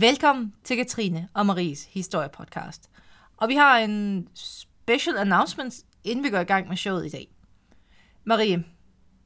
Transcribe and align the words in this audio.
Velkommen 0.00 0.54
til 0.64 0.76
Katrine 0.76 1.28
og 1.34 1.46
Maries 1.46 1.84
historiepodcast. 1.84 2.90
Og 3.36 3.48
vi 3.48 3.54
har 3.54 3.78
en 3.78 4.28
special 4.34 5.18
announcement, 5.18 5.74
inden 6.04 6.24
vi 6.24 6.30
går 6.30 6.38
i 6.38 6.44
gang 6.44 6.68
med 6.68 6.76
showet 6.76 7.06
i 7.06 7.08
dag. 7.08 7.28
Marie, 8.24 8.56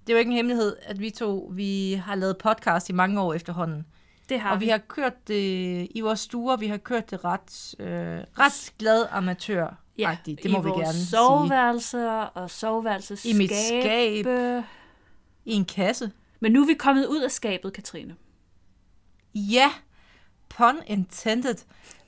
det 0.06 0.08
er 0.08 0.12
jo 0.12 0.16
ikke 0.16 0.28
en 0.30 0.36
hemmelighed, 0.36 0.76
at 0.82 1.00
vi 1.00 1.10
to 1.10 1.50
vi 1.52 1.92
har 1.92 2.14
lavet 2.14 2.38
podcast 2.38 2.88
i 2.88 2.92
mange 2.92 3.20
år 3.20 3.34
efterhånden. 3.34 3.86
Det 4.28 4.40
har 4.40 4.54
og 4.54 4.60
vi 4.60 4.68
har 4.68 4.78
kørt 4.78 5.28
det 5.28 5.88
i 5.94 6.00
vores 6.00 6.20
stuer, 6.20 6.56
vi 6.56 6.66
har 6.66 6.76
kørt 6.76 7.10
det 7.10 7.24
ret, 7.24 7.74
øh, 7.78 8.18
ret 8.38 8.72
glad 8.78 9.06
amatør 9.10 9.80
Ja, 9.98 10.16
det 10.26 10.50
må 10.50 10.58
i 10.58 10.62
vi 10.62 10.68
vores 10.68 10.84
gerne 10.84 10.98
sige. 10.98 11.06
soveværelser 11.06 12.10
og 12.10 12.50
soveværelses 12.50 13.24
I 13.24 13.32
mit 13.32 13.50
skab. 13.68 14.26
I 15.44 15.52
en 15.52 15.64
kasse. 15.64 16.12
Men 16.40 16.52
nu 16.52 16.62
er 16.62 16.66
vi 16.66 16.74
kommet 16.74 17.06
ud 17.06 17.20
af 17.20 17.30
skabet, 17.30 17.72
Katrine. 17.72 18.16
Ja, 19.34 19.70
pun 20.56 20.76
intended. 20.86 21.54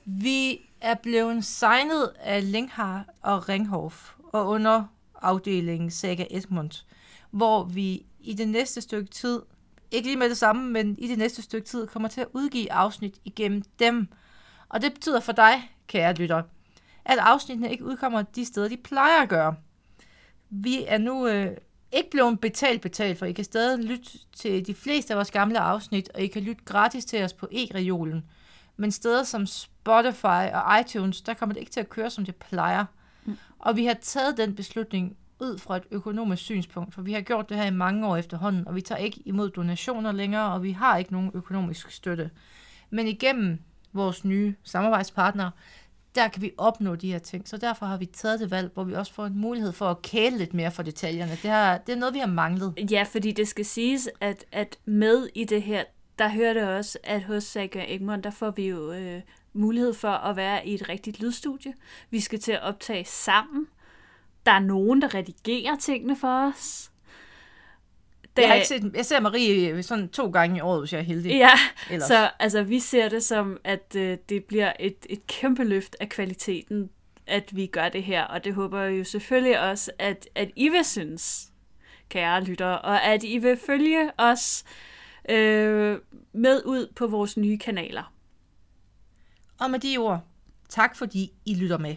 Vi 0.05 0.61
er 0.81 0.95
blevet 0.95 1.45
signet 1.45 2.11
af 2.19 2.51
Linghar 2.51 3.05
og 3.21 3.49
Ringhof 3.49 4.11
og 4.33 4.47
under 4.47 4.83
afdelingen 5.21 5.91
Saga 5.91 6.25
Edmund, 6.29 6.71
hvor 7.31 7.63
vi 7.63 8.05
i 8.19 8.33
det 8.33 8.47
næste 8.47 8.81
stykke 8.81 9.09
tid, 9.09 9.41
ikke 9.91 10.07
lige 10.07 10.17
med 10.17 10.29
det 10.29 10.37
samme, 10.37 10.71
men 10.71 10.95
i 10.99 11.07
det 11.07 11.17
næste 11.17 11.41
stykke 11.41 11.67
tid, 11.67 11.87
kommer 11.87 12.09
til 12.09 12.21
at 12.21 12.27
udgive 12.33 12.71
afsnit 12.71 13.19
igennem 13.25 13.63
dem. 13.79 14.07
Og 14.69 14.81
det 14.81 14.93
betyder 14.93 15.19
for 15.19 15.31
dig, 15.31 15.71
kære 15.87 16.13
lytter, 16.13 16.41
at 17.05 17.17
afsnittene 17.17 17.71
ikke 17.71 17.85
udkommer 17.85 18.21
de 18.21 18.45
steder, 18.45 18.67
de 18.67 18.77
plejer 18.77 19.21
at 19.21 19.29
gøre. 19.29 19.55
Vi 20.49 20.85
er 20.87 20.97
nu 20.97 21.27
øh, 21.27 21.57
ikke 21.91 22.09
blevet 22.09 22.39
betalt 22.39 22.81
betalt, 22.81 23.19
for 23.19 23.25
I 23.25 23.31
kan 23.31 23.43
stadig 23.43 23.83
lytte 23.83 24.11
til 24.33 24.67
de 24.67 24.73
fleste 24.73 25.13
af 25.13 25.17
vores 25.17 25.31
gamle 25.31 25.59
afsnit, 25.59 26.09
og 26.15 26.21
I 26.21 26.27
kan 26.27 26.41
lytte 26.41 26.63
gratis 26.65 27.05
til 27.05 27.23
os 27.23 27.33
på 27.33 27.47
e-reolen. 27.51 28.23
Men 28.77 28.91
steder 28.91 29.23
som 29.23 29.45
Spotify 29.45 30.51
og 30.53 30.79
iTunes, 30.79 31.21
der 31.21 31.33
kommer 31.33 31.53
det 31.53 31.59
ikke 31.59 31.71
til 31.71 31.79
at 31.79 31.89
køre, 31.89 32.09
som 32.09 32.25
det 32.25 32.35
plejer. 32.35 32.85
Mm. 33.25 33.37
Og 33.59 33.75
vi 33.75 33.85
har 33.85 33.93
taget 34.01 34.37
den 34.37 34.55
beslutning 34.55 35.17
ud 35.39 35.57
fra 35.57 35.77
et 35.77 35.83
økonomisk 35.91 36.43
synspunkt, 36.43 36.93
for 36.93 37.01
vi 37.01 37.13
har 37.13 37.21
gjort 37.21 37.49
det 37.49 37.57
her 37.57 37.65
i 37.65 37.71
mange 37.71 38.07
år 38.07 38.17
efterhånden, 38.17 38.67
og 38.67 38.75
vi 38.75 38.81
tager 38.81 38.99
ikke 38.99 39.21
imod 39.25 39.49
donationer 39.49 40.11
længere, 40.11 40.53
og 40.53 40.63
vi 40.63 40.71
har 40.71 40.97
ikke 40.97 41.11
nogen 41.11 41.31
økonomisk 41.33 41.91
støtte. 41.91 42.29
Men 42.89 43.07
igennem 43.07 43.59
vores 43.93 44.25
nye 44.25 44.55
samarbejdspartnere, 44.63 45.51
der 46.15 46.27
kan 46.27 46.41
vi 46.41 46.51
opnå 46.57 46.95
de 46.95 47.11
her 47.11 47.19
ting. 47.19 47.47
Så 47.47 47.57
derfor 47.57 47.85
har 47.85 47.97
vi 47.97 48.05
taget 48.05 48.39
det 48.39 48.51
valg, 48.51 48.71
hvor 48.73 48.83
vi 48.83 48.93
også 48.93 49.13
får 49.13 49.25
en 49.25 49.37
mulighed 49.37 49.71
for 49.71 49.85
at 49.85 50.01
kæle 50.01 50.37
lidt 50.37 50.53
mere 50.53 50.71
for 50.71 50.83
detaljerne. 50.83 51.31
Det, 51.31 51.49
har, 51.49 51.77
det 51.77 51.93
er 51.93 51.97
noget, 51.97 52.13
vi 52.13 52.19
har 52.19 52.27
manglet. 52.27 52.91
Ja, 52.91 53.03
fordi 53.03 53.31
det 53.31 53.47
skal 53.47 53.65
siges, 53.65 54.09
at, 54.21 54.45
at 54.51 54.77
med 54.85 55.29
i 55.35 55.43
det 55.43 55.63
her, 55.63 55.83
der 56.19 56.29
hører 56.29 56.53
det 56.53 56.67
også, 56.67 56.97
at 57.03 57.23
hos 57.23 57.43
Saga 57.43 57.85
Egmont, 57.87 58.23
der 58.23 58.31
får 58.31 58.51
vi 58.51 58.67
jo 58.67 58.91
øh, 58.91 59.21
mulighed 59.53 59.93
for 59.93 60.11
at 60.11 60.35
være 60.35 60.67
i 60.67 60.73
et 60.73 60.89
rigtigt 60.89 61.19
lydstudie. 61.19 61.73
Vi 62.09 62.19
skal 62.19 62.39
til 62.39 62.51
at 62.51 62.61
optage 62.61 63.05
sammen. 63.05 63.67
Der 64.45 64.51
er 64.51 64.59
nogen, 64.59 65.01
der 65.01 65.15
redigerer 65.15 65.75
tingene 65.75 66.15
for 66.15 66.51
os. 66.51 66.91
Det, 68.35 68.41
jeg, 68.43 68.49
har 68.49 68.55
ikke 68.55 68.67
set, 68.67 68.91
jeg 68.95 69.05
ser 69.05 69.19
Marie 69.19 69.83
sådan 69.83 70.09
to 70.09 70.29
gange 70.29 70.57
i 70.57 70.61
året, 70.61 70.81
hvis 70.81 70.93
jeg 70.93 70.99
er 70.99 71.03
heldig. 71.03 71.31
Ja, 71.31 71.49
Ellers. 71.91 72.07
så 72.07 72.29
altså, 72.39 72.63
vi 72.63 72.79
ser 72.79 73.09
det 73.09 73.23
som, 73.23 73.57
at 73.63 73.95
øh, 73.95 74.17
det 74.29 74.43
bliver 74.43 74.73
et, 74.79 75.05
et 75.09 75.27
kæmpe 75.27 75.63
løft 75.63 75.95
af 75.99 76.09
kvaliteten, 76.09 76.89
at 77.27 77.55
vi 77.55 77.65
gør 77.65 77.89
det 77.89 78.03
her. 78.03 78.23
Og 78.23 78.43
det 78.43 78.53
håber 78.53 78.81
jeg 78.81 78.99
jo 78.99 79.03
selvfølgelig 79.03 79.59
også, 79.59 79.91
at, 79.99 80.29
at 80.35 80.51
I 80.55 80.69
vil 80.69 80.85
synes, 80.85 81.49
kære 82.09 82.43
lytter, 82.43 82.67
og 82.67 83.03
at 83.03 83.23
I 83.23 83.37
vil 83.37 83.57
følge 83.57 84.11
os 84.17 84.63
øh, 85.29 85.99
med 86.33 86.61
ud 86.65 86.93
på 86.95 87.07
vores 87.07 87.37
nye 87.37 87.57
kanaler. 87.57 88.13
Og 89.59 89.71
med 89.71 89.79
de 89.79 89.97
ord, 89.97 90.23
tak 90.69 90.95
fordi 90.95 91.33
I 91.45 91.55
lytter 91.55 91.77
med. 91.77 91.95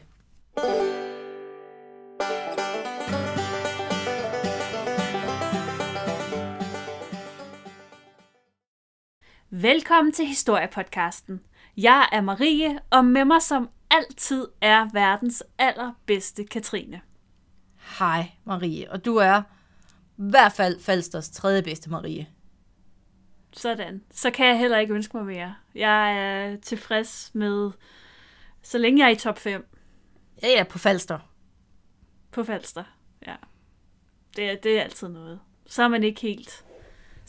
Velkommen 9.52 10.12
til 10.12 10.26
Historiepodcasten. 10.26 11.40
Jeg 11.76 12.08
er 12.12 12.20
Marie, 12.20 12.78
og 12.90 13.04
med 13.04 13.24
mig 13.24 13.42
som 13.42 13.68
altid 13.90 14.48
er 14.60 14.88
verdens 14.92 15.42
allerbedste 15.58 16.44
Katrine. 16.44 17.00
Hej 17.98 18.30
Marie, 18.44 18.90
og 18.90 19.04
du 19.04 19.16
er 19.16 19.42
i 20.18 20.30
hvert 20.30 20.52
fald 20.52 20.80
Falsters 20.80 21.30
tredje 21.30 21.62
bedste 21.62 21.90
Marie. 21.90 22.26
Sådan. 23.52 24.04
Så 24.10 24.30
kan 24.30 24.46
jeg 24.46 24.58
heller 24.58 24.78
ikke 24.78 24.94
ønske 24.94 25.16
mig 25.16 25.26
mere. 25.26 25.54
Jeg 25.74 26.18
er 26.18 26.56
tilfreds 26.56 27.30
med, 27.34 27.70
så 28.62 28.78
længe 28.78 29.00
jeg 29.00 29.06
er 29.06 29.16
i 29.16 29.18
top 29.18 29.38
5. 29.38 29.66
Ja, 30.42 30.48
ja, 30.48 30.64
på 30.64 30.78
Falster. 30.78 31.18
På 32.30 32.44
Falster, 32.44 32.84
ja. 33.26 33.34
Det 34.36 34.50
er, 34.50 34.56
det 34.56 34.78
er 34.78 34.82
altid 34.82 35.08
noget. 35.08 35.40
Så 35.66 35.82
er 35.82 35.88
man 35.88 36.04
ikke 36.04 36.20
helt 36.20 36.64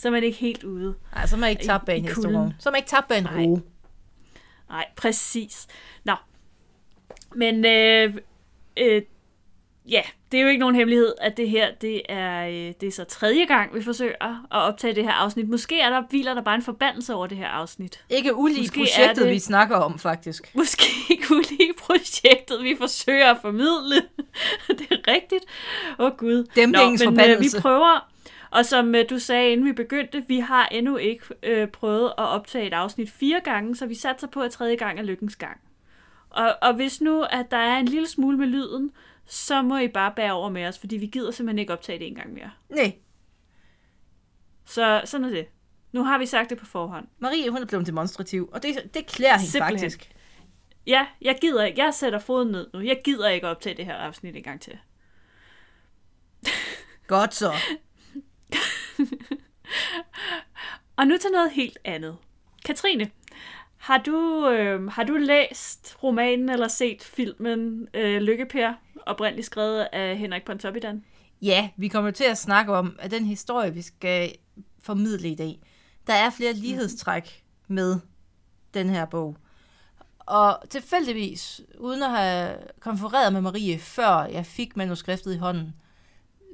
så 0.01 0.07
er 0.07 0.11
man 0.11 0.23
ikke 0.23 0.37
helt 0.37 0.63
ude. 0.63 0.95
Nej, 1.15 1.25
så 1.25 1.35
er 1.35 1.39
man 1.39 1.49
ikke 1.49 1.63
tabt 1.63 1.85
bag 1.85 1.97
en 1.97 2.05
hestevogn. 2.05 2.53
Så 2.59 2.69
er 2.69 2.71
man 2.71 2.79
ikke 2.79 2.89
tabt 2.89 3.07
bag 3.07 3.17
en 3.17 3.27
ro. 3.27 3.59
Nej, 4.69 4.85
præcis. 4.95 5.67
Nå, 6.03 6.15
men 7.35 7.65
øh, 7.65 8.15
øh, 8.77 9.01
ja, 9.89 10.01
det 10.31 10.37
er 10.37 10.41
jo 10.41 10.47
ikke 10.47 10.59
nogen 10.59 10.75
hemmelighed, 10.75 11.13
at 11.21 11.37
det 11.37 11.49
her, 11.49 11.67
det 11.81 12.01
er, 12.09 12.47
øh, 12.47 12.73
det 12.81 12.83
er 12.83 12.91
så 12.91 13.03
tredje 13.03 13.45
gang, 13.45 13.75
vi 13.75 13.83
forsøger 13.83 14.15
at 14.21 14.57
optage 14.57 14.95
det 14.95 15.03
her 15.03 15.11
afsnit. 15.11 15.49
Måske 15.49 15.79
er 15.79 15.89
der, 15.89 16.03
hviler 16.09 16.33
der 16.33 16.41
bare 16.41 16.55
en 16.55 16.61
forbandelse 16.61 17.13
over 17.15 17.27
det 17.27 17.37
her 17.37 17.47
afsnit. 17.47 18.03
Ikke 18.09 18.35
ulige 18.35 18.61
Måske 18.61 18.79
projektet, 18.79 19.25
det, 19.25 19.33
vi 19.33 19.39
snakker 19.39 19.75
om, 19.75 19.99
faktisk. 19.99 20.55
Måske 20.55 20.83
ikke 21.13 21.25
ulige 21.31 21.73
projektet, 21.79 22.63
vi 22.63 22.75
forsøger 22.77 23.31
at 23.31 23.37
formidle. 23.41 23.95
det 24.79 24.87
er 24.91 25.11
rigtigt. 25.11 25.45
Åh 25.99 26.05
oh, 26.05 26.11
gud. 26.17 26.47
Dæmpingens 26.55 27.03
Nå, 27.03 27.11
men 27.11 27.29
øh, 27.29 27.39
vi 27.39 27.49
prøver 27.59 28.11
og 28.51 28.65
som 28.65 28.95
øh, 28.95 29.05
du 29.09 29.19
sagde, 29.19 29.51
inden 29.51 29.65
vi 29.65 29.71
begyndte, 29.71 30.23
vi 30.27 30.39
har 30.39 30.65
endnu 30.65 30.97
ikke 30.97 31.25
øh, 31.43 31.67
prøvet 31.67 32.05
at 32.05 32.27
optage 32.27 32.67
et 32.67 32.73
afsnit 32.73 33.09
fire 33.11 33.41
gange, 33.43 33.75
så 33.75 33.85
vi 33.85 33.95
satser 33.95 34.27
på, 34.27 34.41
at 34.41 34.51
tredje 34.51 34.75
gang 34.75 34.99
er 34.99 35.03
lykkens 35.03 35.35
gang. 35.35 35.57
Og, 36.29 36.55
og 36.61 36.73
hvis 36.73 37.01
nu, 37.01 37.21
at 37.21 37.51
der 37.51 37.57
er 37.57 37.77
en 37.77 37.85
lille 37.85 38.07
smule 38.07 38.37
med 38.37 38.47
lyden, 38.47 38.91
så 39.31 39.61
må 39.61 39.77
I 39.77 39.87
bare 39.87 40.13
bære 40.15 40.33
over 40.33 40.49
med 40.49 40.67
os, 40.67 40.79
fordi 40.79 40.97
vi 40.97 41.05
gider 41.05 41.31
simpelthen 41.31 41.59
ikke 41.59 41.73
optage 41.73 41.99
det 41.99 42.07
en 42.07 42.15
gang 42.15 42.33
mere. 42.33 42.51
Nej. 42.69 42.95
Så 44.65 45.01
sådan 45.05 45.25
er 45.25 45.29
det. 45.29 45.47
Nu 45.91 46.03
har 46.03 46.17
vi 46.17 46.25
sagt 46.25 46.49
det 46.49 46.57
på 46.57 46.65
forhånd. 46.65 47.07
Marie, 47.19 47.49
hun 47.49 47.61
er 47.61 47.65
blevet 47.65 47.87
demonstrativ, 47.87 48.49
og 48.53 48.63
det, 48.63 48.89
det 48.93 49.07
klæder 49.07 49.37
hende 49.37 49.51
Simpelthen. 49.51 49.79
faktisk. 49.79 50.15
Ja, 50.87 51.07
jeg 51.21 51.37
gider 51.41 51.63
ikke. 51.63 51.83
Jeg 51.83 51.93
sætter 51.93 52.19
foden 52.19 52.51
ned 52.51 52.69
nu. 52.73 52.79
Jeg 52.79 53.01
gider 53.03 53.29
ikke 53.29 53.47
optage 53.47 53.77
det 53.77 53.85
her 53.85 53.95
afsnit 53.95 54.35
en 54.35 54.43
gang 54.43 54.61
til. 54.61 54.77
Godt 57.07 57.33
så. 57.33 57.51
og 60.97 61.07
nu 61.07 61.17
til 61.17 61.31
noget 61.31 61.51
helt 61.51 61.77
andet. 61.85 62.17
Katrine, 62.65 63.11
har 63.77 63.97
du, 63.97 64.49
øh, 64.49 64.87
har 64.87 65.03
du 65.03 65.13
læst 65.13 65.97
romanen 66.03 66.49
eller 66.49 66.67
set 66.67 67.03
filmen 67.03 67.87
øh, 67.93 68.21
Lykkepær, 68.21 68.73
oprindeligt 69.05 69.45
skrevet 69.45 69.87
af 69.91 70.17
Henrik 70.17 70.45
Pontoppidan? 70.45 71.03
Ja, 71.41 71.69
vi 71.77 71.87
kommer 71.87 72.11
til 72.11 72.23
at 72.23 72.37
snakke 72.37 72.73
om, 72.73 72.95
at 72.99 73.11
den 73.11 73.25
historie, 73.25 73.73
vi 73.73 73.81
skal 73.81 74.35
formidle 74.83 75.29
i 75.29 75.35
dag, 75.35 75.59
der 76.07 76.13
er 76.13 76.29
flere 76.29 76.53
lighedstræk 76.53 77.43
med 77.67 77.99
den 78.73 78.89
her 78.89 79.05
bog. 79.05 79.37
Og 80.19 80.59
tilfældigvis, 80.69 81.61
uden 81.79 82.03
at 82.03 82.11
have 82.11 82.57
konfereret 82.79 83.33
med 83.33 83.41
Marie, 83.41 83.79
før 83.79 84.23
jeg 84.23 84.45
fik 84.45 84.77
manuskriptet 84.77 85.33
i 85.33 85.37
hånden, 85.37 85.73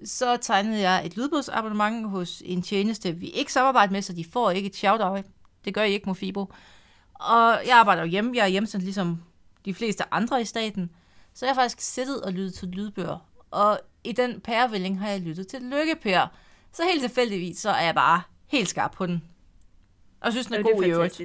så 0.05 0.37
tegnede 0.37 0.81
jeg 0.81 1.05
et 1.05 1.17
lydbogsabonnement 1.17 2.09
hos 2.09 2.43
en 2.45 2.61
tjeneste, 2.61 3.15
vi 3.15 3.27
ikke 3.27 3.53
samarbejder 3.53 3.91
med, 3.91 4.01
så 4.01 4.13
de 4.13 4.25
får 4.25 4.51
ikke 4.51 4.67
et 4.67 4.75
shout-out. 4.75 5.25
Det 5.65 5.73
gør 5.73 5.83
I 5.83 5.93
ikke, 5.93 6.05
Mofibo. 6.05 6.53
Og 7.13 7.61
jeg 7.67 7.77
arbejder 7.77 8.01
jo 8.01 8.07
hjemme. 8.07 8.31
Jeg 8.35 8.43
er 8.43 8.47
hjemsendt 8.47 8.83
ligesom 8.83 9.23
de 9.65 9.73
fleste 9.73 10.13
andre 10.13 10.41
i 10.41 10.45
staten. 10.45 10.89
Så 11.37 11.45
jeg 11.45 11.55
har 11.55 11.61
faktisk 11.61 11.93
siddet 11.93 12.21
og 12.21 12.31
lyttet 12.31 12.53
til 12.53 12.67
lydbøger. 12.67 13.29
Og 13.51 13.79
i 14.03 14.11
den 14.11 14.41
pærevælling 14.41 14.99
har 14.99 15.09
jeg 15.09 15.19
lyttet 15.19 15.47
til 15.47 15.61
Lykkepær. 15.61 16.35
Så 16.71 16.83
helt 16.83 17.01
tilfældigvis, 17.01 17.57
så 17.57 17.69
er 17.69 17.83
jeg 17.83 17.95
bare 17.95 18.21
helt 18.47 18.69
skarp 18.69 18.91
på 18.91 19.05
den. 19.05 19.23
Og 20.21 20.31
synes, 20.31 20.47
den 20.47 20.55
er, 20.55 20.59
er 20.59 20.73
god 20.73 20.83
i 20.83 20.89
øvrigt. 20.89 21.21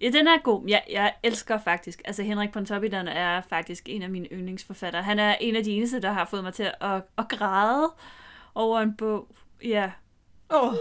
Ja, 0.00 0.10
den 0.10 0.26
er 0.26 0.42
god. 0.42 0.64
Jeg, 0.68 0.84
jeg 0.90 1.14
elsker 1.22 1.58
faktisk. 1.58 2.02
Altså, 2.04 2.22
Henrik 2.22 2.52
Pontoppidan 2.52 3.08
er 3.08 3.40
faktisk 3.40 3.88
en 3.88 4.02
af 4.02 4.10
mine 4.10 4.28
yndlingsforfattere. 4.32 5.02
Han 5.02 5.18
er 5.18 5.34
en 5.40 5.56
af 5.56 5.64
de 5.64 5.70
eneste, 5.70 6.02
der 6.02 6.12
har 6.12 6.24
fået 6.24 6.44
mig 6.44 6.54
til 6.54 6.70
at, 6.80 7.02
at 7.18 7.28
græde 7.28 7.92
over 8.54 8.80
en 8.80 8.96
bog. 8.96 9.28
Ja. 9.62 9.92
Oh. 10.48 10.74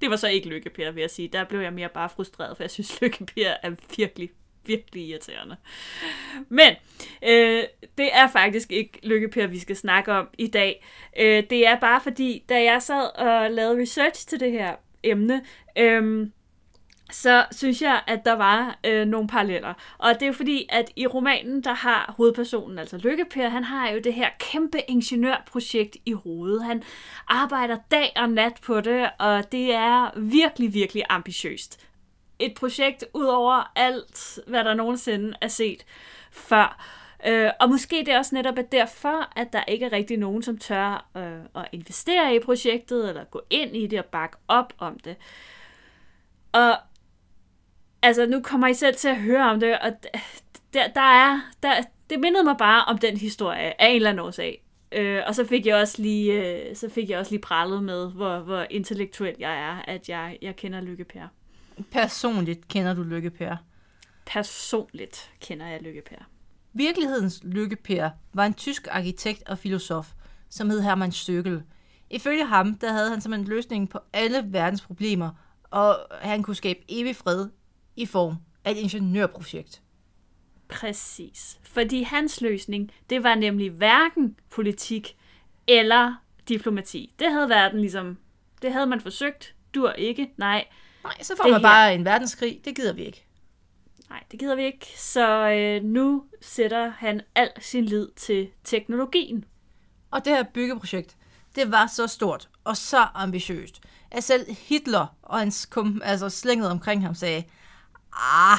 Det 0.00 0.10
var 0.10 0.16
så 0.16 0.28
ikke 0.28 0.48
Lykkepær, 0.48 0.90
vil 0.90 1.00
jeg 1.00 1.10
sige. 1.10 1.28
Der 1.28 1.44
blev 1.44 1.60
jeg 1.60 1.72
mere 1.72 1.88
bare 1.88 2.08
frustreret, 2.08 2.56
for 2.56 2.64
jeg 2.64 2.70
synes, 2.70 3.00
Lykkepær 3.00 3.54
er 3.62 3.70
virkelig, 3.96 4.30
virkelig 4.66 5.08
irriterende. 5.08 5.56
Men 6.48 6.74
øh, 7.22 7.64
det 7.98 8.08
er 8.12 8.28
faktisk 8.28 8.72
ikke 8.72 8.98
Lykkepær, 9.02 9.46
vi 9.46 9.58
skal 9.58 9.76
snakke 9.76 10.12
om 10.12 10.28
i 10.38 10.46
dag. 10.46 10.86
Øh, 11.18 11.42
det 11.50 11.66
er 11.66 11.80
bare 11.80 12.00
fordi, 12.00 12.44
da 12.48 12.62
jeg 12.62 12.82
sad 12.82 13.16
og 13.16 13.50
lavede 13.50 13.82
research 13.82 14.28
til 14.28 14.40
det 14.40 14.52
her 14.52 14.74
emne, 15.02 15.42
øh, 15.78 16.26
så 17.12 17.44
synes 17.52 17.82
jeg, 17.82 18.02
at 18.06 18.24
der 18.24 18.32
var 18.32 18.78
øh, 18.86 19.06
nogle 19.06 19.28
paralleller. 19.28 19.74
Og 19.98 20.14
det 20.14 20.22
er 20.22 20.26
jo 20.26 20.32
fordi, 20.32 20.66
at 20.68 20.90
i 20.96 21.06
romanen, 21.06 21.64
der 21.64 21.74
har 21.74 22.14
hovedpersonen, 22.16 22.78
altså 22.78 22.96
Lykkepær, 22.96 23.48
han 23.48 23.64
har 23.64 23.90
jo 23.90 23.98
det 23.98 24.14
her 24.14 24.28
kæmpe 24.38 24.78
ingeniørprojekt 24.88 25.96
i 26.06 26.12
hovedet. 26.12 26.64
Han 26.64 26.82
arbejder 27.28 27.76
dag 27.90 28.12
og 28.16 28.28
nat 28.28 28.60
på 28.62 28.80
det, 28.80 29.10
og 29.18 29.52
det 29.52 29.74
er 29.74 30.20
virkelig, 30.20 30.74
virkelig 30.74 31.02
ambitiøst. 31.08 31.89
Et 32.40 32.54
projekt 32.54 33.04
ud 33.14 33.24
over 33.24 33.72
alt, 33.76 34.38
hvad 34.46 34.64
der 34.64 34.74
nogensinde 34.74 35.34
er 35.40 35.48
set 35.48 35.86
før. 36.30 36.86
Øh, 37.26 37.50
og 37.60 37.68
måske 37.68 37.96
det 37.96 38.08
er 38.08 38.18
også 38.18 38.34
netop 38.34 38.58
at 38.58 38.72
derfor, 38.72 39.38
at 39.38 39.52
der 39.52 39.64
ikke 39.68 39.84
er 39.84 39.92
rigtig 39.92 40.16
nogen, 40.16 40.42
som 40.42 40.58
tør 40.58 41.06
øh, 41.16 41.62
at 41.62 41.68
investere 41.72 42.34
i 42.34 42.38
projektet, 42.38 43.08
eller 43.08 43.24
gå 43.24 43.42
ind 43.50 43.76
i 43.76 43.86
det 43.86 43.98
og 43.98 44.04
bakke 44.04 44.36
op 44.48 44.72
om 44.78 44.98
det. 44.98 45.16
Og 46.52 46.76
altså, 48.02 48.26
nu 48.26 48.42
kommer 48.42 48.66
I 48.66 48.74
selv 48.74 48.96
til 48.96 49.08
at 49.08 49.16
høre 49.16 49.50
om 49.50 49.60
det, 49.60 49.78
og 49.78 49.92
der, 50.74 50.88
der 50.88 51.00
er, 51.00 51.40
der, 51.62 51.82
det 52.10 52.20
mindede 52.20 52.44
mig 52.44 52.56
bare 52.58 52.84
om 52.84 52.98
den 52.98 53.16
historie 53.16 53.82
af 53.82 53.88
en 53.88 53.96
eller 53.96 54.10
anden 54.10 54.26
årsag. 54.26 54.62
Øh, 54.92 55.22
og 55.26 55.34
så 55.34 55.46
fik 55.46 55.66
jeg 55.66 55.76
også 55.76 56.02
lige, 56.02 56.32
øh, 56.32 56.76
så 56.76 56.90
fik 56.90 57.10
jeg 57.10 57.18
også 57.18 57.32
lige 57.32 57.42
prallet 57.42 57.82
med, 57.82 58.12
hvor, 58.12 58.38
hvor 58.38 58.66
intellektuel 58.70 59.34
jeg 59.38 59.58
er, 59.58 59.82
at 59.92 60.08
jeg, 60.08 60.38
jeg 60.42 60.56
kender 60.56 60.80
Lykke 60.80 61.04
Per. 61.04 61.28
Personligt 61.84 62.68
kender 62.68 62.94
du 62.94 63.02
Lykke 63.02 63.30
Per. 63.30 63.56
Personligt 64.26 65.30
kender 65.40 65.66
jeg 65.66 65.82
Lykke 65.82 66.02
Per. 66.02 66.28
Virkelighedens 66.72 67.40
Lykke 67.44 67.76
Per 67.76 68.10
var 68.32 68.46
en 68.46 68.54
tysk 68.54 68.88
arkitekt 68.90 69.48
og 69.48 69.58
filosof, 69.58 70.12
som 70.48 70.70
hed 70.70 70.80
Hermann 70.80 71.12
Stöckel. 71.12 71.62
Ifølge 72.10 72.46
ham, 72.46 72.74
der 72.74 72.92
havde 72.92 73.10
han 73.10 73.20
simpelthen 73.20 73.48
løsningen 73.48 73.88
på 73.88 73.98
alle 74.12 74.44
verdens 74.46 74.80
problemer, 74.80 75.30
og 75.70 75.96
han 76.22 76.42
kunne 76.42 76.56
skabe 76.56 76.80
evig 76.88 77.16
fred 77.16 77.48
i 77.96 78.06
form 78.06 78.36
af 78.64 78.70
et 78.70 78.76
ingeniørprojekt. 78.76 79.82
Præcis. 80.68 81.60
Fordi 81.62 82.02
hans 82.02 82.40
løsning, 82.40 82.90
det 83.10 83.22
var 83.22 83.34
nemlig 83.34 83.70
hverken 83.70 84.36
politik 84.50 85.16
eller 85.66 86.14
diplomati. 86.48 87.14
Det 87.18 87.32
havde 87.32 87.48
verden 87.48 87.80
ligesom, 87.80 88.18
det 88.62 88.72
havde 88.72 88.86
man 88.86 89.00
forsøgt, 89.00 89.54
dur 89.74 89.92
ikke, 89.92 90.30
nej. 90.36 90.64
Nej, 91.04 91.22
så 91.22 91.34
får 91.36 91.50
man 91.50 91.62
bare 91.62 91.94
en 91.94 92.04
verdenskrig, 92.04 92.60
det 92.64 92.76
gider 92.76 92.92
vi 92.92 93.04
ikke. 93.04 93.26
Nej, 94.10 94.24
det 94.30 94.40
gider 94.40 94.56
vi 94.56 94.64
ikke. 94.64 94.86
Så 94.96 95.50
øh, 95.50 95.84
nu 95.84 96.24
sætter 96.40 96.90
han 96.90 97.20
al 97.34 97.50
sin 97.60 97.84
lid 97.84 98.08
til 98.16 98.48
teknologien. 98.64 99.44
Og 100.10 100.24
det 100.24 100.32
her 100.32 100.42
byggeprojekt, 100.42 101.16
det 101.54 101.72
var 101.72 101.86
så 101.86 102.06
stort 102.06 102.48
og 102.64 102.76
så 102.76 103.06
ambitiøst, 103.14 103.80
at 104.10 104.24
selv 104.24 104.46
Hitler 104.68 105.06
og 105.22 105.38
hans 105.38 105.66
kum, 105.66 106.00
altså 106.04 106.28
slænget 106.28 106.70
omkring 106.70 107.02
ham 107.02 107.14
sagde, 107.14 107.44
ah, 108.12 108.58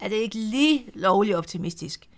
er 0.00 0.08
det 0.08 0.16
ikke 0.16 0.36
lige 0.36 0.90
lovligt 0.94 1.36
optimistisk? 1.36 2.08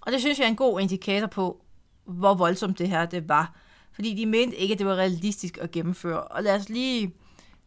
Og 0.00 0.12
det 0.12 0.20
synes 0.20 0.38
jeg 0.38 0.44
er 0.44 0.48
en 0.48 0.56
god 0.56 0.80
indikator 0.80 1.26
på, 1.26 1.62
hvor 2.04 2.34
voldsomt 2.34 2.78
det 2.78 2.88
her 2.88 3.06
det 3.06 3.28
var. 3.28 3.54
Fordi 3.92 4.14
de 4.14 4.26
mente 4.26 4.56
ikke, 4.56 4.72
at 4.72 4.78
det 4.78 4.86
var 4.86 4.94
realistisk 4.94 5.58
at 5.58 5.70
gennemføre. 5.70 6.22
Og 6.22 6.42
lad 6.42 6.54
os 6.54 6.68
lige 6.68 7.14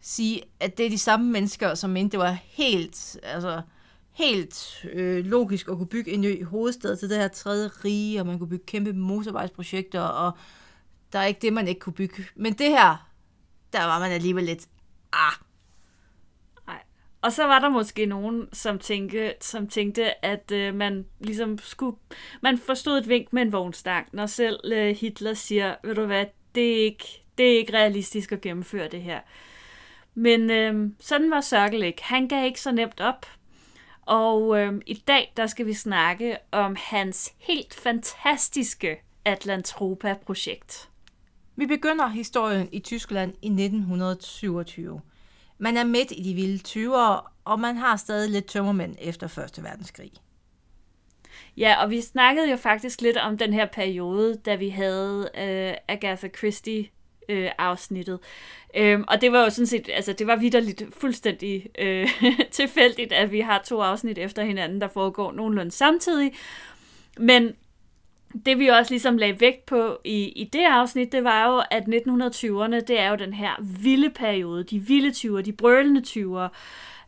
sige, 0.04 0.42
at 0.60 0.78
det 0.78 0.86
er 0.86 0.90
de 0.90 0.98
samme 0.98 1.32
mennesker, 1.32 1.76
som 1.76 1.90
mente, 1.90 2.12
det 2.12 2.20
var 2.20 2.38
helt, 2.44 3.20
altså, 3.24 3.62
helt 4.12 4.86
øh, 4.94 5.26
logisk 5.26 5.68
at 5.68 5.78
kunne 5.78 5.88
bygge 5.88 6.12
en 6.12 6.22
ny 6.22 6.46
hovedstad 6.46 6.98
til 6.98 7.10
det 7.10 7.18
her 7.18 7.28
tredje 7.28 7.68
rige, 7.86 8.20
og 8.20 8.26
man 8.26 8.40
kunne 8.40 8.50
bygge 8.50 8.66
kæmpe 8.66 8.94
motorvejsprojekter, 8.94 10.02
og 10.02 10.32
der 11.14 11.20
er 11.20 11.26
ikke 11.26 11.42
det, 11.42 11.54
man 11.54 11.68
ikke 11.68 11.80
kunne 11.80 11.94
bygge. 11.94 12.26
Men 12.36 12.54
det 12.54 12.70
her, 12.70 13.10
der 13.74 13.86
var 13.86 14.00
man 14.00 14.12
alligevel 14.12 14.44
lidt, 14.44 14.68
ah, 15.14 15.34
og 17.24 17.32
så 17.32 17.44
var 17.44 17.60
der 17.60 17.70
måske 17.70 18.06
nogen, 18.06 18.48
som 18.54 18.80
tænkte, 18.80 19.34
som 19.42 19.68
tænkte 19.68 20.26
at 20.26 20.52
øh, 20.52 20.76
man 20.76 21.06
ligesom 21.20 21.58
skulle... 21.58 21.98
Man 22.42 22.58
forstod 22.58 22.98
et 22.98 23.10
vink 23.10 23.34
med 23.34 23.42
en 23.42 23.52
vognstang, 23.52 24.08
når 24.14 24.26
selv 24.26 24.60
øh, 24.74 24.96
Hitler 24.96 25.34
siger, 25.34 25.76
ved 25.84 25.96
du 25.96 26.06
hvad, 26.06 26.26
det 26.56 26.72
er 26.72 26.84
ikke, 26.84 27.24
det 27.38 27.54
er 27.54 27.58
ikke 27.58 27.74
realistisk 27.74 28.32
at 28.32 28.42
gennemføre 28.42 28.88
det 28.88 29.02
her. 29.02 29.20
Men 30.16 30.50
øh, 30.50 30.90
sådan 31.00 31.32
var 31.32 31.42
Sørkel 31.42 31.84
ikke. 31.84 32.04
Han 32.04 32.28
gav 32.28 32.46
ikke 32.46 32.62
så 32.62 32.72
nemt 32.72 33.02
op. 33.02 33.26
Og 34.02 34.60
øh, 34.60 34.82
i 34.88 34.94
dag, 34.94 35.34
der 35.38 35.48
skal 35.48 35.66
vi 35.66 35.74
snakke 35.74 36.38
om 36.52 36.76
hans 36.80 37.34
helt 37.38 37.74
fantastiske 37.74 38.98
Atlantropa-projekt. 39.26 40.90
Vi 41.56 41.66
begynder 41.66 42.08
historien 42.08 42.70
i 42.72 42.80
Tyskland 42.80 43.34
i 43.42 43.48
1927. 43.48 45.02
Man 45.58 45.78
er 45.78 45.84
midt 45.84 46.12
i 46.12 46.24
de 46.24 46.34
vilde 46.34 46.64
20'ere, 46.68 47.32
og 47.46 47.60
man 47.60 47.78
har 47.78 47.96
stadig 47.96 48.30
lidt 48.30 48.46
tømmermænd 48.46 48.96
efter 49.02 49.38
1. 49.58 49.64
verdenskrig. 49.64 50.12
Ja, 51.58 51.84
og 51.84 51.90
vi 51.90 52.02
snakkede 52.02 52.50
jo 52.50 52.58
faktisk 52.58 53.02
lidt 53.02 53.18
om 53.18 53.38
den 53.38 53.54
her 53.54 53.66
periode, 53.66 54.36
da 54.36 54.56
vi 54.56 54.70
havde 54.70 55.30
øh, 55.38 55.74
Agatha 55.88 56.28
Christie 56.38 56.88
øh, 57.30 57.50
afsnittet. 57.58 58.20
Øhm, 58.78 59.04
og 59.08 59.22
det 59.22 59.32
var 59.32 59.44
jo 59.44 59.50
sådan 59.50 59.68
set, 59.68 59.90
altså 59.94 60.14
det 60.14 60.28
var 60.28 60.36
vidderligt 60.36 60.84
fuldstændig 60.92 61.68
øh, 61.80 62.10
tilfældigt, 62.52 63.14
at 63.14 63.32
vi 63.32 63.40
har 63.40 63.62
to 63.66 63.82
afsnit 63.82 64.18
efter 64.18 64.44
hinanden, 64.44 64.82
der 64.82 64.88
foregår 64.88 65.32
nogenlunde 65.32 65.72
samtidig. 65.72 66.34
Men 67.18 67.56
det 68.46 68.60
vi 68.60 68.68
også 68.68 68.92
ligesom 68.92 69.18
lagde 69.18 69.40
vægt 69.40 69.66
på 69.66 70.00
i, 70.04 70.24
i 70.26 70.50
det 70.54 70.66
afsnit, 70.66 71.12
det 71.12 71.24
var 71.24 71.52
jo, 71.52 71.62
at 71.72 71.84
1920'erne, 71.84 72.80
det 72.80 73.00
er 73.00 73.10
jo 73.10 73.16
den 73.16 73.34
her 73.34 73.52
vilde 73.82 74.10
periode, 74.10 74.64
de 74.64 74.80
vilde 74.80 75.10
20'er, 75.10 75.42
de 75.42 75.52
brølende 75.52 76.02
20'er, 76.08 76.48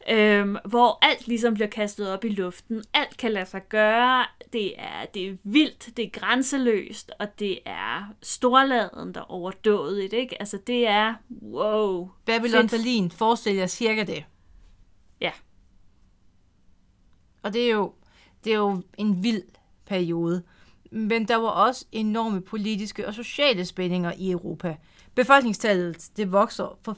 øhm, 0.10 0.58
hvor 0.66 0.98
alt 1.02 1.28
ligesom 1.28 1.54
bliver 1.54 1.68
kastet 1.68 2.12
op 2.12 2.26
i 2.26 2.30
luften, 2.30 2.84
alt 2.94 3.18
kan 3.18 3.32
lade 3.32 3.46
sig 3.46 3.62
gøre, 3.70 4.26
det 4.54 4.80
er, 4.80 5.06
det 5.14 5.28
er 5.28 5.36
vildt, 5.44 5.98
det 5.98 6.06
er 6.06 6.10
grænseløst, 6.10 7.12
og 7.20 7.40
det 7.40 7.60
er 7.66 8.14
storladen, 8.22 9.14
der 9.14 9.32
overdået, 9.32 10.14
ikke? 10.14 10.42
Altså 10.42 10.58
det 10.68 10.88
er, 10.88 11.14
wow. 11.42 12.10
Babylon 12.26 12.70
fedt. 12.70 12.72
Berlin 12.72 13.12
forestiller 13.12 13.68
cirka 13.68 14.04
det. 14.04 14.26
Ja. 15.22 15.32
Og 17.44 17.54
det 17.54 17.66
er 17.66 17.72
jo, 17.72 17.94
det 18.44 18.54
er 18.54 18.58
jo 18.58 18.82
en 18.98 19.24
vild 19.24 19.44
periode. 19.86 20.44
Men 20.92 21.28
der 21.28 21.36
var 21.36 21.50
også 21.50 21.86
enorme 21.92 22.42
politiske 22.42 23.08
og 23.08 23.14
sociale 23.14 23.66
spændinger 23.66 24.14
i 24.18 24.32
Europa. 24.32 24.78
Befolkningstallet 25.16 26.10
det 26.18 26.32
vokser 26.32 26.80
fra 26.84 26.94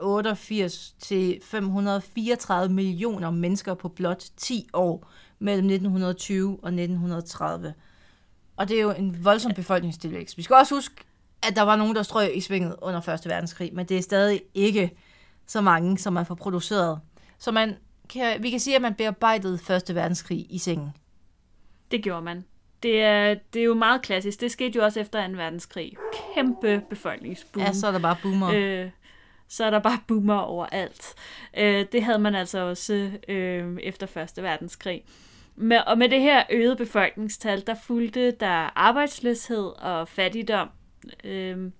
488 0.00 0.94
til 0.98 1.40
534 1.42 2.72
millioner 2.72 3.30
mennesker 3.30 3.74
på 3.74 3.88
blot 3.88 4.24
10 4.36 4.68
år 4.72 5.10
mellem 5.38 5.66
1920 5.66 6.48
og 6.48 6.68
1930. 6.68 7.74
Og 8.56 8.68
det 8.68 8.76
er 8.76 8.82
jo 8.82 8.90
en 8.90 9.24
voldsom 9.24 9.52
befolkningstilvækst. 9.54 10.36
Vi 10.36 10.42
skal 10.42 10.56
også 10.56 10.74
huske, 10.74 10.94
at 11.42 11.56
der 11.56 11.62
var 11.62 11.76
nogen, 11.76 11.96
der 11.96 12.02
strøg 12.02 12.36
i 12.36 12.40
svinget 12.40 12.76
under 12.82 13.08
1. 13.08 13.20
verdenskrig, 13.26 13.70
men 13.74 13.86
det 13.86 13.98
er 13.98 14.02
stadig 14.02 14.42
ikke 14.54 14.90
så 15.46 15.60
mange, 15.60 15.98
som 15.98 16.12
man 16.12 16.26
får 16.26 16.34
produceret. 16.34 17.00
Så 17.38 17.52
man 17.52 17.76
kan, 18.08 18.42
vi 18.42 18.50
kan 18.50 18.60
sige, 18.60 18.76
at 18.76 18.82
man 18.82 18.94
bearbejdede 18.94 19.54
1. 19.54 19.94
verdenskrig 19.94 20.46
i 20.50 20.58
sengen. 20.58 20.90
Det 21.90 22.02
gjorde 22.02 22.22
man. 22.22 22.44
Det 22.82 23.02
er, 23.02 23.34
det 23.52 23.60
er 23.60 23.64
jo 23.64 23.74
meget 23.74 24.02
klassisk. 24.02 24.40
Det 24.40 24.50
skete 24.50 24.76
jo 24.76 24.84
også 24.84 25.00
efter 25.00 25.28
2. 25.28 25.32
verdenskrig. 25.32 25.96
Kæmpe 26.34 26.82
befolkningsboom. 26.90 27.64
Ja, 27.64 27.72
så 27.72 27.86
er 27.86 27.92
der 27.92 27.98
bare 27.98 28.16
boomer. 28.22 28.50
Øh, 28.54 28.90
så 29.50 29.64
er 29.64 29.70
der 29.70 29.78
bare 29.78 29.98
boomer 30.06 30.38
overalt. 30.38 31.14
Øh, 31.56 31.86
det 31.92 32.02
havde 32.02 32.18
man 32.18 32.34
altså 32.34 32.58
også 32.58 33.10
øh, 33.28 33.76
efter 33.82 34.16
1. 34.36 34.42
verdenskrig. 34.42 35.04
Med, 35.56 35.78
og 35.86 35.98
med 35.98 36.08
det 36.08 36.20
her 36.20 36.42
øgede 36.50 36.76
befolkningstal, 36.76 37.66
der 37.66 37.74
fulgte 37.74 38.30
der 38.30 38.78
arbejdsløshed 38.78 39.64
og 39.78 40.08
fattigdom. 40.08 40.68
Øh, 41.24 41.70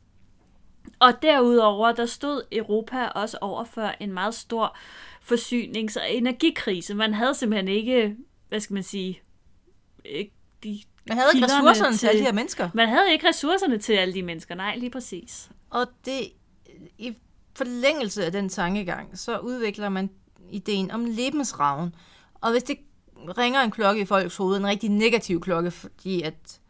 og 0.98 1.22
derudover, 1.22 1.92
der 1.92 2.06
stod 2.06 2.42
Europa 2.52 3.06
også 3.06 3.38
over 3.40 3.64
for 3.64 3.94
en 4.00 4.12
meget 4.12 4.34
stor 4.34 4.76
forsynings- 5.20 6.00
og 6.00 6.12
energikrise. 6.14 6.94
Man 6.94 7.14
havde 7.14 7.34
simpelthen 7.34 7.68
ikke, 7.68 8.16
hvad 8.48 8.60
skal 8.60 8.74
man 8.74 8.82
sige, 8.82 9.20
de 10.64 10.80
man 11.08 11.18
havde 11.18 11.30
ikke 11.34 11.46
ressourcerne 11.46 11.92
til, 11.92 11.98
til 11.98 12.06
alle 12.06 12.20
de 12.20 12.24
her 12.24 12.32
mennesker. 12.32 12.70
Man 12.74 12.88
havde 12.88 13.12
ikke 13.12 13.28
ressourcerne 13.28 13.78
til 13.78 13.92
alle 13.92 14.14
de 14.14 14.22
mennesker, 14.22 14.54
nej, 14.54 14.76
lige 14.76 14.90
præcis. 14.90 15.50
Og 15.70 15.86
det, 16.04 16.32
i 16.98 17.16
forlængelse 17.60 18.24
af 18.24 18.32
den 18.32 18.48
tankegang, 18.48 19.18
så 19.18 19.38
udvikler 19.38 19.88
man 19.88 20.10
ideen 20.50 20.90
om 20.90 21.04
lebensraven. 21.04 21.94
Og 22.40 22.50
hvis 22.50 22.62
det 22.62 22.76
ringer 23.38 23.60
en 23.60 23.70
klokke 23.70 24.02
i 24.02 24.04
folks 24.04 24.36
hoved, 24.36 24.56
en 24.56 24.66
rigtig 24.66 24.90
negativ 24.90 25.40
klokke, 25.40 25.70
fordi 25.70 26.22
at 26.22 26.60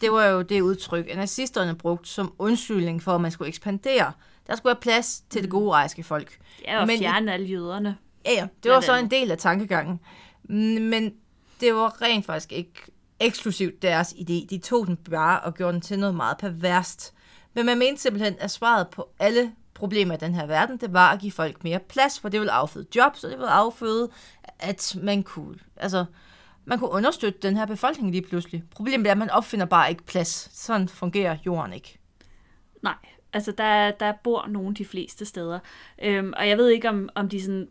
det 0.00 0.12
var 0.12 0.24
jo 0.24 0.42
det 0.42 0.60
udtryk, 0.60 1.08
at 1.08 1.16
nazisterne 1.16 1.74
brugte 1.74 2.08
som 2.08 2.32
undskyldning 2.38 3.02
for, 3.02 3.14
at 3.14 3.20
man 3.20 3.30
skulle 3.30 3.48
ekspandere. 3.48 4.12
Der 4.46 4.56
skulle 4.56 4.70
være 4.70 4.80
plads 4.80 5.24
til 5.30 5.42
det 5.42 5.48
mm. 5.48 5.58
gode 5.58 5.70
rejske 5.70 6.02
folk. 6.02 6.38
Ja, 6.64 6.80
og 6.80 6.86
Men 6.86 6.98
fjerne 6.98 7.32
alle 7.32 7.46
jøderne. 7.46 7.96
Ja, 8.26 8.32
ja, 8.32 8.46
det 8.62 8.70
var 8.70 8.80
så 8.80 8.96
en 8.96 9.10
del 9.10 9.30
af 9.30 9.38
tankegangen. 9.38 10.00
Men 10.90 11.14
det 11.60 11.74
var 11.74 12.02
rent 12.02 12.26
faktisk 12.26 12.52
ikke 12.52 12.72
eksklusivt 13.20 13.82
deres 13.82 14.12
idé. 14.12 14.46
De 14.50 14.58
tog 14.58 14.86
den 14.86 14.96
bare 14.96 15.40
og 15.40 15.54
gjorde 15.54 15.72
den 15.72 15.80
til 15.80 15.98
noget 15.98 16.14
meget 16.14 16.38
perverst. 16.38 17.14
Men 17.54 17.66
man 17.66 17.78
mente 17.78 18.02
simpelthen, 18.02 18.36
at 18.38 18.50
svaret 18.50 18.88
på 18.88 19.08
alle 19.18 19.52
problemet 19.82 20.22
i 20.22 20.24
den 20.24 20.34
her 20.34 20.46
verden, 20.46 20.76
det 20.76 20.92
var 20.92 21.12
at 21.12 21.20
give 21.20 21.32
folk 21.32 21.64
mere 21.64 21.78
plads, 21.78 22.20
for 22.20 22.28
det 22.28 22.40
ville 22.40 22.52
afføde 22.52 22.86
jobs, 22.96 23.24
og 23.24 23.30
det 23.30 23.38
ville 23.38 23.50
afføde, 23.50 24.10
at 24.58 24.96
man 25.02 25.22
kunne, 25.22 25.54
altså, 25.76 26.04
man 26.64 26.78
kunne 26.78 26.90
understøtte 26.90 27.38
den 27.42 27.56
her 27.56 27.66
befolkning 27.66 28.10
lige 28.10 28.22
pludselig. 28.22 28.62
Problemet 28.70 29.06
er, 29.06 29.10
at 29.10 29.18
man 29.18 29.30
opfinder 29.30 29.66
bare 29.66 29.90
ikke 29.90 30.02
plads. 30.02 30.50
Sådan 30.52 30.88
fungerer 30.88 31.36
jorden 31.46 31.72
ikke. 31.72 31.98
Nej, 32.82 32.94
altså 33.32 33.52
der, 33.52 33.90
der 33.90 34.12
bor 34.24 34.46
nogen 34.48 34.74
de 34.74 34.84
fleste 34.84 35.24
steder. 35.24 35.58
Øhm, 36.02 36.32
og 36.36 36.48
jeg 36.48 36.58
ved 36.58 36.68
ikke, 36.68 36.88
om, 36.88 37.08
om 37.14 37.28
de 37.28 37.42
sådan 37.42 37.68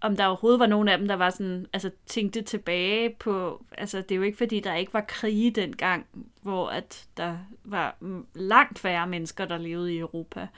om 0.00 0.16
der 0.16 0.26
overhovedet 0.26 0.60
var 0.60 0.66
nogen 0.66 0.88
af 0.88 0.98
dem, 0.98 1.08
der 1.08 1.16
var 1.16 1.30
sådan, 1.30 1.66
altså 1.72 1.90
tænkte 2.06 2.42
tilbage 2.42 3.16
på, 3.20 3.64
altså 3.78 3.98
det 3.98 4.10
er 4.10 4.16
jo 4.16 4.22
ikke 4.22 4.38
fordi, 4.38 4.60
der 4.60 4.74
ikke 4.74 4.94
var 4.94 5.04
krige 5.08 5.50
dengang, 5.50 6.06
hvor 6.42 6.68
at 6.68 7.06
der 7.16 7.36
var 7.64 7.96
langt 8.34 8.78
færre 8.78 9.06
mennesker, 9.06 9.44
der 9.44 9.58
levede 9.58 9.94
i 9.94 9.98
Europa, 9.98 10.48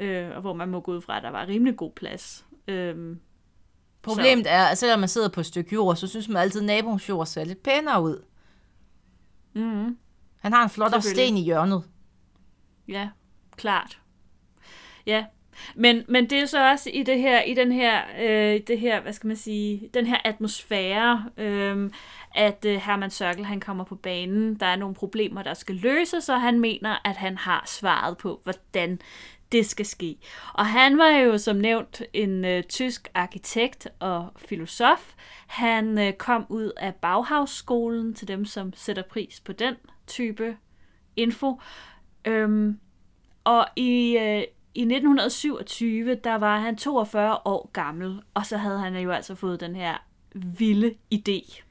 øh, 0.00 0.30
og 0.34 0.40
hvor 0.40 0.52
man 0.52 0.68
må 0.68 0.80
gå 0.80 0.92
ud 0.92 1.00
fra, 1.00 1.16
at 1.16 1.22
der 1.22 1.30
var 1.30 1.46
rimelig 1.46 1.76
god 1.76 1.92
plads. 1.92 2.46
Øh, 2.68 3.16
Problemet 4.02 4.46
så. 4.46 4.50
er, 4.50 4.64
at 4.64 4.78
selvom 4.78 5.00
man 5.00 5.08
sidder 5.08 5.28
på 5.28 5.40
et 5.40 5.46
stykke 5.46 5.74
jord, 5.74 5.96
så 5.96 6.06
synes 6.06 6.28
man 6.28 6.42
altid, 6.42 6.60
at 6.60 6.66
naboens 6.66 7.08
jord 7.08 7.26
ser 7.26 7.44
lidt 7.44 7.62
pænere 7.62 8.02
ud. 8.02 8.22
Mm-hmm. 9.52 9.98
Han 10.40 10.52
har 10.52 10.62
en 10.62 10.70
flot 10.70 11.02
sten 11.02 11.36
i 11.36 11.42
hjørnet. 11.42 11.84
Ja, 12.88 13.08
klart. 13.56 14.00
Ja, 15.06 15.24
men, 15.74 16.04
men 16.08 16.30
det 16.30 16.38
er 16.38 16.46
så 16.46 16.70
også 16.70 16.90
i 16.90 17.02
det 17.02 17.18
her, 17.18 17.42
i 17.42 17.54
den 17.54 17.72
her, 17.72 18.02
øh, 18.20 18.60
det 18.66 18.80
her, 18.80 19.00
hvad 19.00 19.12
skal 19.12 19.28
man 19.28 19.36
sige, 19.36 19.90
den 19.94 20.06
her 20.06 20.16
atmosfære, 20.24 21.24
øh, 21.36 21.90
at 22.34 22.64
øh, 22.64 22.76
Herman 22.76 23.10
Sørkel, 23.10 23.44
han 23.44 23.60
kommer 23.60 23.84
på 23.84 23.94
banen. 23.94 24.54
Der 24.54 24.66
er 24.66 24.76
nogle 24.76 24.94
problemer, 24.94 25.42
der 25.42 25.54
skal 25.54 25.74
løses, 25.74 26.28
og 26.28 26.40
han 26.40 26.60
mener, 26.60 26.96
at 27.04 27.16
han 27.16 27.38
har 27.38 27.64
svaret 27.66 28.18
på, 28.18 28.40
hvordan 28.42 29.00
det 29.52 29.66
skal 29.66 29.86
ske. 29.86 30.18
Og 30.54 30.66
han 30.66 30.98
var 30.98 31.08
jo 31.08 31.38
som 31.38 31.56
nævnt 31.56 32.02
en 32.12 32.44
øh, 32.44 32.62
tysk 32.62 33.08
arkitekt 33.14 33.88
og 33.98 34.28
filosof. 34.36 35.14
Han 35.46 35.98
øh, 35.98 36.12
kom 36.12 36.46
ud 36.48 36.72
af 36.76 36.94
Bauhaus-skolen 36.94 38.14
til 38.14 38.28
dem, 38.28 38.44
som 38.44 38.72
sætter 38.76 39.02
pris 39.02 39.40
på 39.40 39.52
den 39.52 39.74
type 40.06 40.56
info. 41.16 41.60
Øhm, 42.24 42.78
og 43.44 43.66
i, 43.76 44.16
øh, 44.16 44.42
i 44.74 44.80
1927, 44.80 46.14
der 46.14 46.34
var 46.34 46.58
han 46.58 46.76
42 46.76 47.38
år 47.44 47.70
gammel, 47.72 48.22
og 48.34 48.46
så 48.46 48.56
havde 48.56 48.78
han 48.78 48.96
jo 48.96 49.10
altså 49.10 49.34
fået 49.34 49.60
den 49.60 49.76
her 49.76 49.96
vilde 50.34 50.94
idé. 51.14 51.62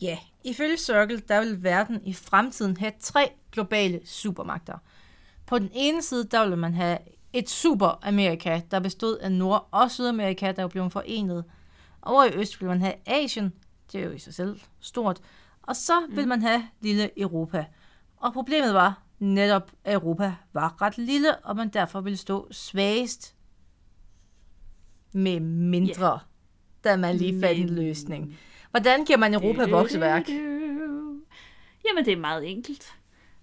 Ja, 0.00 0.18
ifølge 0.44 0.76
Circle, 0.76 1.22
der 1.28 1.40
vil 1.40 1.62
verden 1.62 2.00
i 2.04 2.12
fremtiden 2.12 2.76
have 2.76 2.92
tre 3.00 3.30
globale 3.52 4.00
supermagter. 4.04 4.78
På 5.46 5.58
den 5.58 5.70
ene 5.74 6.02
side, 6.02 6.24
der 6.24 6.48
vil 6.48 6.58
man 6.58 6.74
have 6.74 6.98
et 7.38 7.50
super-Amerika, 7.50 8.60
der 8.70 8.80
bestod 8.80 9.18
af 9.18 9.32
Nord- 9.32 9.68
og 9.70 9.90
Sydamerika, 9.90 10.52
der 10.52 10.68
blev 10.68 10.90
forenet. 10.90 11.44
Over 12.02 12.24
i 12.24 12.34
øst 12.34 12.60
vil 12.60 12.68
man 12.68 12.80
have 12.80 12.94
Asien, 13.06 13.52
det 13.92 14.00
er 14.00 14.04
jo 14.04 14.10
i 14.10 14.18
sig 14.18 14.34
selv 14.34 14.60
stort, 14.80 15.20
og 15.62 15.76
så 15.76 15.92
vil 16.10 16.24
mm. 16.24 16.28
man 16.28 16.42
have 16.42 16.68
lille 16.80 17.20
Europa. 17.20 17.64
Og 18.16 18.32
problemet 18.32 18.74
var, 18.74 19.02
netop 19.18 19.72
Europa 19.86 20.34
var 20.52 20.82
ret 20.82 20.98
lille, 20.98 21.36
og 21.36 21.56
man 21.56 21.68
derfor 21.68 22.00
ville 22.00 22.16
stå 22.16 22.48
svagest 22.50 23.34
med 25.12 25.40
mindre, 25.40 26.10
yeah. 26.10 26.20
da 26.84 26.96
man 26.96 27.16
lige 27.16 27.40
fandt 27.40 27.60
en 27.60 27.68
løsning. 27.68 28.38
Hvordan 28.70 29.04
giver 29.04 29.18
man 29.18 29.34
Europa 29.34 29.66
vokseværk? 29.70 30.28
Jamen, 31.88 32.04
det 32.04 32.12
er 32.12 32.16
meget 32.20 32.50
enkelt. 32.50 32.94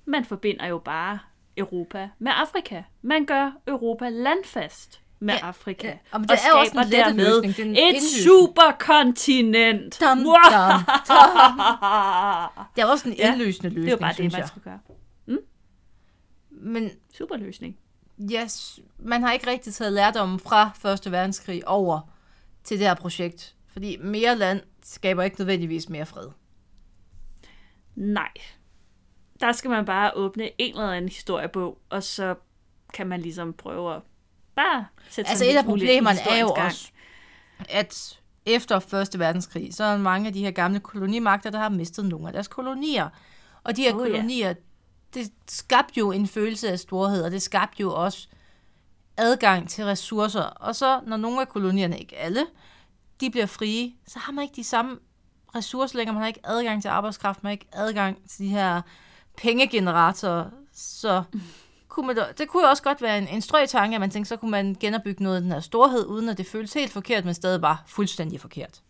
Man 0.05 0.25
forbinder 0.25 0.67
jo 0.67 0.77
bare 0.77 1.19
Europa 1.57 2.09
med 2.19 2.31
Afrika. 2.35 2.83
Man 3.01 3.25
gør 3.25 3.51
Europa 3.67 4.09
landfast 4.09 5.01
med 5.19 5.33
ja, 5.33 5.47
Afrika. 5.47 5.87
Ja. 5.87 5.97
Og, 6.11 6.19
det 6.19 6.31
og 6.31 6.37
er 6.37 6.53
også 6.53 6.79
en 6.79 6.91
dermed 6.91 7.41
løsning. 7.41 7.75
Det 7.75 7.83
er 7.83 7.89
et 7.95 8.01
superkontinent. 8.23 9.99
Dum, 10.01 10.17
dum, 10.17 10.25
dum. 10.25 10.81
det 12.75 12.81
er 12.81 12.85
også 12.85 13.09
en 13.09 13.15
indløsende 13.17 13.69
løsning, 13.69 13.85
Det 13.85 13.93
er 13.93 13.97
bare 13.97 14.13
det, 14.13 14.31
man 14.31 14.47
skal 14.47 14.61
gøre. 14.61 14.79
Men, 16.63 16.91
Super 17.17 17.37
løsning. 17.37 17.77
Yes, 18.31 18.79
man 18.99 19.23
har 19.23 19.31
ikke 19.31 19.47
rigtig 19.47 19.73
taget 19.73 19.93
lærdom 19.93 20.39
fra 20.39 20.71
Første 20.75 21.11
Verdenskrig 21.11 21.67
over 21.67 21.99
til 22.63 22.79
det 22.79 22.87
her 22.87 22.93
projekt. 22.93 23.55
Fordi 23.67 23.97
mere 24.01 24.35
land 24.35 24.61
skaber 24.83 25.23
ikke 25.23 25.39
nødvendigvis 25.39 25.89
mere 25.89 26.05
fred. 26.05 26.27
Nej. 27.95 28.31
Der 29.43 29.51
skal 29.51 29.69
man 29.69 29.85
bare 29.85 30.11
åbne 30.15 30.49
en 30.57 30.73
eller 30.75 30.91
anden 30.91 31.09
historiebog, 31.09 31.77
og 31.89 32.03
så 32.03 32.35
kan 32.93 33.07
man 33.07 33.21
ligesom 33.21 33.53
prøve 33.53 33.95
at 33.95 34.01
bare 34.55 34.85
sætte 35.09 35.29
Altså 35.29 35.45
et 35.45 35.55
af 35.55 35.65
problemerne 35.65 36.19
er 36.29 36.39
jo 36.39 36.49
også, 36.49 36.91
at 37.69 38.19
efter 38.45 38.79
Første 38.79 39.19
Verdenskrig, 39.19 39.73
så 39.73 39.83
er 39.83 39.97
mange 39.97 40.27
af 40.27 40.33
de 40.33 40.43
her 40.43 40.51
gamle 40.51 40.79
kolonimagter, 40.79 41.49
der 41.49 41.59
har 41.59 41.69
mistet 41.69 42.05
nogle 42.05 42.27
af 42.27 42.33
deres 42.33 42.47
kolonier. 42.47 43.09
Og 43.63 43.75
de 43.75 43.81
her 43.81 43.93
oh, 43.93 43.99
kolonier, 43.99 44.47
ja 44.47 44.53
det 45.13 45.31
skabte 45.47 45.99
jo 45.99 46.11
en 46.11 46.27
følelse 46.27 46.71
af 46.71 46.79
storhed, 46.79 47.23
og 47.23 47.31
det 47.31 47.41
skabte 47.41 47.81
jo 47.81 47.93
også 47.93 48.27
adgang 49.17 49.69
til 49.69 49.85
ressourcer. 49.85 50.41
Og 50.41 50.75
så, 50.75 51.01
når 51.07 51.17
nogle 51.17 51.41
af 51.41 51.49
kolonierne, 51.49 51.99
ikke 51.99 52.17
alle, 52.17 52.45
de 53.19 53.29
bliver 53.29 53.45
frie, 53.45 53.93
så 54.07 54.19
har 54.19 54.31
man 54.31 54.43
ikke 54.43 54.55
de 54.55 54.63
samme 54.63 54.99
ressourcer 55.55 55.97
længere. 55.97 56.13
Man 56.13 56.21
har 56.21 56.27
ikke 56.27 56.47
adgang 56.47 56.81
til 56.81 56.89
arbejdskraft, 56.89 57.43
man 57.43 57.49
har 57.49 57.51
ikke 57.51 57.67
adgang 57.73 58.29
til 58.29 58.45
de 58.45 58.49
her 58.49 58.81
pengegeneratorer. 59.37 60.49
Så 60.73 61.23
kunne 61.87 62.07
man, 62.07 62.17
det 62.37 62.47
kunne 62.47 62.63
jo 62.63 62.69
også 62.69 62.83
godt 62.83 63.01
være 63.01 63.17
en, 63.17 63.27
en 63.27 63.41
strøg 63.41 63.69
tanke, 63.69 63.95
at 63.95 64.01
man 64.01 64.09
tænkte, 64.09 64.29
så 64.29 64.35
kunne 64.35 64.51
man 64.51 64.75
genopbygge 64.79 65.23
noget 65.23 65.35
af 65.35 65.41
den 65.41 65.51
her 65.51 65.59
storhed, 65.59 66.05
uden 66.05 66.29
at 66.29 66.37
det 66.37 66.45
føles 66.45 66.73
helt 66.73 66.91
forkert, 66.91 67.25
men 67.25 67.33
stadig 67.33 67.61
bare 67.61 67.77
fuldstændig 67.87 68.41
forkert. 68.41 68.81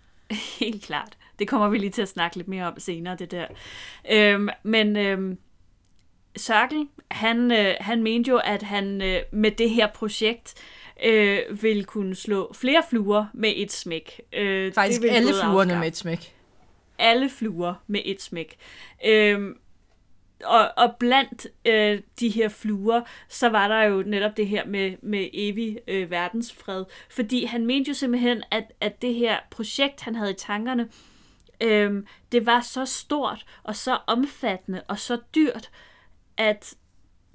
Helt 0.60 0.84
klart. 0.84 1.16
Det 1.38 1.48
kommer 1.48 1.68
vi 1.68 1.78
lige 1.78 1.90
til 1.90 2.02
at 2.02 2.08
snakke 2.08 2.36
lidt 2.36 2.48
mere 2.48 2.66
om 2.66 2.78
senere, 2.78 3.16
det 3.16 3.30
der. 3.30 3.46
Øhm, 4.10 4.48
men 4.62 4.96
øhm, 4.96 5.38
Sørkel, 6.36 6.88
han, 7.10 7.52
øh, 7.52 7.74
han 7.80 8.02
mente 8.02 8.28
jo, 8.30 8.36
at 8.44 8.62
han 8.62 9.02
øh, 9.02 9.22
med 9.32 9.50
det 9.50 9.70
her 9.70 9.86
projekt 9.86 10.54
øh, 11.04 11.62
ville 11.62 11.84
kunne 11.84 12.14
slå 12.14 12.52
flere 12.52 12.82
fluer 12.90 13.26
med 13.34 13.52
et 13.56 13.72
smæk. 13.72 14.20
Øh, 14.32 14.72
Faktisk 14.72 15.02
alle 15.08 15.34
fluerne 15.42 15.78
med 15.78 15.88
et 15.88 15.96
smæk. 15.96 16.34
Alle 16.98 17.30
fluer 17.30 17.74
med 17.86 18.00
et 18.04 18.22
smæk. 18.22 18.56
Øh, 19.06 19.54
og, 20.44 20.70
og 20.76 20.96
blandt 20.98 21.46
øh, 21.64 22.00
de 22.20 22.28
her 22.28 22.48
fluer, 22.48 23.00
så 23.28 23.48
var 23.48 23.68
der 23.68 23.82
jo 23.82 24.02
netop 24.06 24.36
det 24.36 24.48
her 24.48 24.66
med, 24.66 24.96
med 25.02 25.28
evig 25.32 25.78
øh, 25.88 26.10
verdensfred. 26.10 26.84
Fordi 27.10 27.44
han 27.44 27.66
mente 27.66 27.88
jo 27.88 27.94
simpelthen, 27.94 28.42
at, 28.50 28.72
at 28.80 29.02
det 29.02 29.14
her 29.14 29.38
projekt, 29.50 30.00
han 30.00 30.14
havde 30.14 30.30
i 30.30 30.36
tankerne, 30.38 30.88
øh, 31.60 32.02
det 32.32 32.46
var 32.46 32.60
så 32.60 32.84
stort 32.84 33.44
og 33.62 33.76
så 33.76 33.98
omfattende 34.06 34.82
og 34.88 34.98
så 34.98 35.18
dyrt, 35.34 35.70
at 36.36 36.74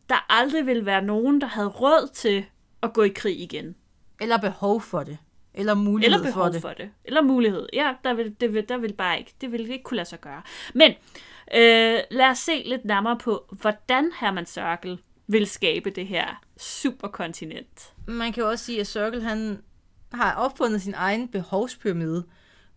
der 0.10 0.26
aldrig 0.30 0.66
ville 0.66 0.86
være 0.86 1.02
nogen, 1.02 1.42
der 1.42 1.48
havde 1.48 1.68
råd 1.68 2.10
til 2.14 2.46
at 2.84 2.94
gå 2.94 3.04
i 3.04 3.10
krig 3.10 3.40
igen. 3.40 3.76
Eller 4.22 4.38
behov 4.38 4.82
for 4.82 5.04
det. 5.04 5.18
Eller 5.54 5.74
mulighed 5.74 6.14
Eller 6.14 6.26
behov 6.26 6.44
for 6.46 6.52
det. 6.52 6.62
for 6.62 6.70
det. 6.70 6.90
Eller 7.06 7.22
mulighed. 7.22 7.68
Ja, 7.74 7.94
der 8.04 8.14
vil, 8.14 8.36
det 8.42 8.54
vil, 8.54 8.70
der 8.70 8.78
vil 8.78 8.94
bare 8.94 9.20
ikke. 9.20 9.34
Det 9.42 9.52
vil 9.52 9.72
ikke 9.72 9.84
kunne 9.84 9.96
lade 9.96 10.10
sig 10.10 10.22
gøre. 10.22 10.42
Men 10.74 10.94
øh, 11.54 12.00
lad 12.12 12.30
os 12.30 12.38
se 12.38 12.64
lidt 12.66 12.86
nærmere 12.86 13.18
på, 13.18 13.46
hvordan 13.62 14.12
Herman 14.20 14.46
Sørkel 14.46 15.00
vil 15.28 15.48
skabe 15.48 15.90
det 15.90 16.08
her 16.08 16.44
superkontinent. 16.58 17.94
Man 18.08 18.34
kan 18.34 18.44
jo 18.44 18.50
også 18.50 18.66
sige, 18.66 18.80
at 18.80 18.88
Sørkel 18.88 19.22
han 19.22 19.64
har 20.14 20.36
opfundet 20.36 20.82
sin 20.82 20.94
egen 20.94 21.28
behovspyramide, 21.28 22.26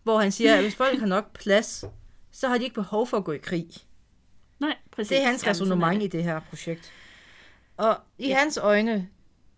hvor 0.03 0.19
han 0.19 0.31
siger, 0.31 0.55
at 0.55 0.61
hvis 0.61 0.75
folk 0.75 0.99
har 0.99 1.07
nok 1.07 1.33
plads, 1.33 1.85
så 2.31 2.47
har 2.47 2.57
de 2.57 2.63
ikke 2.63 2.73
behov 2.73 3.07
for 3.07 3.17
at 3.17 3.23
gå 3.23 3.31
i 3.31 3.37
krig. 3.37 3.67
Nej, 4.59 4.77
præcis. 4.91 5.09
Det 5.09 5.21
er 5.21 5.25
hans 5.25 5.47
resonemang 5.47 6.03
i 6.03 6.07
det 6.07 6.23
her 6.23 6.39
projekt. 6.39 6.91
Og 7.77 7.97
i 8.17 8.27
ja. 8.27 8.37
hans 8.37 8.57
øjne, 8.57 9.09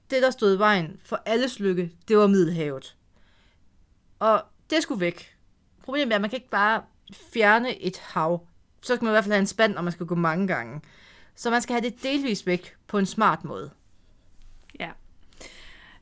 det 0.10 0.22
der 0.22 0.32
stod 0.32 0.56
i 0.56 0.60
vejen 0.60 1.00
for 1.04 1.22
alles 1.26 1.60
lykke, 1.60 1.92
det 2.08 2.18
var 2.18 2.28
Middelhavet. 2.28 2.98
Og 4.20 4.44
det 4.70 4.84
skulle 4.84 5.00
væk. 5.00 5.36
Problemet 5.84 6.12
er, 6.12 6.16
at 6.16 6.22
man 6.22 6.30
kan 6.30 6.38
ikke 6.38 6.50
bare 6.50 6.84
fjerne 7.34 7.82
et 7.82 7.98
hav. 7.98 8.48
Så 8.84 8.96
skal 8.96 9.04
man 9.06 9.12
i 9.12 9.14
hvert 9.14 9.24
fald 9.24 9.34
have 9.34 9.40
en 9.40 9.48
spand, 9.48 9.76
og 9.76 9.84
man 9.84 9.94
skal 9.94 10.06
gå 10.06 10.16
mange 10.16 10.48
gange. 10.48 10.82
Så 11.36 11.50
man 11.50 11.62
skal 11.62 11.74
have 11.74 11.90
det 11.90 12.04
delvis 12.04 12.48
væk 12.48 12.76
på 12.88 12.98
en 12.98 13.06
smart 13.06 13.44
måde. 13.44 13.70
Ja. 14.80 14.90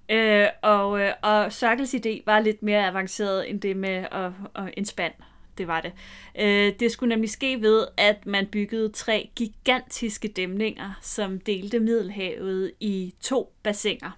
Øh, 0.10 0.48
og, 0.62 1.00
øh, 1.00 1.14
og 1.22 1.52
Cirkles 1.52 1.94
idé 1.94 2.24
var 2.26 2.40
lidt 2.40 2.64
mere 2.64 2.88
avanceret 2.88 3.50
end 3.50 3.62
det 3.62 3.78
med 3.78 4.06
at, 4.12 4.32
at 4.56 4.74
en 4.78 4.86
spand 4.86 5.14
det 5.58 5.68
var 5.68 5.82
det. 5.82 5.94
Øh, 6.40 6.74
det 6.80 6.92
skulle 6.92 7.10
nemlig 7.10 7.30
ske 7.30 7.62
ved, 7.62 7.88
at 7.98 8.26
man 8.26 8.48
byggede 8.52 8.90
tre 8.90 9.30
gigantiske 9.36 10.28
dæmninger, 10.28 11.00
som 11.02 11.40
delte 11.40 11.80
Middelhavet 11.80 12.72
i 12.80 13.14
to 13.22 13.54
bassiner. 13.64 14.12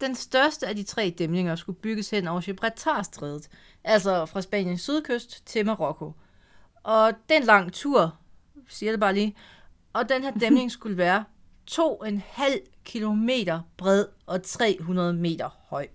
Den 0.00 0.14
største 0.14 0.66
af 0.66 0.76
de 0.76 0.82
tre 0.82 1.14
dæmninger 1.18 1.56
skulle 1.56 1.78
bygges 1.78 2.10
hen 2.10 2.28
over 2.28 2.40
Gibraltarstrædet, 2.40 3.48
altså 3.84 4.26
fra 4.26 4.42
Spaniens 4.42 4.80
sydkyst 4.80 5.46
til 5.46 5.66
Marokko. 5.66 6.12
Og 6.82 7.12
den 7.28 7.42
lang 7.42 7.72
tur, 7.72 8.16
siger 8.68 8.92
det 8.92 9.00
bare 9.00 9.14
lige, 9.14 9.36
og 9.92 10.08
den 10.08 10.22
her 10.22 10.30
dæmning 10.30 10.72
skulle 10.78 10.96
være 10.96 11.24
2,5 11.70 12.82
kilometer 12.84 13.60
bred 13.76 14.06
og 14.26 14.42
300 14.42 15.12
meter 15.12 15.48
høj. 15.68 15.88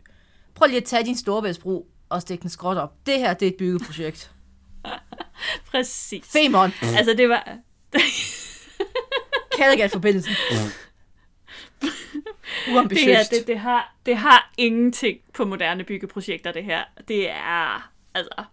Prøv 0.55 0.67
lige 0.67 0.77
at 0.77 0.83
tage 0.83 1.05
din 1.05 1.17
storebæltsbro 1.17 1.87
og 2.09 2.21
stikke 2.21 2.41
den 2.41 2.49
skråt 2.49 2.77
op. 2.77 2.93
Det 3.05 3.19
her, 3.19 3.33
det 3.33 3.45
er 3.47 3.51
et 3.51 3.57
byggeprojekt. 3.57 4.31
Præcis. 5.71 6.25
Femern, 6.25 6.71
Altså, 6.81 7.13
det 7.13 7.29
var... 7.29 7.57
Kattegat-forbindelsen. 9.57 10.33
Det 12.65 12.73
Uambitiøst. 12.73 13.07
her, 13.07 13.23
det, 13.39 13.47
det, 13.47 13.59
har, 13.59 13.95
det 14.05 14.17
har 14.17 14.53
ingenting 14.57 15.19
på 15.33 15.45
moderne 15.45 15.83
byggeprojekter, 15.83 16.51
det 16.51 16.63
her. 16.63 16.83
Det 17.07 17.29
er, 17.29 17.91
altså... 18.13 18.43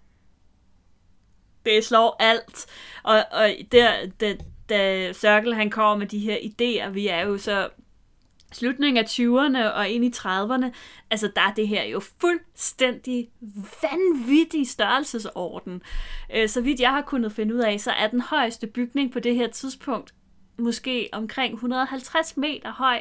Det 1.65 1.85
slår 1.85 2.17
alt. 2.19 2.67
Og, 3.03 3.25
og 3.33 3.51
der, 3.73 3.91
da, 4.21 4.37
da 4.69 5.13
Circle 5.13 5.55
han 5.55 5.71
kommer 5.71 5.97
med 5.97 6.07
de 6.07 6.19
her 6.19 6.37
idéer, 6.37 6.89
vi 6.89 7.09
er 7.09 7.21
jo 7.21 7.39
så 7.39 7.69
slutningen 8.53 9.05
af 9.05 9.09
20'erne 9.09 9.73
og 9.73 9.89
ind 9.89 10.05
i 10.05 10.13
30'erne, 10.17 10.67
altså 11.11 11.31
der 11.37 11.43
er 11.43 11.55
det 11.55 11.69
her 11.69 11.85
jo 11.85 12.01
fuldstændig 12.21 13.29
vanvittig 13.83 14.69
størrelsesorden. 14.69 15.83
Øh, 16.35 16.49
så 16.49 16.61
vidt 16.61 16.81
jeg 16.81 16.91
har 16.91 17.03
kunnet 17.03 17.33
finde 17.33 17.55
ud 17.55 17.61
af, 17.61 17.81
så 17.81 17.91
er 17.91 18.07
den 18.07 18.21
højeste 18.21 18.67
bygning 18.67 19.13
på 19.13 19.21
det 19.21 19.35
her 19.35 19.49
tidspunkt 19.49 20.15
måske 20.59 21.09
omkring 21.13 21.55
150 21.55 22.37
meter 22.37 22.73
høj. 22.73 23.01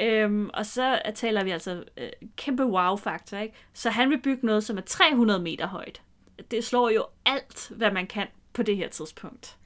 Øhm, 0.00 0.50
og 0.54 0.66
så 0.66 1.00
taler 1.14 1.44
vi 1.44 1.50
altså 1.50 1.84
øh, 1.96 2.08
kæmpe 2.36 2.66
wow-faktor, 2.66 3.36
ikke? 3.36 3.54
Så 3.72 3.90
han 3.90 4.10
vil 4.10 4.22
bygge 4.22 4.46
noget, 4.46 4.64
som 4.64 4.76
er 4.76 4.82
300 4.82 5.40
meter 5.40 5.66
højt. 5.66 6.02
Det 6.50 6.64
slår 6.64 6.90
jo 6.90 7.06
alt, 7.24 7.72
hvad 7.76 7.90
man 7.90 8.06
kan 8.06 8.26
på 8.52 8.62
det 8.62 8.76
her 8.76 8.88
tidspunkt. 8.88 9.56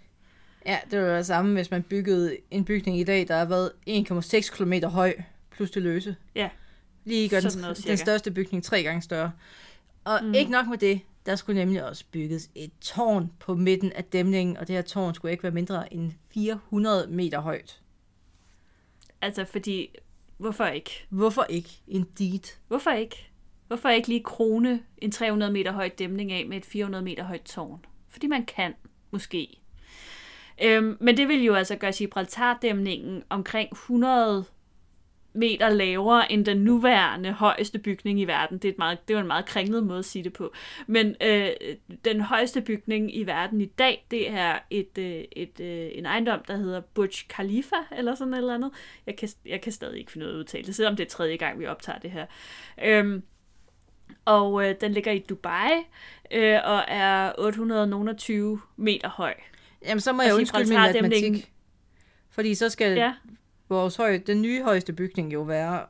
Ja, 0.67 0.79
det 0.91 1.03
var 1.03 1.17
det 1.17 1.27
samme, 1.27 1.53
hvis 1.53 1.71
man 1.71 1.83
byggede 1.83 2.37
en 2.51 2.65
bygning 2.65 2.99
i 2.99 3.05
dag, 3.05 3.29
der 3.29 3.37
har 3.37 3.45
været 3.45 3.73
1,6 3.89 4.57
km 4.57 4.87
høj, 4.87 5.15
plus 5.51 5.71
det 5.71 5.83
løse. 5.83 6.17
Ja, 6.35 6.51
Lige 7.05 7.29
gør 7.29 7.41
den, 7.41 7.61
noget 7.61 7.85
den 7.87 7.97
største 7.97 8.31
bygning 8.31 8.65
tre 8.65 8.83
gange 8.83 9.03
større. 9.03 9.33
Og 10.05 10.19
mm. 10.23 10.35
ikke 10.35 10.51
nok 10.51 10.67
med 10.67 10.79
det, 10.79 11.01
der 11.27 11.37
skulle 11.37 11.61
nemlig 11.61 11.85
også 11.85 12.05
bygges 12.13 12.51
et 12.55 12.71
tårn 12.81 13.33
på 13.39 13.55
midten 13.55 13.93
af 13.93 14.05
dæmningen, 14.05 14.57
og 14.57 14.69
det 14.69 14.75
her 14.75 14.83
tårn 14.83 15.15
skulle 15.15 15.33
ikke 15.33 15.43
være 15.43 15.53
mindre 15.53 15.95
end 15.95 16.13
400 16.35 17.07
meter 17.07 17.41
højt. 17.41 17.81
altså 19.21 19.45
fordi, 19.45 19.89
hvorfor 20.37 20.67
ikke? 20.67 21.07
Hvorfor 21.09 21.45
ikke? 21.45 21.81
Indeed. 21.89 22.57
Hvorfor 22.69 22.91
ikke? 22.91 23.32
Hvorfor 23.73 23.89
ikke 23.89 24.09
lige 24.09 24.23
krone 24.23 24.81
en 24.99 25.11
300 25.11 25.53
meter 25.53 25.73
høj 25.73 25.89
dæmning 25.89 26.33
af 26.33 26.47
med 26.47 26.57
et 26.57 26.65
400 26.65 27.05
meter 27.05 27.25
højt 27.25 27.43
tårn? 27.43 27.85
Fordi 28.09 28.27
man 28.27 28.45
kan, 28.45 28.75
måske. 29.11 29.61
Øhm, 30.63 30.97
men 31.01 31.17
det 31.17 31.29
vil 31.29 31.45
jo 31.45 31.55
altså 31.55 31.77
gøre 31.77 31.93
Gibraltar-dæmningen 31.93 33.23
omkring 33.31 33.73
100 33.73 34.45
meter 35.33 35.69
lavere 35.69 36.33
end 36.33 36.45
den 36.45 36.57
nuværende 36.57 37.33
højeste 37.33 37.79
bygning 37.79 38.21
i 38.21 38.25
verden. 38.25 38.59
Det 38.59 38.69
er, 38.69 38.73
et 38.73 38.79
meget, 38.79 39.09
det 39.09 39.15
er 39.15 39.19
jo 39.19 39.21
en 39.21 39.27
meget 39.27 39.47
kringlet 39.47 39.85
måde 39.85 39.99
at 39.99 40.05
sige 40.05 40.25
det 40.25 40.33
på. 40.33 40.53
Men 40.87 41.17
øh, 41.23 41.49
den 42.05 42.21
højeste 42.21 42.61
bygning 42.61 43.17
i 43.17 43.27
verden 43.27 43.61
i 43.61 43.67
dag, 43.67 44.07
det 44.11 44.31
er 44.31 44.59
et, 44.71 44.99
øh, 44.99 45.25
et, 45.33 45.61
øh, 45.61 45.91
en 45.93 46.07
ejendom, 46.07 46.41
der 46.49 46.57
hedder 46.57 46.81
Burj 46.81 47.29
Khalifa, 47.29 47.77
eller 47.97 48.15
sådan 48.15 48.35
et 48.35 48.39
eller 48.39 48.55
andet. 48.55 48.71
Jeg 49.07 49.17
kan, 49.17 49.29
jeg 49.47 49.61
kan 49.61 49.73
stadig 49.73 49.99
ikke 49.99 50.13
finde 50.13 50.27
ud 50.27 50.31
af 50.31 50.35
at 50.35 50.39
udtale 50.39 50.65
det, 50.65 50.75
selvom 50.75 50.97
det 50.97 51.05
er 51.05 51.11
tredje 51.11 51.37
gang, 51.37 51.59
vi 51.59 51.67
optager 51.67 51.99
det 51.99 52.11
her. 52.11 52.27
Øhm, 52.85 53.23
og 54.25 54.69
øh, 54.69 54.75
den 54.81 54.93
ligger 54.93 55.13
i 55.13 55.19
Dubai, 55.19 55.71
øh, 56.31 56.59
og 56.65 56.85
er 56.89 57.33
820 57.39 58.61
meter 58.77 59.09
høj. 59.09 59.35
Jamen, 59.85 60.01
så 60.01 60.13
må 60.13 60.23
Og 60.23 60.27
jeg 60.27 60.35
undskylde 60.35 60.69
min 60.69 60.79
matematik. 60.79 61.53
Fordi 62.31 62.55
så 62.55 62.69
skal 62.69 62.97
ja. 62.97 63.15
Vores 63.69 63.97
høj, 63.97 64.19
den 64.27 64.43
nye 64.43 64.63
højeste 64.63 64.93
bygning 64.93 65.33
jo 65.33 65.43
være 65.43 65.87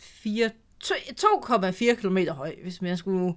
4 0.00 0.50
to- 0.80 0.94
2,4 0.94 1.94
km 1.94 2.18
høj, 2.30 2.54
hvis 2.62 2.82
man 2.82 2.96
skulle 2.96 3.34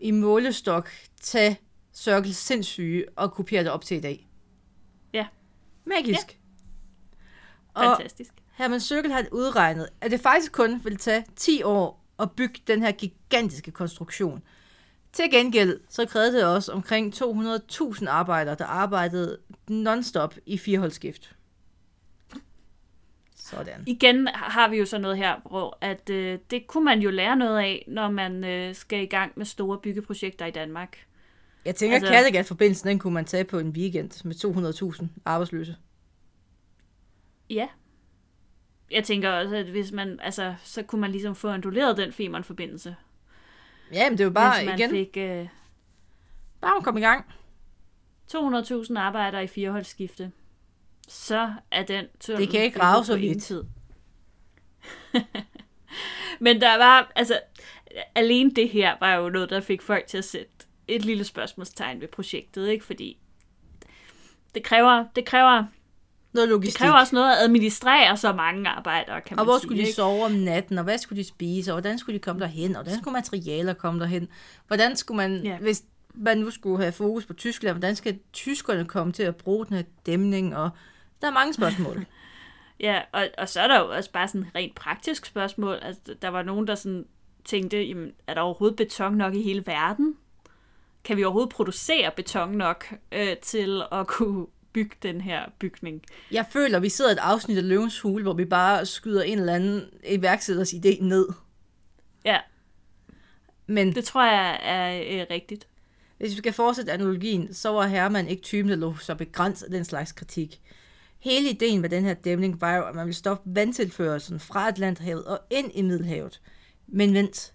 i 0.00 0.10
målestok 0.10 0.90
tage 1.20 1.58
Circle 1.94 2.34
sindssyge 2.34 3.04
og 3.16 3.32
kopiere 3.32 3.64
det 3.64 3.70
op 3.72 3.84
til 3.84 3.96
i 3.96 4.00
dag. 4.00 4.28
Ja. 5.12 5.26
Magisk. 5.84 6.38
Ja. 7.76 7.90
Og 7.90 7.96
fantastisk. 7.96 8.32
Herman 8.54 8.80
Circle 8.80 9.12
har 9.12 9.24
udregnet, 9.32 9.88
at 10.00 10.10
det 10.10 10.20
faktisk 10.20 10.52
kun 10.52 10.80
vil 10.84 10.96
tage 10.96 11.24
10 11.36 11.62
år 11.62 12.01
at 12.18 12.30
bygge 12.30 12.60
den 12.66 12.82
her 12.82 12.92
gigantiske 12.92 13.70
konstruktion. 13.70 14.42
Til 15.12 15.30
gengæld 15.30 15.80
så 15.88 16.06
krævede 16.06 16.32
det 16.32 16.44
også 16.44 16.72
omkring 16.72 17.14
200.000 17.14 18.08
arbejdere, 18.08 18.54
der 18.54 18.64
arbejdede 18.64 19.38
non-stop 19.70 20.34
i 20.46 20.58
fireholdsskift. 20.58 21.36
Sådan. 23.36 23.82
Igen 23.86 24.28
har 24.34 24.68
vi 24.68 24.76
jo 24.76 24.84
så 24.86 24.98
noget 24.98 25.16
her, 25.16 25.40
hvor 25.48 25.78
at, 25.80 26.10
øh, 26.10 26.38
det 26.50 26.66
kunne 26.66 26.84
man 26.84 27.00
jo 27.00 27.10
lære 27.10 27.36
noget 27.36 27.58
af, 27.58 27.84
når 27.88 28.10
man 28.10 28.44
øh, 28.44 28.74
skal 28.74 29.02
i 29.02 29.06
gang 29.06 29.32
med 29.36 29.46
store 29.46 29.78
byggeprojekter 29.78 30.46
i 30.46 30.50
Danmark. 30.50 31.06
Jeg 31.64 31.74
tænker, 31.74 31.96
altså, 31.96 32.12
Kattegat-forbindelsen, 32.12 32.88
den 32.88 32.98
kunne 32.98 33.14
man 33.14 33.24
tage 33.24 33.44
på 33.44 33.58
en 33.58 33.68
weekend 33.68 34.24
med 34.24 34.34
200.000 35.02 35.06
arbejdsløse. 35.24 35.76
Ja. 37.50 37.68
Jeg 38.92 39.04
tænker 39.04 39.30
også, 39.30 39.56
at 39.56 39.66
hvis 39.66 39.92
man, 39.92 40.20
altså, 40.22 40.54
så 40.62 40.82
kunne 40.82 41.00
man 41.00 41.10
ligesom 41.10 41.34
få 41.34 41.48
annulleret 41.48 41.96
den 41.96 42.12
Femern-forbindelse. 42.12 42.96
Ja, 43.92 44.08
men 44.08 44.18
det 44.18 44.20
er 44.20 44.28
jo 44.28 44.30
bare, 44.30 44.58
hvis 44.58 44.66
man 44.66 44.78
igen, 44.78 44.90
fik 44.90 45.16
øh, 45.16 45.48
bare 46.60 46.82
komme 46.82 47.00
i 47.00 47.02
gang. 47.02 47.24
200.000 48.34 48.98
arbejdere 48.98 49.44
i 49.44 49.46
fireholdsskifte, 49.46 50.32
så 51.08 51.54
er 51.70 51.82
den 51.82 52.06
tunnel 52.20 52.42
Det 52.42 52.50
kan 52.52 52.62
ikke 52.62 52.78
på 52.78 53.02
så 53.04 53.16
vidt. 53.16 53.42
tid. 53.42 53.64
Men 56.40 56.60
der 56.60 56.78
var, 56.78 57.12
altså, 57.16 57.40
alene 58.14 58.50
det 58.50 58.68
her 58.68 58.96
var 59.00 59.14
jo 59.14 59.28
noget, 59.28 59.50
der 59.50 59.60
fik 59.60 59.82
folk 59.82 60.06
til 60.06 60.18
at 60.18 60.24
sætte 60.24 60.52
et 60.88 61.04
lille 61.04 61.24
spørgsmålstegn 61.24 62.00
ved 62.00 62.08
projektet, 62.08 62.68
ikke? 62.68 62.84
Fordi 62.84 63.18
det 64.54 64.62
kræver, 64.62 65.04
det 65.16 65.24
kræver, 65.24 65.64
Noget 66.32 66.48
det 66.48 66.52
logistik. 66.54 66.78
kræver 66.78 66.92
også 66.94 67.14
noget 67.14 67.32
at 67.32 67.38
administrere 67.38 68.16
så 68.16 68.32
mange 68.32 68.68
arbejdere, 68.68 69.20
kan 69.20 69.38
og 69.38 69.44
hvor 69.44 69.54
sige, 69.58 69.62
skulle 69.62 69.78
de 69.82 69.86
ikke? 69.86 69.94
sove 69.96 70.24
om 70.24 70.32
natten, 70.32 70.78
og 70.78 70.84
hvad 70.84 70.98
skulle 70.98 71.22
de 71.22 71.28
spise, 71.28 71.70
og 71.72 71.74
hvordan 71.80 71.98
skulle 71.98 72.14
de 72.18 72.22
komme 72.22 72.40
derhen, 72.40 72.76
og 72.76 72.82
hvordan 72.82 72.98
skulle 73.00 73.12
materialer 73.12 73.74
komme 73.74 74.00
derhen? 74.00 74.28
Hvordan 74.66 74.96
skulle 74.96 75.16
man, 75.16 75.42
Ja. 75.44 75.56
hvis 75.58 75.82
man 76.14 76.38
nu 76.38 76.50
skulle 76.50 76.78
have 76.82 76.92
fokus 76.92 77.24
på 77.26 77.32
Tyskland, 77.32 77.74
hvordan 77.74 77.96
skal 77.96 78.18
tyskerne 78.32 78.84
komme 78.84 79.12
til 79.12 79.22
at 79.22 79.36
bruge 79.36 79.66
den 79.66 79.76
her 79.76 79.84
dæmning, 80.06 80.56
og 80.56 80.70
der 81.22 81.28
er 81.28 81.32
mange 81.32 81.54
spørgsmål. 81.54 82.04
Ja, 82.80 83.00
og, 83.12 83.28
og 83.38 83.48
så 83.48 83.60
er 83.60 83.68
der 83.68 83.78
jo 83.80 83.90
også 83.96 84.10
bare 84.10 84.28
sådan 84.28 84.46
rent 84.54 84.74
praktisk 84.74 85.26
spørgsmål. 85.26 85.78
Altså, 85.82 86.00
der 86.22 86.28
var 86.28 86.42
nogen, 86.42 86.66
der 86.66 86.74
sådan 86.74 87.06
tænkte, 87.44 87.76
jamen, 87.82 88.12
er 88.26 88.34
der 88.34 88.40
overhovedet 88.40 88.76
beton 88.76 89.14
nok 89.14 89.34
i 89.34 89.42
hele 89.42 89.66
verden? 89.66 90.16
Kan 91.04 91.16
vi 91.16 91.24
overhovedet 91.24 91.50
producere 91.52 92.10
beton 92.16 92.50
nok 92.52 92.94
øh, 93.12 93.36
til 93.36 93.82
at 93.92 94.06
kunne 94.06 94.46
bygge 94.72 94.96
den 95.02 95.20
her 95.20 95.42
bygning? 95.58 96.02
Jeg 96.30 96.46
føler, 96.50 96.78
vi 96.78 96.88
sidder 96.88 97.10
et 97.10 97.18
afsnit 97.18 97.56
af 97.58 97.68
Løvens 97.68 98.00
Hule, 98.00 98.22
hvor 98.22 98.34
vi 98.34 98.44
bare 98.44 98.86
skyder 98.86 99.22
en 99.22 99.38
eller 99.38 99.54
anden 99.54 99.84
iværksætters 100.08 100.72
idé 100.72 101.04
ned. 101.04 101.28
Ja, 102.24 102.38
Men 103.66 103.94
det 103.94 104.04
tror 104.04 104.24
jeg 104.24 104.60
er 104.62 105.20
øh, 105.20 105.26
rigtigt. 105.30 105.66
Hvis 106.18 106.32
vi 106.32 106.36
skal 106.36 106.52
fortsætte 106.52 106.92
analogien, 106.92 107.54
så 107.54 107.68
var 107.68 107.86
Herman 107.86 108.28
ikke 108.28 108.42
typen, 108.42 108.70
der 108.70 108.76
lå 108.76 108.96
så 108.96 109.14
begrænset 109.14 109.72
den 109.72 109.84
slags 109.84 110.12
kritik. 110.12 110.60
Hele 111.18 111.50
ideen 111.50 111.80
med 111.80 111.88
den 111.88 112.04
her 112.04 112.14
dæmning 112.14 112.60
var 112.60 112.76
jo, 112.76 112.82
at 112.82 112.94
man 112.94 113.06
ville 113.06 113.16
stoppe 113.16 113.54
vandtilførelsen 113.54 114.40
fra 114.40 114.68
Atlanterhavet 114.68 115.24
og 115.24 115.40
ind 115.50 115.70
i 115.74 115.82
Middelhavet. 115.82 116.40
Men 116.86 117.14
vent, 117.14 117.54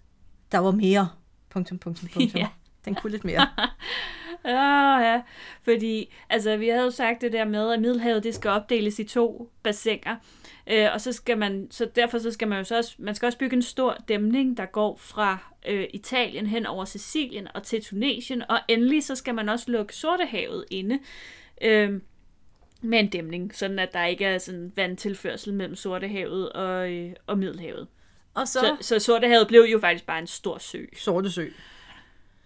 der 0.52 0.58
var 0.58 0.70
mere. 0.70 1.08
Punktum, 1.50 1.78
punktum, 1.78 2.08
punktum. 2.08 2.40
Ja. 2.40 2.48
Den 2.84 2.94
kunne 2.94 3.10
lidt 3.10 3.24
mere. 3.24 3.48
Ja, 4.44 4.98
ja, 5.12 5.22
fordi 5.62 6.14
altså, 6.28 6.56
vi 6.56 6.68
havde 6.68 6.84
jo 6.84 6.90
sagt 6.90 7.20
det 7.20 7.32
der 7.32 7.44
med, 7.44 7.72
at 7.72 7.80
Middelhavet 7.80 8.24
det 8.24 8.34
skal 8.34 8.50
opdeles 8.50 8.98
i 8.98 9.04
to 9.04 9.50
bassiner. 9.62 10.16
Øh, 10.66 10.88
og 10.92 11.00
så 11.00 11.12
skal 11.12 11.38
man, 11.38 11.66
så 11.70 11.88
derfor 11.96 12.18
så 12.18 12.30
skal 12.30 12.48
man 12.48 12.58
jo 12.58 12.64
så 12.64 12.76
også, 12.76 12.94
man 12.98 13.14
skal 13.14 13.26
også 13.26 13.38
bygge 13.38 13.56
en 13.56 13.62
stor 13.62 13.96
dæmning, 14.08 14.56
der 14.56 14.66
går 14.66 14.96
fra 14.96 15.38
øh, 15.68 15.86
Italien 15.94 16.46
hen 16.46 16.66
over 16.66 16.84
Sicilien 16.84 17.48
og 17.54 17.62
til 17.62 17.84
Tunesien, 17.84 18.42
og 18.48 18.58
endelig 18.68 19.04
så 19.04 19.14
skal 19.14 19.34
man 19.34 19.48
også 19.48 19.70
lukke 19.70 19.94
Sortehavet 19.94 20.64
inde 20.70 20.98
øh, 21.62 22.00
med 22.82 22.98
en 22.98 23.08
dæmning, 23.08 23.54
sådan 23.54 23.78
at 23.78 23.92
der 23.92 24.04
ikke 24.04 24.24
er 24.24 24.38
sådan 24.38 24.72
vandtilførsel 24.76 25.54
mellem 25.54 25.74
Sortehavet 25.74 26.52
og, 26.52 26.92
øh, 26.92 27.12
og 27.26 27.38
Middelhavet. 27.38 27.86
Og 28.34 28.48
så, 28.48 28.60
Så, 28.60 28.76
så 28.80 28.98
Sortehavet 28.98 29.48
blev 29.48 29.60
jo 29.60 29.78
faktisk 29.78 30.06
bare 30.06 30.18
en 30.18 30.26
stor 30.26 30.58
sø, 30.58 30.84
Sorte 30.96 31.30
Sø. 31.30 31.48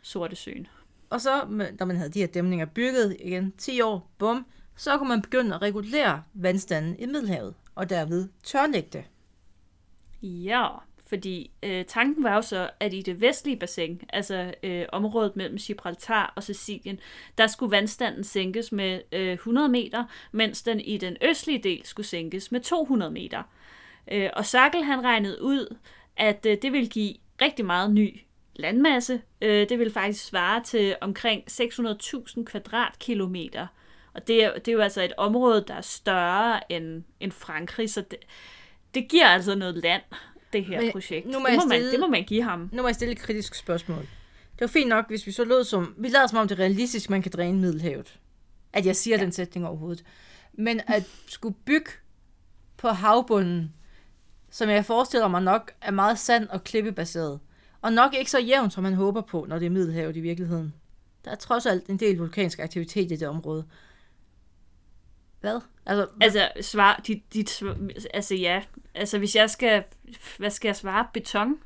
Sortesøen. 0.03 0.67
Og 1.13 1.21
så, 1.21 1.67
da 1.79 1.85
man 1.85 1.97
havde 1.97 2.11
de 2.11 2.19
her 2.19 2.27
dæmninger 2.27 2.67
bygget 2.67 3.17
igen 3.21 3.53
10 3.59 3.81
år, 3.81 4.11
bum, 4.19 4.47
så 4.77 4.99
kunne 4.99 5.09
man 5.09 5.23
begynde 5.23 5.55
at 5.55 5.63
regulere 5.63 6.23
vandstanden 6.35 6.97
i 6.99 7.07
Middelhavet, 7.07 7.55
og 7.75 7.91
derved 7.91 8.29
tørlægge 8.45 8.89
det. 8.93 9.05
Ja, 10.23 10.69
Fordi 11.07 11.51
øh, 11.63 11.85
tanken 11.85 12.25
var 12.25 12.35
jo 12.35 12.43
så, 12.43 12.71
at 12.81 12.95
i 12.95 13.03
det 13.03 13.21
vestlige 13.21 13.57
bassin, 13.57 14.01
altså 14.09 14.55
øh, 14.63 14.85
området 14.93 15.37
mellem 15.37 15.57
Gibraltar 15.57 16.33
og 16.37 16.43
Sicilien, 16.43 16.99
der 17.39 17.47
skulle 17.47 17.71
vandstanden 17.71 18.25
sænkes 18.25 18.73
med 18.73 19.01
øh, 19.13 19.33
100 19.33 19.69
meter, 19.69 20.05
mens 20.33 20.63
den 20.63 20.81
i 20.81 20.99
den 20.99 21.17
østlige 21.23 21.63
del 21.63 21.87
skulle 21.87 22.07
sænkes 22.07 22.53
med 22.53 22.61
200 22.61 23.11
meter. 23.11 23.43
Øh, 24.13 24.31
og 24.33 24.47
Sackel 24.47 24.85
han 24.85 25.05
regnede 25.05 25.43
ud, 25.43 25.77
at 26.17 26.47
øh, 26.47 26.57
det 26.63 26.73
ville 26.73 26.89
give 26.89 27.15
rigtig 27.41 27.65
meget 27.65 27.91
ny 27.91 28.21
landmasse. 28.55 29.23
Øh, 29.43 29.69
det 29.69 29.79
vil 29.79 29.93
faktisk 29.93 30.25
svare 30.25 30.63
til 30.65 30.97
omkring 31.01 31.43
600.000 31.51 32.45
kvadratkilometer. 32.45 33.67
Og 34.15 34.27
det 34.27 34.45
er, 34.45 34.53
det 34.55 34.69
er 34.69 34.73
jo 34.73 34.81
altså 34.81 35.03
et 35.03 35.13
område, 35.17 35.65
der 35.69 35.75
er 35.75 35.81
større 35.81 36.73
end, 36.73 37.03
end 37.21 37.33
Frankrig, 37.33 37.91
så 37.91 38.01
det, 38.01 38.19
det 38.95 39.09
giver 39.09 39.27
altså 39.27 39.55
noget 39.55 39.77
land, 39.77 40.03
det 40.53 40.65
her 40.65 40.81
Men 40.81 40.93
projekt. 40.93 41.27
nu 41.27 41.39
må 41.39 41.47
det, 41.47 41.57
må 41.57 41.65
man, 41.65 41.79
stille- 41.79 41.93
det 41.93 42.01
må 42.01 42.07
man 42.07 42.25
give 42.25 42.43
ham. 42.43 42.69
Nu 42.73 42.83
må 42.83 42.89
jeg 42.89 42.95
stille 42.95 43.13
et 43.13 43.19
kritisk 43.19 43.55
spørgsmål. 43.55 44.09
Det 44.53 44.61
var 44.61 44.67
fint 44.67 44.89
nok, 44.89 45.09
hvis 45.09 45.27
vi 45.27 45.33
så 45.33 45.45
lød 45.45 45.65
som... 45.65 45.95
Vi 45.99 46.09
lader 46.09 46.27
som 46.27 46.39
om 46.39 46.49
det 46.49 46.59
er 46.59 46.63
realistisk, 46.63 47.11
man 47.11 47.23
kan 47.23 47.33
dræne 47.33 47.59
Middelhavet. 47.61 48.19
At 48.73 48.87
jeg 48.87 48.97
siger 48.97 49.17
ja. 49.17 49.23
den 49.23 49.33
sætning 49.33 49.67
overhovedet. 49.67 50.05
Men 50.53 50.81
at 50.87 51.03
skulle 51.27 51.55
bygge 51.65 51.91
på 52.77 52.89
havbunden, 52.89 53.73
som 54.51 54.69
jeg 54.69 54.85
forestiller 54.85 55.29
mig 55.29 55.43
nok 55.43 55.73
er 55.81 55.91
meget 55.91 56.19
sand 56.19 56.49
og 56.49 56.65
klippebaseret, 56.65 57.41
og 57.83 57.93
nok 57.93 58.15
ikke 58.15 58.31
så 58.31 58.39
jævn, 58.41 58.71
som 58.71 58.83
man 58.83 58.95
håber 58.95 59.21
på, 59.21 59.47
når 59.49 59.59
det 59.59 59.67
er 59.67 59.71
Middelhavet 59.71 60.17
i 60.17 60.21
virkeligheden. 60.21 60.75
Der 61.25 61.31
er 61.31 61.35
trods 61.35 61.67
alt 61.67 61.87
en 61.89 61.97
del 61.97 62.17
vulkansk 62.19 62.59
aktivitet 62.59 63.13
i 63.13 63.17
det 63.17 63.29
område. 63.29 63.65
Hvad? 65.41 65.61
Altså, 65.87 66.07
Altså, 66.21 66.49
svar, 66.61 67.01
dit, 67.07 67.35
dit, 67.35 67.51
svar- 67.51 67.77
altså 68.15 68.35
ja, 68.35 68.63
altså 68.95 69.19
hvis 69.19 69.37
jeg 69.37 69.51
skal, 69.51 69.85
hvad 70.39 70.51
skal 70.51 70.69
jeg 70.69 70.77
svare? 70.77 71.07
Beton? 71.15 71.59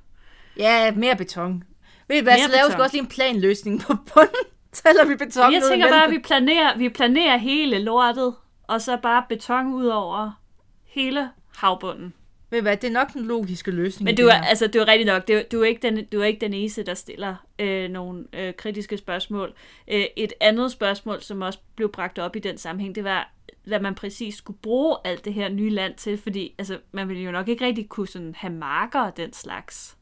ja, 0.57 0.91
mere 0.93 1.17
beton. 1.17 1.65
Ved 2.09 2.17
I 2.17 2.21
hvad, 2.21 2.33
Mere 2.33 2.45
så 2.45 2.51
laver 2.53 2.77
vi 2.77 2.83
også 2.83 2.95
lige 2.97 3.03
en 3.03 3.09
planløsning 3.09 3.81
på 3.81 3.95
bunden. 4.15 4.35
Tæller 4.73 5.05
vi 5.05 5.15
beton 5.17 5.53
jeg 5.53 5.63
tænker 5.71 5.89
bare, 5.91 6.05
at 6.05 6.11
vi 6.11 6.19
planerer, 6.19 6.79
vi 6.79 6.89
planerer 6.89 7.37
hele 7.37 7.79
lortet, 7.79 8.35
og 8.63 8.81
så 8.81 8.97
bare 9.03 9.25
beton 9.29 9.75
ud 9.75 9.87
over 9.87 10.43
hele 10.85 11.31
havbunden. 11.57 12.15
Ved 12.57 12.63
hvad, 12.63 12.77
det 12.77 12.89
er 12.89 12.93
nok 12.93 13.13
den 13.13 13.23
logiske 13.23 13.71
løsning. 13.71 14.05
Men 14.05 14.17
du 14.17 14.27
er, 14.27 14.33
altså, 14.33 14.67
du 14.67 14.79
er 14.79 14.89
rigtig 14.89 15.07
nok, 15.07 15.29
du, 15.29 15.43
du, 15.53 15.61
er 15.61 15.65
ikke 15.65 15.83
den, 15.83 16.05
du 16.05 16.21
er 16.21 16.25
ikke 16.25 16.41
den 16.41 16.55
eneste, 16.55 16.83
der 16.83 16.95
stiller 16.95 17.37
øh, 17.59 17.91
nogle 17.91 18.25
øh, 18.33 18.55
kritiske 18.55 18.97
spørgsmål. 18.97 19.55
Øh, 19.89 20.05
et 20.17 20.33
andet 20.41 20.73
spørgsmål, 20.73 21.23
som 21.23 21.43
også 21.43 21.59
blev 21.77 21.93
bragt 21.93 22.19
op 22.19 22.37
i 22.37 22.39
den 22.39 22.59
sammenhæng, 22.59 22.95
det 22.95 23.05
var, 23.05 23.33
hvad 23.65 23.81
man 23.81 23.95
præcis 23.95 24.35
skulle 24.35 24.59
bruge 24.63 24.97
alt 25.05 25.25
det 25.25 25.35
her 25.35 25.49
nye 25.49 25.71
land 25.71 25.95
til, 25.95 26.19
fordi 26.19 26.55
altså, 26.59 26.79
man 26.93 27.09
ville 27.09 27.23
jo 27.23 27.31
nok 27.31 27.49
ikke 27.49 27.65
rigtig 27.65 27.89
kunne 27.89 28.09
sådan 28.09 28.35
have 28.39 28.53
marker 28.53 29.01
og 29.01 29.17
den 29.17 29.33
slags. 29.33 29.97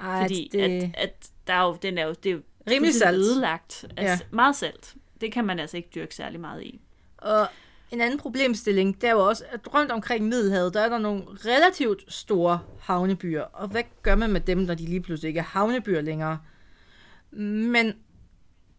Ej, 0.00 0.22
Fordi 0.22 0.48
det... 0.52 0.60
at, 0.60 0.90
at 0.94 1.28
der 1.46 1.52
er 1.54 1.62
jo, 1.66 1.76
den 1.82 1.98
er 1.98 2.06
jo, 2.06 2.14
det 2.22 2.30
er 2.30 2.34
jo 2.34 2.40
Rimelig 2.70 2.94
salt. 2.94 3.16
ødelagt. 3.16 3.84
Altså, 3.96 4.24
Ja. 4.24 4.30
Meget 4.30 4.56
salt. 4.56 4.94
Det 5.20 5.32
kan 5.32 5.44
man 5.44 5.58
altså 5.58 5.76
ikke 5.76 5.90
dyrke 5.94 6.14
særlig 6.14 6.40
meget 6.40 6.62
i. 6.62 6.80
Og 7.18 7.48
en 7.90 8.00
anden 8.00 8.18
problemstilling, 8.18 9.00
det 9.00 9.08
er 9.08 9.12
jo 9.12 9.28
også, 9.28 9.44
at 9.50 9.74
rundt 9.74 9.92
omkring 9.92 10.28
Middelhavet, 10.28 10.74
der 10.74 10.80
er 10.80 10.88
der 10.88 10.98
nogle 10.98 11.22
relativt 11.28 12.12
store 12.12 12.58
havnebyer. 12.80 13.42
Og 13.42 13.68
hvad 13.68 13.82
gør 14.02 14.14
man 14.14 14.30
med 14.30 14.40
dem, 14.40 14.58
når 14.58 14.74
de 14.74 14.84
lige 14.84 15.00
pludselig 15.00 15.28
ikke 15.28 15.40
er 15.40 15.44
havnebyer 15.44 16.00
længere? 16.00 16.38
Men 17.30 17.92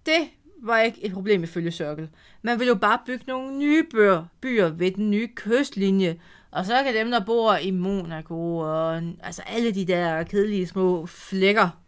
det 0.05 0.29
var 0.61 0.79
ikke 0.79 1.05
et 1.05 1.11
problem 1.13 1.43
ifølge 1.43 1.71
Circle. 1.71 2.09
Man 2.41 2.59
vil 2.59 2.67
jo 2.67 2.75
bare 2.75 2.99
bygge 3.05 3.23
nogle 3.27 3.57
nye 3.57 3.83
byer, 3.91 4.25
byer 4.41 4.69
ved 4.69 4.91
den 4.91 5.11
nye 5.11 5.27
kystlinje. 5.35 6.19
Og 6.51 6.65
så 6.65 6.83
kan 6.83 6.95
dem, 6.95 7.11
der 7.11 7.25
bor 7.25 7.55
i 7.55 7.71
Monaco 7.71 8.57
og 8.57 9.01
altså 9.23 9.41
alle 9.41 9.71
de 9.71 9.85
der 9.85 10.23
kedelige 10.23 10.67
små 10.67 11.05
flækker, 11.05 11.78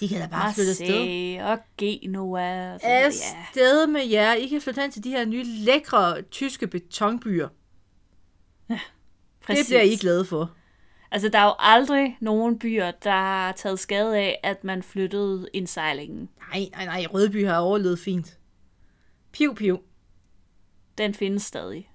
de 0.00 0.08
kan 0.08 0.20
da 0.20 0.26
bare 0.26 0.54
flytte 0.54 0.70
afsted. 0.70 1.40
Og 1.42 1.58
sådan 1.78 2.10
noget, 2.10 2.42
ja. 2.82 2.88
Afsted 2.88 3.86
med 3.86 4.06
jer. 4.06 4.34
I 4.34 4.46
kan 4.46 4.60
flytte 4.60 4.80
hen 4.80 4.90
til 4.90 5.04
de 5.04 5.10
her 5.10 5.24
nye 5.24 5.44
lækre 5.44 6.22
tyske 6.22 6.66
betonbyer. 6.66 7.48
Præcis. 9.42 9.66
Det 9.66 9.70
bliver 9.70 9.82
I 9.82 9.96
glade 9.96 10.24
for. 10.24 10.54
Altså, 11.10 11.28
der 11.28 11.38
er 11.38 11.44
jo 11.44 11.54
aldrig 11.58 12.16
nogen 12.20 12.58
byer, 12.58 12.90
der 12.90 13.10
har 13.10 13.52
taget 13.52 13.78
skade 13.78 14.18
af, 14.18 14.40
at 14.42 14.64
man 14.64 14.82
flyttede 14.82 15.48
indsejlingen. 15.52 16.28
Nej, 16.52 16.68
nej, 16.72 16.84
nej. 16.84 17.06
Rødby 17.14 17.46
har 17.46 17.58
overlevet 17.58 17.98
fint. 17.98 18.38
Piv, 19.32 19.54
piv. 19.54 19.78
Den 20.98 21.14
findes 21.14 21.42
stadig. 21.42 21.90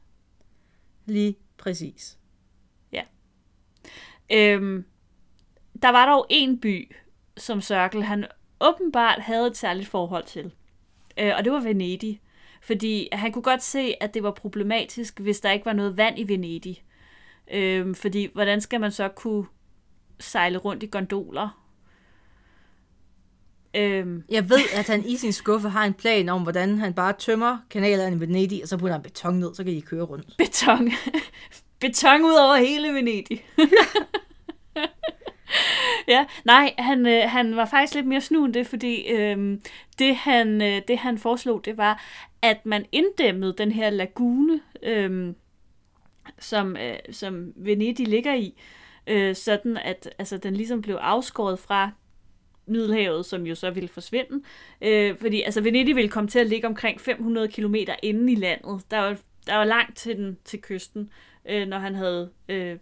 Lige 1.05 1.35
præcis. 1.57 2.17
Øhm, 4.31 4.85
der 5.81 5.89
var 5.89 6.05
dog 6.05 6.25
en 6.29 6.59
by, 6.59 6.95
som 7.37 7.61
Circle 7.61 8.03
han 8.03 8.25
åbenbart 8.61 9.21
havde 9.21 9.47
et 9.47 9.57
særligt 9.57 9.87
forhold 9.87 10.23
til. 10.25 10.51
Øh, 11.19 11.31
og 11.37 11.43
det 11.43 11.51
var 11.51 11.59
Venedig. 11.59 12.21
Fordi 12.61 13.09
han 13.11 13.31
kunne 13.31 13.41
godt 13.43 13.63
se, 13.63 13.93
at 14.01 14.13
det 14.13 14.23
var 14.23 14.31
problematisk, 14.31 15.19
hvis 15.19 15.39
der 15.39 15.51
ikke 15.51 15.65
var 15.65 15.73
noget 15.73 15.97
vand 15.97 16.19
i 16.19 16.27
Venedig. 16.27 16.83
Øhm, 17.51 17.95
fordi 17.95 18.29
hvordan 18.33 18.61
skal 18.61 18.81
man 18.81 18.91
så 18.91 19.07
kunne 19.07 19.45
sejle 20.19 20.57
rundt 20.57 20.83
i 20.83 20.87
gondoler? 20.91 21.61
Øhm, 23.75 24.23
Jeg 24.29 24.49
ved, 24.49 24.59
at 24.75 24.87
han 24.87 25.05
i 25.05 25.17
sin 25.17 25.31
skuffe 25.33 25.69
har 25.69 25.85
en 25.85 25.93
plan 25.93 26.29
om, 26.29 26.41
hvordan 26.43 26.77
han 26.79 26.93
bare 26.93 27.13
tømmer 27.13 27.57
kanalerne 27.69 28.15
i 28.15 28.19
Venedig, 28.19 28.61
og 28.63 28.67
så 28.67 28.77
putter 28.77 28.93
han 28.93 29.01
beton 29.03 29.35
ned, 29.35 29.55
så 29.55 29.63
kan 29.63 29.73
I 29.73 29.79
køre 29.79 30.03
rundt. 30.03 30.35
beton. 30.37 30.91
beton 31.81 32.21
ud 32.21 32.33
over 32.45 32.55
hele 32.55 32.93
Venedig. 32.93 33.45
ja, 36.07 36.25
nej, 36.45 36.73
han, 36.77 37.07
øh, 37.07 37.29
han 37.29 37.55
var 37.55 37.65
faktisk 37.65 37.95
lidt 37.95 38.07
mere 38.07 38.21
snu 38.21 38.45
end 38.45 38.53
det, 38.53 38.67
fordi 38.67 39.11
øh, 39.11 39.57
det, 39.99 40.15
han, 40.15 40.61
øh, 40.61 40.81
det 40.87 40.97
han 40.97 41.17
foreslog, 41.17 41.65
det 41.65 41.77
var, 41.77 42.03
at 42.41 42.65
man 42.65 42.85
inddæmmede 42.91 43.55
den 43.57 43.71
her 43.71 43.89
lagune, 43.89 44.59
øh, 44.83 45.33
som, 46.39 46.77
øh, 46.77 46.97
som 47.11 47.53
Venedig 47.55 48.07
ligger 48.07 48.33
i, 48.33 48.61
øh, 49.07 49.35
sådan 49.35 49.77
at 49.77 50.09
altså, 50.19 50.37
den 50.37 50.55
ligesom 50.55 50.81
blev 50.81 50.95
afskåret 50.95 51.59
fra 51.59 51.91
Middelhavet, 52.67 53.25
som 53.25 53.45
jo 53.47 53.55
så 53.55 53.71
ville 53.71 53.89
forsvinde. 53.89 54.43
Øh, 54.81 55.17
fordi 55.17 55.41
altså, 55.41 55.61
Venedig 55.61 55.95
ville 55.95 56.09
komme 56.09 56.29
til 56.29 56.39
at 56.39 56.47
ligge 56.47 56.67
omkring 56.67 57.01
500 57.01 57.47
km 57.47 57.75
inde 58.03 58.31
i 58.31 58.35
landet. 58.35 58.81
Der 58.91 58.99
var, 58.99 59.17
der 59.47 59.55
var 59.55 59.63
langt 59.63 59.97
til, 59.97 60.17
den, 60.17 60.37
til 60.45 60.61
kysten, 60.61 61.09
øh, 61.49 61.67
når 61.67 61.79
han 61.79 61.95
havde 61.95 62.29
øh, 62.49 62.77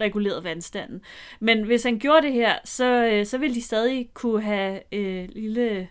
reguleret 0.00 0.44
vandstanden. 0.44 1.02
Men 1.40 1.62
hvis 1.64 1.82
han 1.82 1.98
gjorde 1.98 2.26
det 2.26 2.32
her, 2.32 2.54
så, 2.64 3.06
øh, 3.12 3.26
så 3.26 3.38
ville 3.38 3.54
de 3.54 3.62
stadig 3.62 4.10
kunne 4.14 4.42
have 4.42 4.80
øh, 4.92 5.28
lille, 5.32 5.88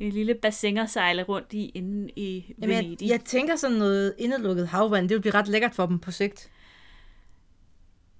en 0.00 0.12
lille 0.12 0.34
bassin 0.34 0.78
at 0.78 0.90
sejle 0.90 1.22
rundt 1.22 1.52
i 1.52 1.68
inde 1.74 2.10
i 2.16 2.54
Jamen, 2.62 2.76
Venedig. 2.76 3.02
jeg, 3.02 3.10
jeg 3.10 3.20
tænker 3.20 3.56
sådan 3.56 3.76
noget 3.76 4.14
indelukket 4.18 4.68
havvand, 4.68 5.08
det 5.08 5.14
vil 5.14 5.20
blive 5.20 5.34
ret 5.34 5.48
lækkert 5.48 5.74
for 5.74 5.86
dem 5.86 5.98
på 5.98 6.10
sigt. 6.10 6.50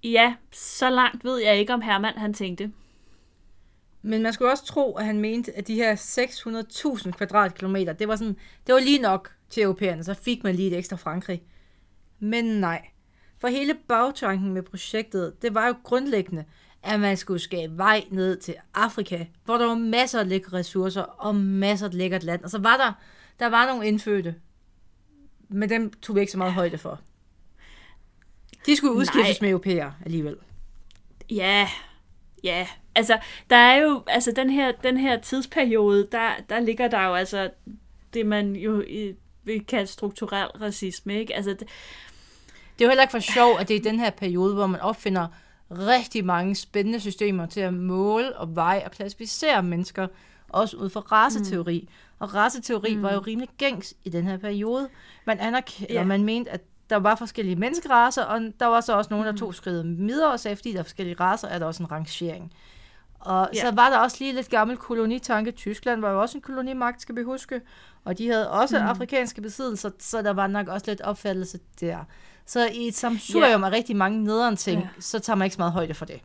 Ja, 0.05 0.35
så 0.53 0.91
langt 0.91 1.25
ved 1.25 1.39
jeg 1.39 1.59
ikke, 1.59 1.75
om 1.75 1.81
Hermann 1.81 2.19
han 2.19 2.35
tænkte. 2.35 2.73
Men 4.07 4.23
man 4.23 4.33
skulle 4.33 4.51
også 4.51 4.65
tro, 4.65 4.97
at 4.97 5.05
han 5.05 5.21
mente, 5.21 5.57
at 5.57 5.67
de 5.67 5.75
her 5.75 5.97
600.000 5.97 7.11
kvadratkilometer, 7.11 7.93
det 7.93 8.09
var, 8.09 8.17
sådan, 8.17 8.37
det 8.67 8.75
var 8.75 8.81
lige 8.81 8.99
nok 8.99 9.33
til 9.51 9.63
europæerne, 9.63 10.05
så 10.05 10.15
fik 10.15 10.45
man 10.45 10.55
lige 10.55 10.71
et 10.71 10.79
ekstra 10.79 10.97
Frankrig. 10.97 11.43
Men 12.19 12.45
nej. 12.45 12.89
For 13.39 13.49
hele 13.49 13.75
bagtanken 13.89 14.53
med 14.53 14.63
projektet, 14.63 15.43
det 15.43 15.55
var 15.55 15.67
jo 15.67 15.75
grundlæggende, 15.83 16.45
at 16.83 17.01
man 17.01 17.17
skulle 17.17 17.39
skabe 17.39 17.77
vej 17.79 18.05
ned 18.11 18.37
til 18.37 18.55
Afrika, 18.75 19.25
hvor 19.45 19.59
der 19.59 19.67
var 19.67 19.75
masser 19.75 20.21
af 20.21 20.29
lækre 20.29 20.59
ressourcer 20.59 21.03
og 21.03 21.35
masser 21.35 21.87
af 21.87 21.95
lækkert 21.95 22.23
land. 22.23 22.45
Og 22.45 22.51
så 22.51 22.59
var 22.59 22.77
der, 22.77 22.93
der 23.39 23.47
var 23.47 23.67
nogle 23.67 23.87
indfødte, 23.87 24.35
men 25.49 25.69
dem 25.69 25.93
tog 25.93 26.17
vi 26.17 26.21
ikke 26.21 26.33
så 26.33 26.39
meget 26.39 26.53
højde 26.53 26.79
for. 26.79 27.01
De 28.67 28.77
skulle 28.77 28.95
udskiftes 28.95 29.41
Nej. 29.41 29.47
med 29.47 29.51
europæer 29.51 29.93
alligevel. 30.05 30.37
Ja, 31.31 31.69
ja. 32.45 32.67
Altså, 32.97 33.19
der 33.51 33.57
er 33.57 33.77
jo, 33.77 34.03
altså 34.07 34.33
den 34.37 34.51
her, 34.51 34.73
den 34.73 34.97
her 34.97 35.21
tidsperiode, 35.21 36.09
der, 36.13 36.29
der 36.49 36.61
ligger 36.61 36.89
der 36.89 37.07
jo 37.07 37.15
altså 37.15 37.51
det, 38.15 38.27
man 38.27 38.57
jo 38.57 38.81
i, 38.81 39.15
vil 39.45 39.67
kalde 39.67 39.87
strukturel 39.87 40.49
racisme, 40.49 41.15
ikke? 41.15 41.35
Altså, 41.37 41.51
det, 41.51 41.61
Det 41.61 42.81
er 42.81 42.85
jo 42.85 42.89
heller 42.89 43.03
ikke 43.03 43.13
for 43.13 43.19
sjov, 43.19 43.57
at 43.61 43.69
det 43.69 43.77
er 43.77 43.81
den 43.81 44.01
her 44.01 44.11
periode, 44.11 44.55
hvor 44.55 44.67
man 44.67 44.81
opfinder 44.81 45.27
rigtig 45.71 46.25
mange 46.25 46.55
spændende 46.55 47.01
systemer 47.01 47.47
til 47.47 47.61
at 47.61 47.75
måle 47.75 48.37
og 48.37 48.57
veje 48.57 48.85
og 48.85 48.91
klassificere 48.91 49.63
mennesker, 49.63 50.07
også 50.49 50.77
ud 50.77 50.91
fra 50.91 51.01
raceteori. 51.01 51.81
Mm. 51.89 51.95
Og 52.19 52.35
raceteori 52.35 52.95
mm. 52.95 53.03
var 53.03 53.13
jo 53.13 53.19
rimelig 53.19 53.49
gængs 53.59 53.95
i 54.05 54.09
den 54.09 54.27
her 54.27 54.37
periode. 54.37 54.89
Man, 55.25 55.41
anerk- 55.41 55.93
yeah. 55.93 56.07
man 56.07 56.25
mente, 56.25 56.51
at 56.51 56.61
der 56.91 56.97
var 56.97 57.15
forskellige 57.15 57.57
menneskeraser, 57.57 58.25
og 58.25 58.41
der 58.61 58.67
var 58.67 58.81
så 58.81 58.97
også 58.97 59.11
nogen, 59.11 59.27
der 59.27 59.33
tog 59.33 59.55
skridtet 59.55 59.99
videre 59.99 60.33
og 60.33 60.41
sagde, 60.41 60.57
fordi 60.57 60.73
der 60.73 60.79
er 60.79 60.83
forskellige 60.83 61.17
raser, 61.21 61.49
er 61.49 61.59
der 61.59 61.67
også 61.67 61.83
en 61.83 61.91
rangering. 61.91 62.53
Og 63.25 63.49
Ja. 63.55 63.61
så 63.61 63.71
var 63.75 63.91
der 63.91 63.99
også 63.99 64.17
lige 64.21 64.33
lidt 64.33 64.51
gammel 64.51 64.77
kolonitanke. 64.77 65.51
Tyskland 65.51 66.01
var 66.01 66.11
jo 66.11 66.21
også 66.21 66.39
en 66.39 66.43
kolonimagt, 66.43 67.03
skal 67.03 67.17
vi 67.17 67.23
huske. 67.23 67.61
Og 68.05 68.19
de 68.19 68.29
havde 68.29 68.51
også 68.51 68.79
mm. 68.79 68.85
afrikanske 68.87 69.41
besiddelser, 69.43 69.91
så 69.99 70.23
der 70.23 70.33
var 70.33 70.47
nok 70.47 70.69
også 70.69 70.85
lidt 70.91 71.01
opfattelse 71.01 71.59
der. 71.81 71.99
Så 72.47 72.69
i 72.75 72.89
et 72.89 72.95
samsurium 72.95 73.65
af 73.65 73.71
rigtig 73.71 73.97
mange 73.97 74.25
nederen 74.25 74.57
ting, 74.57 74.81
Ja. 74.81 74.89
så 75.01 75.19
tager 75.19 75.37
man 75.37 75.47
ikke 75.47 75.55
så 75.55 75.61
meget 75.61 75.73
højde 75.73 75.95
for 75.95 76.05
det. 76.05 76.21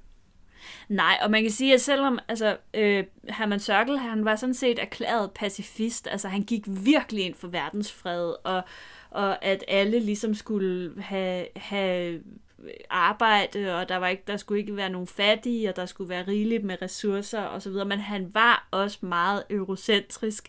Nej, 0.89 1.17
og 1.21 1.31
man 1.31 1.41
kan 1.41 1.51
sige, 1.51 1.73
at 1.73 1.81
selvom 1.81 2.19
altså, 2.27 2.57
øh, 2.73 3.03
Herman 3.29 3.59
Sørkel, 3.59 3.97
han 3.97 4.25
var 4.25 4.35
sådan 4.35 4.53
set 4.53 4.79
erklæret 4.79 5.31
pacifist, 5.31 6.07
altså 6.11 6.27
han 6.27 6.41
gik 6.43 6.63
virkelig 6.67 7.25
ind 7.25 7.35
for 7.35 7.47
verdensfred, 7.47 8.33
og, 8.43 8.61
og 9.09 9.45
at 9.45 9.63
alle 9.67 9.99
ligesom 9.99 10.33
skulle 10.33 11.01
have, 11.01 11.45
have 11.55 12.19
arbejde, 12.89 13.75
og 13.79 13.89
der, 13.89 13.97
var 13.97 14.07
ikke, 14.07 14.23
der 14.27 14.37
skulle 14.37 14.59
ikke 14.61 14.75
være 14.75 14.89
nogen 14.89 15.07
fattige, 15.07 15.69
og 15.69 15.75
der 15.75 15.85
skulle 15.85 16.09
være 16.09 16.23
rigeligt 16.27 16.63
med 16.63 16.81
ressourcer 16.81 17.41
og 17.41 17.61
så 17.61 17.69
videre, 17.69 17.85
men 17.85 17.99
han 17.99 18.29
var 18.33 18.67
også 18.71 18.97
meget 19.01 19.43
eurocentrisk. 19.49 20.47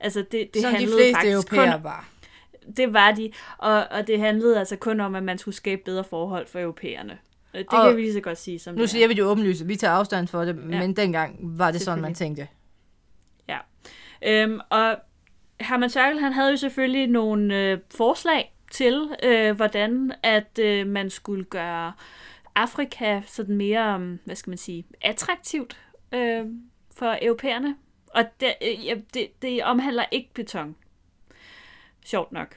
Altså 0.00 0.24
det, 0.32 0.54
det 0.54 0.62
Som 0.62 0.70
de 0.70 0.76
handlede 0.76 0.96
fleste 0.96 1.14
faktisk 1.14 1.32
europæere 1.34 1.72
kun, 1.78 1.84
var. 1.84 2.08
det 2.76 2.92
var 2.94 3.12
de, 3.12 3.32
og, 3.58 3.84
og 3.90 4.06
det 4.06 4.20
handlede 4.20 4.58
altså 4.58 4.76
kun 4.76 5.00
om, 5.00 5.14
at 5.14 5.22
man 5.22 5.38
skulle 5.38 5.54
skabe 5.54 5.82
bedre 5.84 6.04
forhold 6.04 6.46
for 6.46 6.58
europæerne. 6.60 7.18
Det 7.54 7.66
Og 7.68 7.86
kan 7.86 7.96
vi 7.96 8.00
lige 8.02 8.12
så 8.12 8.20
godt 8.20 8.38
sige 8.38 8.58
som 8.58 8.74
Nu 8.74 8.82
er. 8.82 8.86
siger 8.86 9.08
vi 9.08 9.14
det 9.14 9.24
åbenlyst, 9.24 9.68
vi 9.68 9.76
tager 9.76 9.92
afstand 9.94 10.28
for 10.28 10.44
det, 10.44 10.56
men 10.56 10.96
dengang 10.96 11.38
var 11.58 11.70
det 11.70 11.80
sådan, 11.80 12.02
man 12.02 12.14
tænkte. 12.14 12.48
Ja. 13.48 13.58
Øhm, 14.22 14.60
og 14.70 14.96
Herman 15.60 15.90
Sørkel, 15.90 16.20
han 16.20 16.32
havde 16.32 16.50
jo 16.50 16.56
selvfølgelig 16.56 17.06
nogle 17.06 17.56
øh, 17.58 17.78
forslag 17.94 18.54
til, 18.70 19.16
øh, 19.22 19.56
hvordan 19.56 20.12
at 20.22 20.58
øh, 20.58 20.86
man 20.86 21.10
skulle 21.10 21.44
gøre 21.44 21.92
Afrika 22.54 23.22
sådan 23.26 23.56
mere, 23.56 23.94
um, 23.94 24.18
hvad 24.24 24.36
skal 24.36 24.50
man 24.50 24.58
sige, 24.58 24.84
attraktivt 25.00 25.80
øh, 26.12 26.46
for 26.96 27.18
europæerne. 27.22 27.76
Og 28.06 28.24
det, 28.40 28.54
øh, 28.62 28.96
det, 29.14 29.42
det 29.42 29.64
omhandler 29.64 30.04
ikke 30.10 30.30
beton. 30.34 30.76
Sjovt 32.04 32.32
nok. 32.32 32.56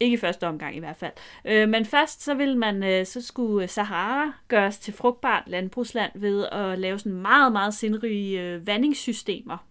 Ikke 0.00 0.14
i 0.14 0.16
første 0.16 0.46
omgang 0.46 0.76
i 0.76 0.78
hvert 0.78 0.96
fald. 0.96 1.12
Øh, 1.44 1.68
men 1.68 1.84
først 1.84 2.22
så 2.22 2.34
ville 2.34 2.58
man, 2.58 2.82
øh, 2.82 3.06
så 3.06 3.22
skulle 3.22 3.68
Sahara 3.68 4.32
gøres 4.48 4.78
til 4.78 4.94
frugtbart 4.94 5.42
landbrugsland 5.46 6.12
ved 6.14 6.46
at 6.52 6.78
lave 6.78 6.98
sådan 6.98 7.12
meget, 7.12 7.52
meget 7.52 7.74
sindrige 7.74 8.40
øh, 8.40 8.66
vandingssystemer. 8.66 9.66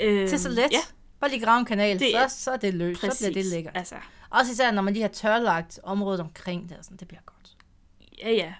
Øh, 0.00 0.22
er 0.22 0.36
så 0.36 0.48
let. 0.48 0.72
Ja, 0.72 0.78
Bare 1.20 1.30
lige 1.30 1.44
grave 1.44 1.58
en 1.58 1.64
kanal, 1.64 1.98
Det 1.98 2.10
så, 2.12 2.18
er- 2.18 2.28
så 2.28 2.50
er 2.50 2.56
det 2.56 2.74
løst. 2.74 3.00
præcis. 3.00 3.18
Så 3.18 3.24
bliver 3.32 3.42
det 3.42 3.52
lækkert. 3.52 3.76
Altså, 3.76 3.94
Også 4.30 4.52
især, 4.52 4.70
når 4.70 4.82
man 4.82 4.92
lige 4.94 5.02
har 5.02 5.08
tørlagt 5.08 5.80
området 5.82 6.20
omkring 6.20 6.68
det, 6.68 6.76
sådan, 6.82 6.96
det 6.96 7.08
bliver 7.08 7.20
godt. 7.26 7.56
ja, 8.18 8.30
ja. 8.30 8.54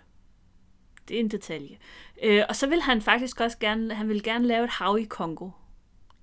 Det 1.08 1.16
er 1.16 1.20
en 1.20 1.30
detalje. 1.30 1.78
Øh, 2.22 2.44
og 2.48 2.56
så 2.56 2.66
vil 2.66 2.80
han 2.82 3.02
faktisk 3.02 3.40
også 3.40 3.58
gerne, 3.58 3.94
han 3.94 4.08
vil 4.08 4.22
gerne 4.22 4.46
lave 4.46 4.64
et 4.64 4.70
hav 4.70 4.98
i 5.00 5.04
Kongo. 5.04 5.50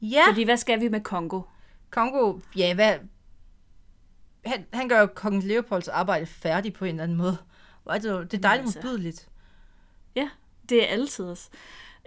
Ja, 0.01 0.23
Fordi 0.27 0.43
hvad 0.43 0.57
skal 0.57 0.79
vi 0.81 0.87
med 0.87 1.01
Kongo? 1.01 1.41
Kongo, 1.89 2.39
ja, 2.55 2.73
hvad... 2.73 2.95
Han, 4.45 4.65
han 4.73 4.89
gør 4.89 4.99
jo 4.99 5.05
kong 5.15 5.43
Leopolds 5.43 5.87
arbejde 5.87 6.25
færdig 6.25 6.73
på 6.73 6.85
en 6.85 6.89
eller 6.89 7.03
anden 7.03 7.17
måde. 7.17 7.37
Det, 7.93 8.03
det 8.03 8.33
er 8.37 8.41
dejligt 8.41 8.65
altså. 8.65 8.79
modbydeligt. 8.83 9.29
Ja, 10.15 10.29
det 10.69 10.83
er 10.83 10.87
altid 10.87 11.25
os. 11.25 11.49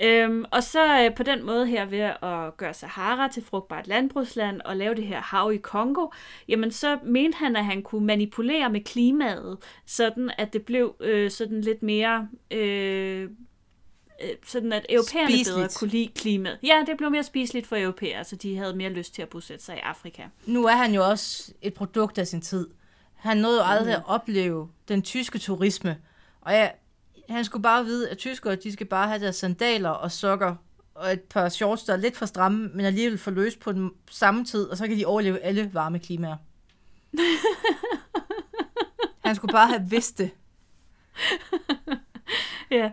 Øhm, 0.02 0.44
og 0.50 0.62
så 0.62 1.04
øh, 1.04 1.14
på 1.14 1.22
den 1.22 1.46
måde 1.46 1.66
her 1.66 1.84
ved 1.84 1.98
at 2.22 2.56
gøre 2.56 2.74
Sahara 2.74 3.28
til 3.28 3.44
frugtbart 3.44 3.86
landbrugsland 3.86 4.60
og 4.60 4.76
lave 4.76 4.94
det 4.94 5.06
her 5.06 5.20
hav 5.20 5.52
i 5.52 5.56
Kongo, 5.56 6.06
jamen 6.48 6.70
så 6.72 6.98
mente 7.04 7.36
han, 7.38 7.56
at 7.56 7.64
han 7.64 7.82
kunne 7.82 8.06
manipulere 8.06 8.70
med 8.70 8.80
klimaet, 8.80 9.58
sådan 9.86 10.30
at 10.38 10.52
det 10.52 10.62
blev 10.62 10.94
øh, 11.00 11.30
sådan 11.30 11.60
lidt 11.60 11.82
mere... 11.82 12.28
Øh, 12.50 13.22
øh, 14.22 14.28
sådan 14.46 14.72
at 14.72 14.86
europæerne 14.88 15.26
bedre 15.26 15.38
Spiseligt. 15.44 15.78
kunne 15.78 15.90
lide 15.90 16.08
klimaet. 16.14 16.58
Ja, 16.62 16.84
det 16.86 16.96
blev 16.96 17.10
mere 17.10 17.22
spiseligt 17.22 17.66
for 17.66 17.76
europæere, 17.76 18.24
så 18.24 18.36
de 18.36 18.56
havde 18.56 18.76
mere 18.76 18.90
lyst 18.90 19.14
til 19.14 19.22
at 19.22 19.28
bosætte 19.28 19.64
sig 19.64 19.76
i 19.76 19.80
Afrika. 19.82 20.22
Nu 20.46 20.64
er 20.66 20.72
han 20.76 20.94
jo 20.94 21.04
også 21.08 21.52
et 21.62 21.74
produkt 21.74 22.18
af 22.18 22.26
sin 22.26 22.40
tid. 22.40 22.68
Han 23.16 23.36
nåede 23.36 23.56
jo 23.58 23.64
aldrig 23.66 23.94
Mm. 23.94 23.96
at 23.96 24.02
opleve 24.06 24.68
den 24.88 25.02
tyske 25.02 25.38
turisme. 25.38 25.96
Og 26.40 26.52
ja, 26.52 26.68
han 27.28 27.44
skulle 27.44 27.62
bare 27.62 27.84
vide, 27.84 28.10
at 28.10 28.18
tyskere, 28.18 28.56
de 28.56 28.72
skal 28.72 28.86
bare 28.86 29.08
have 29.08 29.20
deres 29.20 29.36
sandaler 29.36 29.90
og 29.90 30.12
sokker 30.12 30.54
og 30.94 31.12
et 31.12 31.20
par 31.20 31.48
shorts, 31.48 31.84
der 31.84 31.92
er 31.92 31.96
lidt 31.96 32.16
for 32.16 32.26
stramme, 32.26 32.70
men 32.74 32.86
alligevel 32.86 33.18
for 33.18 33.30
løs 33.30 33.56
på 33.56 33.72
den 33.72 33.90
samme 34.10 34.44
tid, 34.44 34.64
og 34.64 34.76
så 34.76 34.86
kan 34.88 34.96
de 34.96 35.06
overleve 35.06 35.40
alle 35.40 35.70
varme 35.74 35.98
klimaer. 35.98 36.36
han 39.24 39.34
skulle 39.36 39.52
bare 39.52 39.68
have 39.68 39.90
vidst 39.90 40.18
det. 40.18 40.30
Ja, 42.70 42.90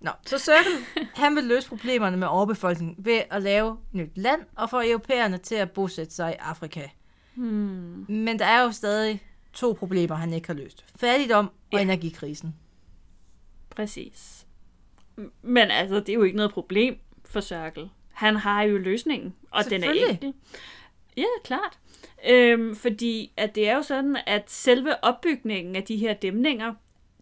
Nå, 0.00 0.10
så 0.26 0.38
Circle, 0.38 1.06
han 1.14 1.36
vil 1.36 1.44
løse 1.44 1.68
problemerne 1.68 2.16
med 2.16 2.28
overbefolkning 2.28 2.94
ved 2.98 3.22
at 3.30 3.42
lave 3.42 3.76
nyt 3.92 4.18
land 4.18 4.40
og 4.56 4.70
få 4.70 4.82
europæerne 4.84 5.38
til 5.38 5.54
at 5.54 5.70
bosætte 5.70 6.14
sig 6.14 6.32
i 6.32 6.36
Afrika. 6.40 6.88
hmm. 7.34 8.06
Men 8.08 8.38
der 8.38 8.44
er 8.44 8.62
jo 8.62 8.72
stadig 8.72 9.22
to 9.52 9.72
problemer, 9.78 10.14
han 10.16 10.32
ikke 10.32 10.46
har 10.46 10.54
løst. 10.54 10.84
Fattigdom 10.96 11.46
og 11.46 11.52
Ja. 11.72 11.80
energikrisen. 11.80 12.54
Præcis. 13.78 14.46
Men 15.42 15.70
altså, 15.70 16.00
det 16.00 16.08
er 16.08 16.14
jo 16.14 16.22
ikke 16.22 16.36
noget 16.36 16.52
problem 16.52 16.98
for 17.24 17.40
Sørkel. 17.40 17.90
Han 18.12 18.36
har 18.36 18.62
jo 18.62 18.78
løsningen, 18.78 19.34
og 19.50 19.64
den 19.70 19.84
er 19.84 19.90
enkel. 19.90 20.34
Ja, 21.16 21.24
klart. 21.44 21.78
Øhm, 22.28 22.76
fordi 22.76 23.32
at 23.36 23.54
det 23.54 23.68
er 23.68 23.76
jo 23.76 23.82
sådan, 23.82 24.18
at 24.26 24.50
selve 24.50 25.04
opbygningen 25.04 25.76
af 25.76 25.82
de 25.82 25.96
her 25.96 26.14
dæmninger, 26.14 26.74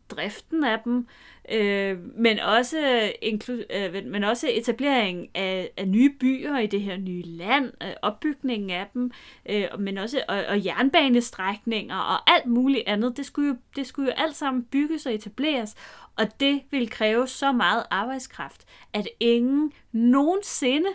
driften 0.09 0.65
af 0.65 0.79
dem, 0.85 1.09
øh, 1.53 1.99
men, 2.15 2.39
også 2.39 3.13
inklu- 3.23 3.77
øh, 3.77 4.05
men 4.05 4.25
også 4.25 4.49
etableringen 4.53 5.29
af, 5.35 5.71
af 5.77 5.89
nye 5.89 6.11
byer 6.21 6.59
i 6.59 6.67
det 6.67 6.83
her 6.83 6.97
nye 6.97 7.23
land, 7.23 7.73
øh, 7.83 7.93
opbygningen 8.03 8.71
af 8.71 8.87
dem, 8.95 9.11
øh, 9.49 9.65
men 9.79 9.99
også 9.99 10.21
og, 10.29 10.45
og 10.49 10.65
jernbanestrækninger 10.65 11.97
og 11.97 12.31
alt 12.31 12.47
muligt 12.47 12.83
andet, 12.87 13.17
det 13.17 13.27
skulle, 13.27 13.49
jo, 13.49 13.57
det 13.77 13.87
skulle 13.87 14.09
jo 14.11 14.15
alt 14.17 14.37
sammen 14.37 14.65
bygges 14.65 15.07
og 15.07 15.15
etableres, 15.15 15.75
og 16.17 16.41
det 16.41 16.63
vil 16.71 16.91
kræve 16.91 17.29
så 17.29 17.53
meget 17.53 17.85
arbejdskraft, 17.91 18.65
at 18.93 19.09
ingen 19.21 19.73
nogensinde 19.93 20.89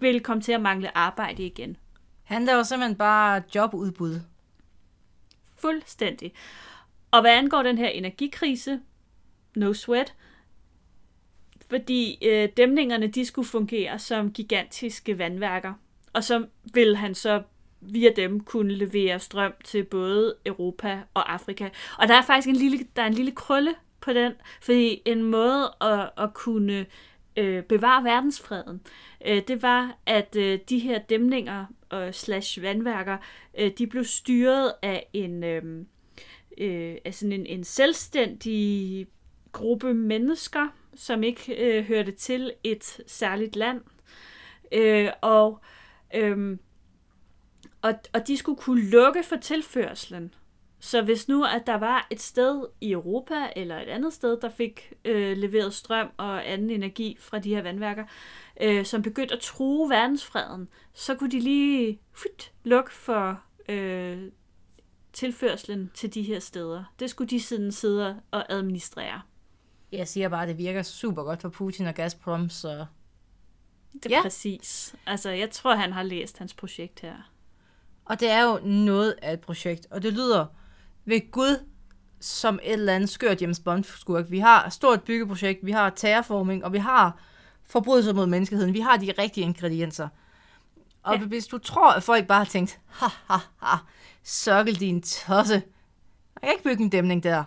vil 0.00 0.20
komme 0.20 0.42
til 0.42 0.52
at 0.52 0.60
mangle 0.60 0.96
arbejde 0.98 1.42
igen. 1.46 1.76
Han 2.24 2.44
laver 2.44 2.62
simpelthen 2.62 2.96
bare 2.96 3.42
jobudbud. 3.54 4.20
Fuldstændig. 5.58 6.32
Og 7.10 7.20
hvad 7.20 7.30
angår 7.30 7.62
den 7.62 7.78
her 7.78 7.88
energikrise, 7.88 8.80
no 9.56 9.72
sweat, 9.72 10.14
fordi 11.70 12.18
øh, 12.26 12.48
dæmningerne 12.56 13.06
de 13.06 13.24
skulle 13.24 13.48
fungere 13.48 13.98
som 13.98 14.32
gigantiske 14.32 15.18
vandværker, 15.18 15.72
og 16.12 16.24
så 16.24 16.46
vil 16.74 16.96
han 16.96 17.14
så 17.14 17.42
via 17.80 18.10
dem 18.16 18.40
kunne 18.40 18.74
levere 18.74 19.18
strøm 19.18 19.52
til 19.64 19.84
både 19.84 20.34
Europa 20.46 21.02
og 21.14 21.32
Afrika. 21.32 21.68
Og 21.98 22.08
der 22.08 22.14
er 22.14 22.22
faktisk 22.22 22.48
en 22.48 22.56
lille, 22.56 22.78
der 22.96 23.02
er 23.02 23.06
en 23.06 23.14
lille 23.14 23.32
krølle 23.32 23.74
på 24.00 24.12
den, 24.12 24.32
fordi 24.62 25.02
en 25.04 25.22
måde 25.22 25.74
at, 25.80 26.10
at 26.18 26.34
kunne 26.34 26.86
øh, 27.36 27.62
bevare 27.62 28.04
verdensfreden, 28.04 28.80
øh, 29.26 29.42
det 29.48 29.62
var, 29.62 29.98
at 30.06 30.36
øh, 30.36 30.58
de 30.68 30.78
her 30.78 30.98
dæmninger 30.98 31.66
og 31.88 32.14
slash 32.14 32.62
vandværker, 32.62 33.16
øh, 33.58 33.70
de 33.78 33.86
blev 33.86 34.04
styret 34.04 34.72
af 34.82 35.06
en, 35.12 35.44
øh, 35.44 35.84
øh, 36.58 36.96
af 37.04 37.14
sådan 37.14 37.32
en, 37.32 37.46
en 37.46 37.64
selvstændig 37.64 39.06
gruppe 39.56 39.94
mennesker, 39.94 40.68
som 40.94 41.22
ikke 41.22 41.54
øh, 41.54 41.84
hørte 41.84 42.12
til 42.12 42.52
et 42.64 43.00
særligt 43.06 43.56
land. 43.56 43.80
Øh, 44.72 45.10
og, 45.20 45.60
øh, 46.14 46.58
og, 47.82 47.94
og 48.12 48.26
de 48.26 48.36
skulle 48.36 48.58
kunne 48.58 48.90
lukke 48.90 49.22
for 49.22 49.36
tilførslen. 49.36 50.34
Så 50.80 51.02
hvis 51.02 51.28
nu, 51.28 51.44
at 51.44 51.66
der 51.66 51.74
var 51.74 52.06
et 52.10 52.20
sted 52.20 52.66
i 52.80 52.92
Europa 52.92 53.48
eller 53.56 53.80
et 53.80 53.88
andet 53.88 54.12
sted, 54.12 54.40
der 54.40 54.50
fik 54.50 54.92
øh, 55.04 55.36
leveret 55.36 55.74
strøm 55.74 56.08
og 56.16 56.50
anden 56.52 56.70
energi 56.70 57.16
fra 57.20 57.38
de 57.38 57.54
her 57.54 57.62
vandværker, 57.62 58.04
øh, 58.60 58.84
som 58.84 59.02
begyndte 59.02 59.34
at 59.34 59.40
true 59.40 59.90
verdensfreden, 59.90 60.68
så 60.94 61.14
kunne 61.14 61.30
de 61.30 61.40
lige 61.40 62.00
fyt, 62.14 62.52
lukke 62.64 62.92
for 62.92 63.42
øh, 63.68 64.22
tilførslen 65.12 65.90
til 65.94 66.14
de 66.14 66.22
her 66.22 66.38
steder. 66.38 66.84
Det 66.98 67.10
skulle 67.10 67.30
de 67.30 67.40
siden 67.40 67.72
sidde 67.72 68.20
og 68.30 68.52
administrere. 68.52 69.20
Jeg 69.92 70.08
siger 70.08 70.28
bare, 70.28 70.42
at 70.42 70.48
det 70.48 70.58
virker 70.58 70.82
super 70.82 71.22
godt 71.22 71.42
for 71.42 71.48
Putin 71.48 71.86
og 71.86 71.94
Gazprom, 71.94 72.48
så 72.48 72.86
Det 73.92 74.06
er 74.12 74.16
Ja. 74.16 74.22
præcis. 74.22 74.94
Altså, 75.06 75.30
jeg 75.30 75.50
tror, 75.50 75.74
han 75.74 75.92
har 75.92 76.02
læst 76.02 76.38
hans 76.38 76.54
projekt 76.54 77.00
her. 77.00 77.14
Og 78.04 78.20
det 78.20 78.30
er 78.30 78.42
jo 78.42 78.58
noget 78.64 79.14
af 79.22 79.32
et 79.32 79.40
projekt, 79.40 79.86
og 79.90 80.02
det 80.02 80.12
lyder 80.12 80.46
ved 81.04 81.30
Gud 81.30 81.64
som 82.20 82.54
et 82.62 82.72
eller 82.72 82.94
andet 82.94 83.10
skørt 83.10 83.42
James 83.42 83.60
Bond-skurk. 83.60 84.24
Vi 84.30 84.38
har 84.38 84.64
et 84.66 84.72
stort 84.72 85.02
byggeprojekt, 85.02 85.66
vi 85.66 85.70
har 85.72 85.90
terraforming, 85.90 86.64
og 86.64 86.72
vi 86.72 86.78
har 86.78 87.18
forbrydelser 87.64 88.12
mod 88.12 88.26
menneskeheden. 88.26 88.74
Vi 88.74 88.80
har 88.80 88.96
de 88.96 89.12
rigtige 89.18 89.44
ingredienser. 89.44 90.08
Og. 91.02 91.14
Ja. 91.14 91.24
hvis 91.24 91.46
du 91.46 91.58
tror, 91.58 91.92
at 91.92 92.02
folk 92.02 92.26
bare 92.26 92.38
har 92.38 92.44
tænkt, 92.44 92.80
ha, 92.86 93.06
ha, 93.26 93.36
ha, 93.62 93.76
sørgel 94.22 94.80
din 94.80 95.02
tosse. 95.02 95.54
Jeg 95.54 96.42
kan 96.42 96.50
ikke 96.52 96.64
bygge 96.64 96.84
en 96.84 96.90
dæmning 96.90 97.22
der. 97.22 97.44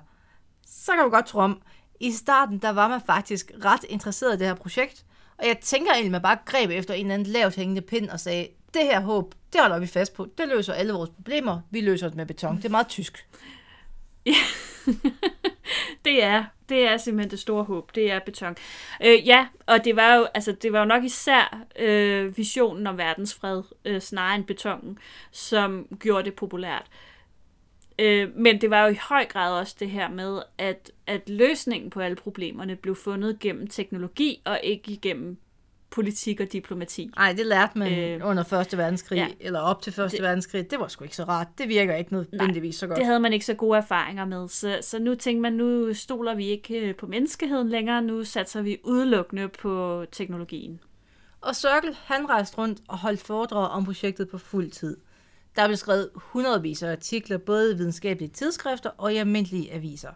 Så 0.66 0.92
kan 0.92 1.04
du 1.04 1.10
godt 1.10 1.26
tro 1.26 1.40
om, 1.40 1.62
i 2.00 2.12
starten, 2.12 2.58
der 2.58 2.70
var 2.70 2.88
man 2.88 3.02
faktisk 3.06 3.52
ret 3.66 3.86
interesseret 3.90 4.36
i 4.36 4.38
det 4.40 4.48
her 4.48 4.54
projekt. 4.54 5.06
Og 5.38 5.48
jeg 5.48 5.58
tænker 5.62 5.92
egentlig, 5.92 6.12
man 6.12 6.22
bare 6.22 6.38
greb 6.46 6.70
efter 6.70 6.94
en 6.94 7.06
eller 7.06 7.14
anden 7.14 7.34
lavt 7.34 7.56
hængende 7.56 7.82
pind 7.82 8.10
og 8.10 8.20
sagde, 8.20 8.48
det 8.74 8.84
her 8.84 9.00
håb, 9.00 9.36
det 9.54 9.62
holder 9.62 9.80
vi 9.80 9.88
fast 9.88 10.14
på. 10.14 10.28
Det 10.38 10.48
løser 10.48 10.74
alle 10.74 10.94
vores 10.94 11.10
problemer. 11.10 11.62
Vi 11.70 11.82
løser 11.82 12.08
det 12.08 12.18
med 12.18 12.26
beton. 12.26 12.58
Det 12.58 12.66
er 12.66 12.70
meget 12.70 12.88
tysk. 12.88 13.28
Det 16.06 16.24
er 16.24 16.46
det 16.70 16.88
er 16.88 16.98
simpelthen 16.98 17.32
det 17.32 17.40
store 17.40 17.64
håb. 17.64 17.96
Det 17.96 18.12
er 18.12 18.20
beton. 18.20 18.56
Øh, 19.06 19.28
ja, 19.28 19.48
og 19.66 19.86
det 19.86 19.96
var 19.96 20.16
jo, 20.16 20.28
altså, 20.34 20.52
det 20.52 20.74
var 20.74 20.80
jo 20.80 20.86
nok 20.86 21.04
især 21.04 21.64
øh, 21.80 22.38
visionen 22.38 22.88
om 22.88 22.98
verdensfred, 22.98 23.64
øh, 23.86 24.02
snarere 24.02 24.36
end 24.36 24.46
betongen, 24.46 24.98
som 25.32 25.88
gjorde 26.00 26.26
det 26.26 26.34
populært. 26.34 26.86
Øh, 28.00 28.30
men 28.36 28.62
det 28.62 28.70
var 28.70 28.86
jo 28.86 28.92
i 28.94 28.98
høj 29.10 29.26
grad 29.26 29.60
også 29.60 29.76
det 29.80 29.90
her 29.90 30.10
med, 30.10 30.40
at, 30.58 30.92
at 31.08 31.30
løsningen 31.30 31.90
på 31.90 32.00
alle 32.00 32.16
problemerne 32.16 32.76
blev 32.76 32.96
fundet 32.96 33.40
gennem 33.40 33.68
teknologi 33.68 34.42
og 34.46 34.60
ikke 34.64 34.92
igennem 34.92 35.38
politik 35.90 36.40
og 36.40 36.52
diplomati. 36.52 37.12
Nej, 37.18 37.34
det 37.34 37.46
lærte 37.46 37.78
man 37.78 38.00
øh, 38.00 38.28
under 38.30 38.44
Første 38.44 38.78
Verdenskrig, 38.78 39.18
ja. 39.18 39.28
eller 39.40 39.60
op 39.60 39.82
til 39.82 39.94
Første 39.94 40.18
Det- 40.18 40.24
Verdenskrig. 40.24 40.72
Det 40.72 40.80
var 40.80 40.88
sgu 40.88 41.04
ikke 41.04 41.16
så 41.16 41.24
rart. 41.24 41.48
Det 41.58 41.70
virker 41.70 41.96
ikke 41.96 42.14
nødvendigvis 42.14 42.76
så 42.76 42.88
godt. 42.88 42.98
Det 42.98 43.06
havde 43.06 43.20
man 43.20 43.34
ikke 43.34 43.46
så 43.46 43.54
gode 43.54 43.78
erfaringer 43.78 44.26
med, 44.26 44.48
så, 44.50 44.78
så 44.82 45.00
nu 45.00 45.16
tænkte 45.16 45.42
man, 45.42 45.54
nu 45.54 45.94
stoler 45.94 46.36
vi 46.36 46.46
ikke 46.46 46.80
øh, 46.80 46.96
på 46.96 47.08
menneskeheden 47.08 47.70
længere, 47.70 48.02
nu 48.02 48.24
satser 48.24 48.62
vi 48.62 48.78
udelukkende 48.84 49.48
på 49.48 50.06
teknologien. 50.12 50.80
Og 51.42 51.56
Circle, 51.56 51.96
han 52.04 52.30
rejste 52.30 52.58
rundt 52.58 52.80
og 52.88 52.98
holdt 52.98 53.22
foredrag 53.22 53.70
om 53.70 53.86
projektet 53.86 54.30
på 54.30 54.38
fuld 54.38 54.72
tid. 54.72 54.98
Der 55.56 55.68
blev 55.68 55.78
skrevet 55.78 56.10
hundredvis 56.16 56.84
af 56.84 56.92
artikler, 56.92 57.38
både 57.38 57.72
i 57.72 57.76
videnskabelige 57.78 58.30
tidsskrifter 58.30 58.90
og 58.90 59.14
i 59.14 59.18
almindelige 59.18 59.74
aviser. 59.74 60.12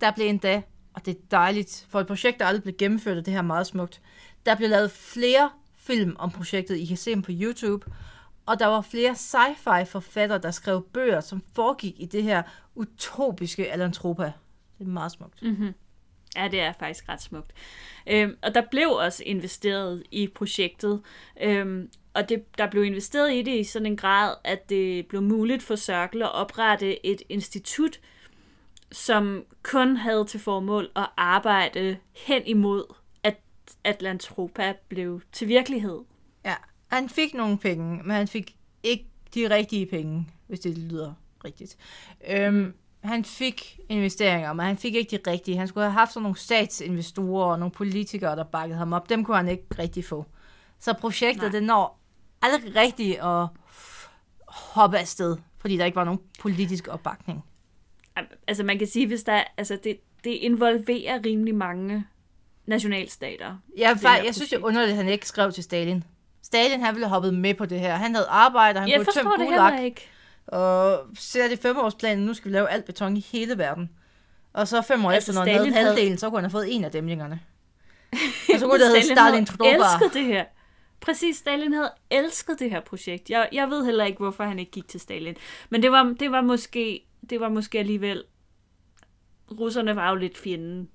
Der 0.00 0.10
blev 0.10 0.26
endda, 0.26 0.62
og 0.94 1.06
det 1.06 1.16
er 1.16 1.20
dejligt, 1.30 1.86
for 1.88 2.00
et 2.00 2.06
projekt, 2.06 2.38
der 2.38 2.46
aldrig 2.46 2.62
blev 2.62 2.74
gennemført, 2.78 3.16
og 3.16 3.24
det 3.26 3.32
her 3.32 3.38
er 3.38 3.42
meget 3.42 3.66
smukt, 3.66 4.00
der 4.46 4.54
blev 4.54 4.68
lavet 4.70 4.90
flere 4.90 5.50
film 5.76 6.16
om 6.18 6.30
projektet, 6.30 6.76
I 6.76 6.84
kan 6.84 6.96
se 6.96 7.10
dem 7.10 7.22
på 7.22 7.32
YouTube, 7.34 7.86
og 8.46 8.58
der 8.58 8.66
var 8.66 8.80
flere 8.80 9.12
sci-fi 9.12 9.84
forfattere, 9.84 10.38
der 10.38 10.50
skrev 10.50 10.86
bøger, 10.92 11.20
som 11.20 11.42
foregik 11.52 11.94
i 11.98 12.06
det 12.06 12.22
her 12.22 12.42
utopiske 12.74 13.72
Alantropa. 13.72 14.32
Det 14.78 14.84
er 14.84 14.90
meget 14.90 15.12
smukt. 15.12 15.42
Mm-hmm. 15.42 15.74
Ja, 16.36 16.48
det 16.50 16.60
er 16.60 16.72
faktisk 16.78 17.08
ret 17.08 17.22
smukt. 17.22 17.52
Øhm, 18.06 18.36
og 18.42 18.54
der 18.54 18.62
blev 18.70 18.88
også 18.88 19.22
investeret 19.26 20.02
i 20.10 20.28
projektet, 20.34 21.02
øhm, 21.40 21.90
og 22.18 22.28
det, 22.28 22.58
der 22.58 22.70
blev 22.70 22.84
investeret 22.84 23.34
i 23.34 23.42
det 23.42 23.60
i 23.60 23.64
sådan 23.64 23.86
en 23.86 23.96
grad, 23.96 24.34
at 24.44 24.70
det 24.70 25.06
blev 25.06 25.22
muligt 25.22 25.62
for 25.62 25.76
Circle 25.76 26.24
at 26.24 26.34
oprette 26.34 27.06
et 27.06 27.22
institut, 27.28 28.00
som 28.92 29.44
kun 29.62 29.96
havde 29.96 30.24
til 30.24 30.40
formål 30.40 30.90
at 30.96 31.06
arbejde 31.16 31.96
hen 32.26 32.42
imod, 32.46 32.94
at 33.22 33.36
Atlantropa 33.84 34.74
blev 34.88 35.20
til 35.32 35.48
virkelighed. 35.48 35.98
Ja, 36.44 36.54
han 36.86 37.08
fik 37.08 37.34
nogle 37.34 37.58
penge, 37.58 38.02
men 38.02 38.10
han 38.10 38.28
fik 38.28 38.56
ikke 38.82 39.06
de 39.34 39.50
rigtige 39.50 39.86
penge, 39.86 40.28
hvis 40.46 40.60
det 40.60 40.78
lyder 40.78 41.12
rigtigt. 41.44 41.76
Øhm, 42.28 42.74
han 43.00 43.24
fik 43.24 43.80
investeringer, 43.88 44.52
men 44.52 44.66
han 44.66 44.78
fik 44.78 44.94
ikke 44.94 45.16
de 45.16 45.30
rigtige. 45.30 45.58
Han 45.58 45.68
skulle 45.68 45.84
have 45.84 45.92
haft 45.92 46.12
sådan 46.12 46.22
nogle 46.22 46.38
statsinvestorer 46.38 47.52
og 47.52 47.58
nogle 47.58 47.72
politikere, 47.72 48.36
der 48.36 48.44
bakkede 48.44 48.78
ham 48.78 48.92
op. 48.92 49.08
Dem 49.08 49.24
kunne 49.24 49.36
han 49.36 49.48
ikke 49.48 49.64
rigtig 49.78 50.04
få. 50.04 50.26
Så 50.78 50.92
projektet, 50.92 51.42
Nej. 51.42 51.50
det 51.50 51.62
når 51.62 51.98
aldrig 52.42 52.76
rigtigt 52.76 53.18
at 53.18 53.46
hoppe 54.48 54.98
afsted, 54.98 55.36
fordi 55.58 55.76
der 55.76 55.84
ikke 55.84 55.96
var 55.96 56.04
nogen 56.04 56.20
politisk 56.40 56.88
opbakning. 56.88 57.44
Altså 58.46 58.62
man 58.62 58.78
kan 58.78 58.86
sige, 58.86 59.06
hvis 59.06 59.22
der 59.22 59.44
altså 59.56 59.78
det, 59.84 59.96
det 60.24 60.30
involverer 60.30 61.20
rimelig 61.26 61.54
mange 61.54 62.04
nationalstater. 62.66 63.56
Det 63.76 63.86
her 64.00 64.22
jeg, 64.24 64.34
synes, 64.34 64.50
det 64.50 64.56
er 64.58 64.64
underligt, 64.64 64.90
at 64.90 64.96
han 64.96 65.08
ikke 65.08 65.26
skrev 65.28 65.52
til 65.52 65.64
Stalin. 65.64 66.04
Stalin, 66.42 66.80
han 66.80 66.94
ville 66.94 67.06
have 67.06 67.12
hoppet 67.14 67.34
med 67.34 67.54
på 67.54 67.66
det 67.66 67.80
her. 67.80 67.94
Han 67.96 68.14
havde 68.14 68.26
arbejde, 68.28 68.80
han 68.80 68.88
Jeg 68.88 68.96
kunne 68.98 69.12
tømme 69.14 69.32
det 69.38 69.48
Gulag. 69.48 69.84
ikke. 69.84 70.08
Og 70.46 71.00
ser 71.18 71.48
det 71.48 71.58
femårsplanen, 71.58 72.26
nu 72.26 72.34
skal 72.34 72.50
vi 72.50 72.56
lave 72.56 72.70
alt 72.70 72.84
beton 72.84 73.16
i 73.16 73.26
hele 73.32 73.58
verden. 73.58 73.90
Og 74.52 74.68
så 74.68 74.82
fem 74.82 75.04
år 75.04 75.10
Altså, 75.10 75.30
efter, 75.30 75.44
når 75.44 75.52
han 75.52 75.72
havde 75.72 75.86
halvdelen, 75.86 76.18
så 76.18 76.30
kunne 76.30 76.36
han 76.38 76.44
have 76.44 76.50
fået 76.50 76.74
en 76.74 76.84
af 76.84 76.90
dæmningerne. 76.92 77.40
Og 78.54 78.58
så 78.58 78.66
kunne 78.68 78.78
det 78.78 78.88
hedde 78.88 79.02
Stalin 79.14 79.46
Tropa. 79.46 79.64
elsket 79.70 80.14
det 80.14 80.24
her. 80.24 80.44
Præcis, 81.08 81.36
Stalin 81.36 81.72
havde 81.72 81.92
elsket 82.10 82.58
det 82.58 82.70
her 82.70 82.80
projekt. 82.80 83.30
Jeg, 83.30 83.48
jeg 83.52 83.70
ved 83.70 83.84
heller 83.84 84.04
ikke, 84.04 84.18
hvorfor 84.18 84.44
han 84.44 84.58
ikke 84.58 84.72
gik 84.72 84.88
til 84.88 85.00
Stalin. 85.00 85.36
Men 85.70 85.82
det 85.82 85.92
var, 85.92 86.16
det 86.20 86.30
var 86.30 86.40
måske 86.40 87.06
det 87.30 87.40
var 87.40 87.48
måske 87.48 87.78
alligevel... 87.78 88.24
Russerne 89.50 89.96
var 89.96 90.10
jo 90.10 90.16
lidt 90.16 90.38
fjenden. 90.38 90.88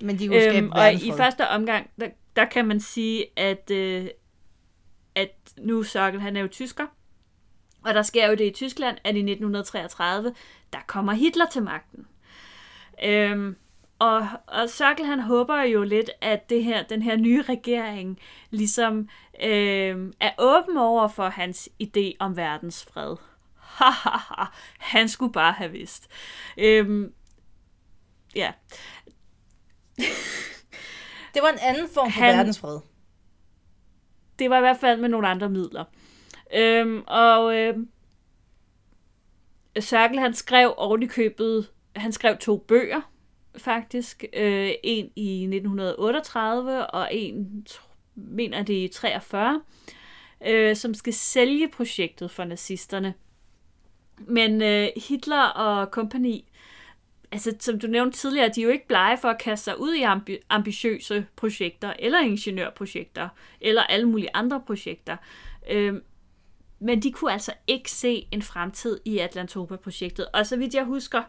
Men 0.00 0.18
de 0.18 0.28
kunne 0.28 0.56
Øhm, 0.56 0.70
og 0.72 0.92
i 0.92 1.12
første 1.16 1.48
omgang, 1.48 1.90
der, 2.00 2.08
der 2.36 2.44
kan 2.44 2.66
man 2.66 2.80
sige, 2.80 3.26
at, 3.36 3.70
øh, 3.70 4.08
at 5.14 5.54
nu 5.58 5.82
Sørkel, 5.82 6.20
han 6.20 6.36
er 6.36 6.40
jo 6.40 6.48
tysker. 6.48 6.86
Og 7.84 7.94
der 7.94 8.02
sker 8.02 8.28
jo 8.28 8.34
det 8.34 8.44
i 8.44 8.50
Tyskland, 8.50 8.98
at 9.04 9.14
i 9.16 9.18
1933, 9.18 10.34
der 10.72 10.78
kommer 10.86 11.12
Hitler 11.12 11.46
til 11.46 11.62
magten. 11.62 12.06
Øhm, 13.04 13.56
og, 14.06 14.28
og 14.46 14.68
Sørkel, 14.70 15.06
han 15.06 15.20
håber 15.20 15.62
jo 15.62 15.82
lidt, 15.82 16.10
at 16.20 16.50
det 16.50 16.64
her, 16.64 16.82
den 16.82 17.02
her 17.02 17.16
nye 17.16 17.42
regering 17.42 18.18
ligesom 18.50 19.08
øhm, 19.42 20.12
er 20.20 20.30
åben 20.38 20.76
over 20.76 21.08
for 21.08 21.28
hans 21.28 21.68
idé 21.82 22.12
om 22.18 22.36
verdensfred. 22.36 23.16
Hahaha, 23.56 24.44
han 24.78 25.08
skulle 25.08 25.32
bare 25.32 25.52
have 25.52 25.70
vidst. 25.70 26.08
Øhm, 26.58 27.12
ja, 28.34 28.52
Det 31.34 31.42
var 31.42 31.48
en 31.48 31.58
anden 31.62 31.88
form 31.94 32.12
for 32.12 32.20
Han- 32.20 32.36
verdensfred. 32.36 32.80
det 34.38 34.50
var 34.50 34.56
i 34.56 34.60
hvert 34.60 34.80
fald 34.80 35.00
med 35.00 35.08
nogle 35.08 35.28
andre 35.28 35.48
midler. 35.48 35.84
Øhm, 36.54 37.02
og 37.06 37.56
øhm, 37.56 37.88
Sørkel, 39.80 40.18
han 40.18 40.34
skrev 40.34 40.74
oven 40.76 41.02
i 41.02 41.06
købet, 41.06 41.70
han 41.96 42.12
skrev 42.12 42.36
to 42.38 42.56
bøger, 42.68 43.11
faktisk. 43.58 44.24
Øh, 44.32 44.70
en 44.82 45.10
i 45.16 45.42
1938, 45.42 46.86
og 46.86 47.14
en, 47.14 47.66
mener 48.14 48.62
det 48.62 48.74
i 48.74 48.88
43, 48.88 49.62
øh, 50.46 50.76
som 50.76 50.94
skal 50.94 51.12
sælge 51.12 51.68
projektet 51.68 52.30
for 52.30 52.44
nazisterne. 52.44 53.14
Men 54.18 54.62
øh, 54.62 54.88
Hitler 55.08 55.42
og 55.42 55.90
kompagni, 55.90 56.44
altså 57.32 57.54
som 57.60 57.78
du 57.78 57.86
nævnte 57.86 58.18
tidligere, 58.18 58.48
de 58.48 58.60
er 58.60 58.64
jo 58.64 58.70
ikke 58.70 58.88
blege 58.88 59.18
for 59.18 59.28
at 59.28 59.38
kaste 59.38 59.64
sig 59.64 59.80
ud 59.80 59.94
i 59.94 60.02
ambi- 60.02 60.44
ambitiøse 60.48 61.26
projekter, 61.36 61.92
eller 61.98 62.20
ingeniørprojekter, 62.20 63.28
eller 63.60 63.82
alle 63.82 64.08
mulige 64.08 64.30
andre 64.34 64.60
projekter. 64.66 65.16
Øh, 65.70 65.94
men 66.82 67.02
de 67.02 67.12
kunne 67.12 67.32
altså 67.32 67.52
ikke 67.66 67.90
se 67.90 68.28
en 68.30 68.42
fremtid 68.42 69.00
i 69.04 69.18
Atlantopa-projektet. 69.18 70.26
Og 70.32 70.46
så 70.46 70.56
vidt 70.56 70.74
jeg 70.74 70.84
husker, 70.84 71.22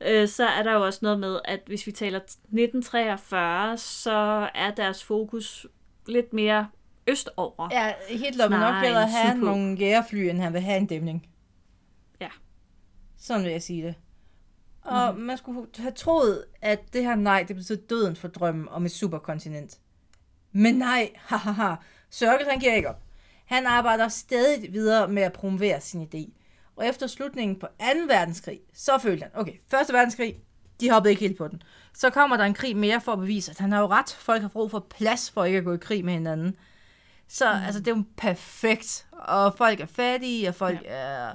øh, 0.00 0.28
så 0.28 0.46
er 0.46 0.62
der 0.62 0.72
jo 0.72 0.84
også 0.84 0.98
noget 1.02 1.20
med, 1.20 1.40
at 1.44 1.60
hvis 1.66 1.86
vi 1.86 1.92
taler 1.92 2.18
1943, 2.18 3.78
så 3.78 4.48
er 4.54 4.70
deres 4.70 5.04
fokus 5.04 5.66
lidt 6.06 6.32
mere 6.32 6.68
østover. 7.06 7.68
Ja, 7.72 7.92
Hitler 8.08 8.48
vil 8.48 8.58
nok 8.58 8.82
bedre 8.82 9.06
have 9.06 9.32
sydpå. 9.32 9.46
nogle 9.46 9.76
jægerfly, 9.76 10.18
end 10.18 10.40
han 10.40 10.52
vil 10.52 10.60
have 10.60 10.76
en 10.76 10.86
dæmning. 10.86 11.28
Ja. 12.20 12.28
Sådan 13.18 13.44
vil 13.44 13.52
jeg 13.52 13.62
sige 13.62 13.86
det. 13.86 13.94
Og 14.82 15.14
mm. 15.14 15.20
man 15.20 15.38
skulle 15.38 15.66
have 15.78 15.92
troet, 15.92 16.44
at 16.62 16.92
det 16.92 17.04
her 17.04 17.14
nej, 17.14 17.44
det 17.48 17.56
betød 17.56 17.76
døden 17.76 18.16
for 18.16 18.28
drømmen 18.28 18.68
om 18.68 18.84
et 18.84 18.90
superkontinent. 18.90 19.78
Men 20.52 20.74
nej, 20.74 21.10
hahaha. 21.16 21.74
Sørkel, 22.10 22.46
han 22.50 22.58
giver 22.60 22.74
ikke 22.74 22.88
op. 22.88 23.05
Han 23.46 23.66
arbejder 23.66 24.08
stadig 24.08 24.72
videre 24.72 25.08
med 25.08 25.22
at 25.22 25.32
promovere 25.32 25.80
sin 25.80 26.02
idé. 26.02 26.32
Og 26.76 26.86
efter 26.86 27.06
slutningen 27.06 27.58
på 27.58 27.66
2. 27.66 27.84
verdenskrig, 28.08 28.60
så 28.74 28.98
følte 28.98 29.22
han, 29.22 29.30
okay, 29.34 29.52
1. 29.52 29.92
verdenskrig, 29.92 30.36
de 30.80 30.90
hoppede 30.90 31.10
ikke 31.12 31.20
helt 31.20 31.38
på 31.38 31.48
den. 31.48 31.62
Så 31.94 32.10
kommer 32.10 32.36
der 32.36 32.44
en 32.44 32.54
krig 32.54 32.76
mere 32.76 33.00
for 33.00 33.12
at 33.12 33.18
bevise, 33.18 33.50
at 33.50 33.58
han 33.58 33.72
har 33.72 33.80
jo 33.80 33.86
ret. 33.86 34.10
Folk 34.10 34.42
har 34.42 34.48
brug 34.48 34.70
for 34.70 34.86
plads 34.90 35.30
for 35.30 35.44
ikke 35.44 35.58
at 35.58 35.64
gå 35.64 35.74
i 35.74 35.78
krig 35.78 36.04
med 36.04 36.12
hinanden. 36.12 36.56
Så 37.28 37.52
mm. 37.52 37.64
altså, 37.64 37.80
det 37.80 37.88
er 37.88 37.96
jo 37.96 38.04
perfekt. 38.16 39.06
Og 39.12 39.54
folk 39.56 39.80
er 39.80 39.86
fattige, 39.86 40.48
og 40.48 40.54
folk 40.54 40.82
ja. 40.82 40.88
er 40.88 41.34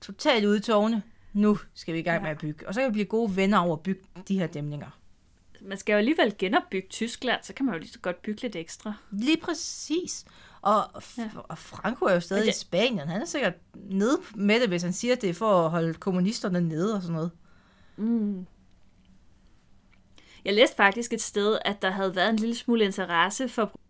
totalt 0.00 0.44
ude 0.44 0.56
i 0.56 0.60
tårne. 0.60 1.02
Nu 1.32 1.58
skal 1.74 1.94
vi 1.94 1.98
i 1.98 2.02
gang 2.02 2.16
Ja. 2.16 2.22
med 2.22 2.30
at 2.30 2.38
bygge. 2.38 2.68
Og 2.68 2.74
så 2.74 2.80
kan 2.80 2.88
vi 2.88 2.92
blive 2.92 3.04
gode 3.04 3.36
venner 3.36 3.58
over 3.58 3.76
at 3.76 3.82
bygge 3.82 4.00
de 4.28 4.38
her 4.38 4.46
dæmninger. 4.46 5.00
Man 5.60 5.78
skal 5.78 5.92
jo 5.92 5.98
alligevel 5.98 6.34
genopbygge 6.38 6.88
Tyskland, 6.88 7.40
så 7.42 7.52
kan 7.54 7.66
man 7.66 7.74
jo 7.74 7.80
lige 7.80 7.90
så 7.90 7.98
godt 7.98 8.22
bygge 8.22 8.42
lidt 8.42 8.56
ekstra. 8.56 8.94
Lige 9.10 9.36
præcis. 9.36 10.24
Og, 10.64 11.02
Ja. 11.18 11.30
og 11.34 11.58
Franco 11.58 12.04
er 12.04 12.14
jo 12.14 12.20
stadig 12.20 12.46
det... 12.46 12.56
i 12.56 12.58
Spanien. 12.58 13.08
Han 13.08 13.20
er 13.20 13.24
sikkert 13.24 13.54
nede 13.74 14.20
med 14.34 14.60
det, 14.60 14.68
hvis 14.68 14.82
han 14.82 14.92
siger, 14.92 15.16
at 15.16 15.22
det 15.22 15.30
er 15.30 15.34
for 15.34 15.64
at 15.64 15.70
holde 15.70 15.94
kommunisterne 15.94 16.60
nede 16.60 16.94
og 16.94 17.02
sådan 17.02 17.14
noget. 17.14 17.30
Mm. 17.96 18.46
Jeg 20.44 20.54
læste 20.54 20.76
faktisk 20.76 21.12
et 21.12 21.22
sted, 21.22 21.58
at 21.64 21.82
der 21.82 21.90
havde 21.90 22.16
været 22.16 22.30
en 22.30 22.36
lille 22.36 22.54
smule 22.54 22.84
interesse 22.84 23.48
for 23.48 23.80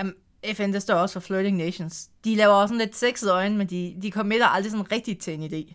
Um, 0.00 0.14
FN, 0.54 0.72
der 0.72 0.78
står 0.78 0.94
også 0.94 1.12
for 1.12 1.20
Flirting 1.20 1.56
Nations. 1.56 2.10
De 2.24 2.34
laver 2.34 2.54
også 2.54 2.72
sådan 2.72 2.86
lidt 2.86 2.96
sexede 2.96 3.32
øjne, 3.32 3.56
men 3.56 3.66
de, 3.66 3.96
de 4.02 4.10
committer 4.10 4.46
aldrig 4.46 4.70
sådan 4.70 4.92
rigtigt 4.92 5.22
til 5.22 5.34
en 5.34 5.42
idé. 5.52 5.74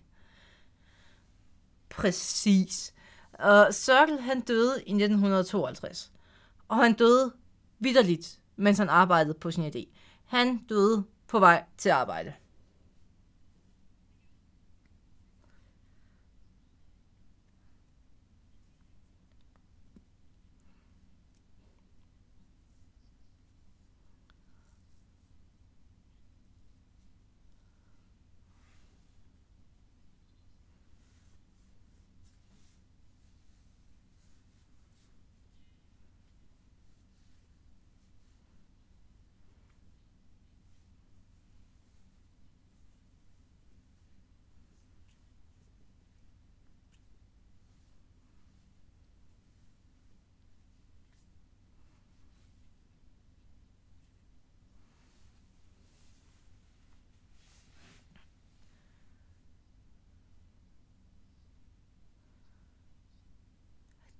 Præcis. 1.89 2.93
Og 3.39 3.73
Circle, 3.73 4.21
han 4.21 4.41
døde 4.41 4.83
i 4.85 4.91
1952. 4.91 6.11
Og 6.67 6.77
han 6.77 6.93
døde 6.93 7.33
vidderligt, 7.79 8.39
mens 8.55 8.77
han 8.77 8.89
arbejdede 8.89 9.33
på 9.33 9.51
sin 9.51 9.65
idé. 9.65 9.85
Han 10.25 10.57
døde 10.57 11.03
på 11.27 11.39
vej 11.39 11.63
til 11.77 11.89
arbejde. 11.89 12.33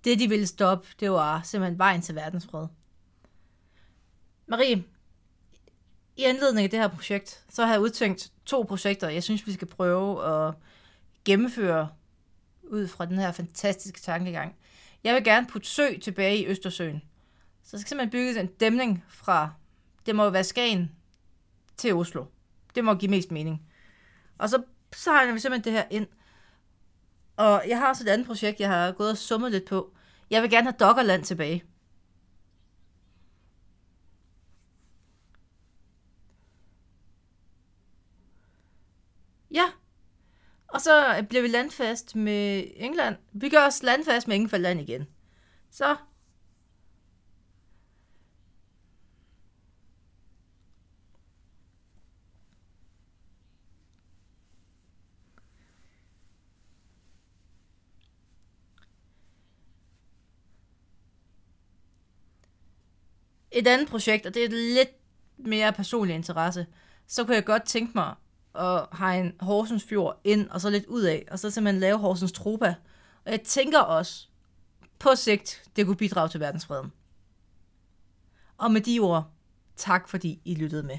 Det, 0.07 0.19
de 0.19 0.29
ville 0.29 0.47
stoppe, 0.47 0.87
det 0.99 1.11
var 1.11 1.41
simpelthen 1.43 1.77
vejen 1.77 2.01
til 2.01 2.15
verdensfred. 2.15 2.67
Marie, 4.47 4.83
i 6.17 6.23
anledning 6.23 6.63
af 6.63 6.69
det 6.69 6.79
her 6.79 6.87
projekt, 6.87 7.45
så 7.49 7.65
har 7.65 7.73
jeg 7.73 7.81
udtænkt 7.81 8.31
to 8.45 8.61
projekter, 8.61 9.09
jeg 9.09 9.23
synes, 9.23 9.47
vi 9.47 9.53
skal 9.53 9.67
prøve 9.67 10.25
at 10.25 10.53
gennemføre 11.25 11.89
ud 12.63 12.87
fra 12.87 13.05
den 13.05 13.17
her 13.17 13.31
fantastiske 13.31 13.99
tankegang. 13.99 14.55
Jeg 15.03 15.15
vil 15.15 15.23
gerne 15.23 15.47
putte 15.47 15.67
sø 15.67 15.97
tilbage 16.01 16.37
i 16.37 16.47
Østersøen. 16.47 17.01
Så 17.63 17.71
der 17.71 17.77
skal 17.77 17.89
simpelthen 17.89 18.11
bygges 18.11 18.37
en 18.37 18.47
dæmning 18.47 19.03
fra, 19.07 19.49
det 20.05 20.15
må 20.15 20.29
være 20.29 20.43
Skagen 20.43 20.91
til 21.77 21.93
Oslo. 21.93 22.25
Det 22.75 22.83
må 22.83 22.93
give 22.93 23.11
mest 23.11 23.31
mening. 23.31 23.61
Og 24.37 24.49
så, 24.49 24.63
så 24.95 25.11
har 25.11 25.33
vi 25.33 25.39
simpelthen 25.39 25.73
det 25.73 25.81
her 25.81 25.87
ind. 25.89 26.07
Og 27.37 27.63
jeg 27.67 27.79
har 27.79 27.89
også 27.89 28.03
et 28.03 28.09
andet 28.09 28.27
projekt, 28.27 28.59
jeg 28.59 28.69
har 28.69 28.91
gået 28.91 29.11
og 29.11 29.17
summet 29.17 29.51
lidt 29.51 29.65
på. 29.65 29.96
Jeg 30.29 30.41
vil 30.41 30.49
gerne 30.49 30.67
have 30.67 30.77
Dokkerland 30.79 31.23
tilbage. 31.23 31.63
Ja. 39.51 39.65
Og 40.67 40.81
så 40.81 41.25
bliver 41.29 41.41
vi 41.41 41.47
landfast 41.47 42.15
med 42.15 42.63
England. 42.75 43.15
Vi 43.33 43.49
gør 43.49 43.65
os 43.67 43.83
landfast 43.83 44.27
med 44.27 44.35
England 44.35 44.81
igen. 44.81 45.07
Så. 45.71 45.95
Et 63.57 63.67
andet 63.67 63.87
projekt, 63.87 64.25
og 64.25 64.33
det 64.33 64.41
er 64.41 64.45
et 64.45 64.53
lidt 64.53 64.89
mere 65.37 65.73
personlig 65.73 66.15
interesse, 66.15 66.65
så 67.07 67.23
kunne 67.23 67.35
jeg 67.35 67.45
godt 67.45 67.63
tænke 67.63 67.91
mig 67.95 68.15
at 68.55 69.19
en 69.19 69.33
Horsens 69.39 69.83
Fjord 69.83 70.21
ind, 70.23 70.49
og 70.49 70.61
så 70.61 70.69
lidt 70.69 70.85
ud 70.85 71.01
af, 71.01 71.25
og 71.31 71.39
så 71.39 71.49
simpelthen 71.49 71.79
lave 71.79 71.97
Horsens 71.97 72.31
Tropa. 72.31 72.75
Og 73.25 73.31
jeg 73.31 73.41
tænker 73.41 73.79
også, 73.79 74.27
på 74.99 75.09
sigt, 75.15 75.63
det 75.75 75.85
kunne 75.85 75.95
bidrage 75.95 76.29
til 76.29 76.39
verdensfreden. 76.39 76.91
Og 78.57 78.71
med 78.71 78.81
de 78.81 78.99
ord, 78.99 79.31
tak 79.75 80.09
fordi 80.09 80.41
I 80.45 80.55
lyttede 80.55 80.83
med. 80.83 80.97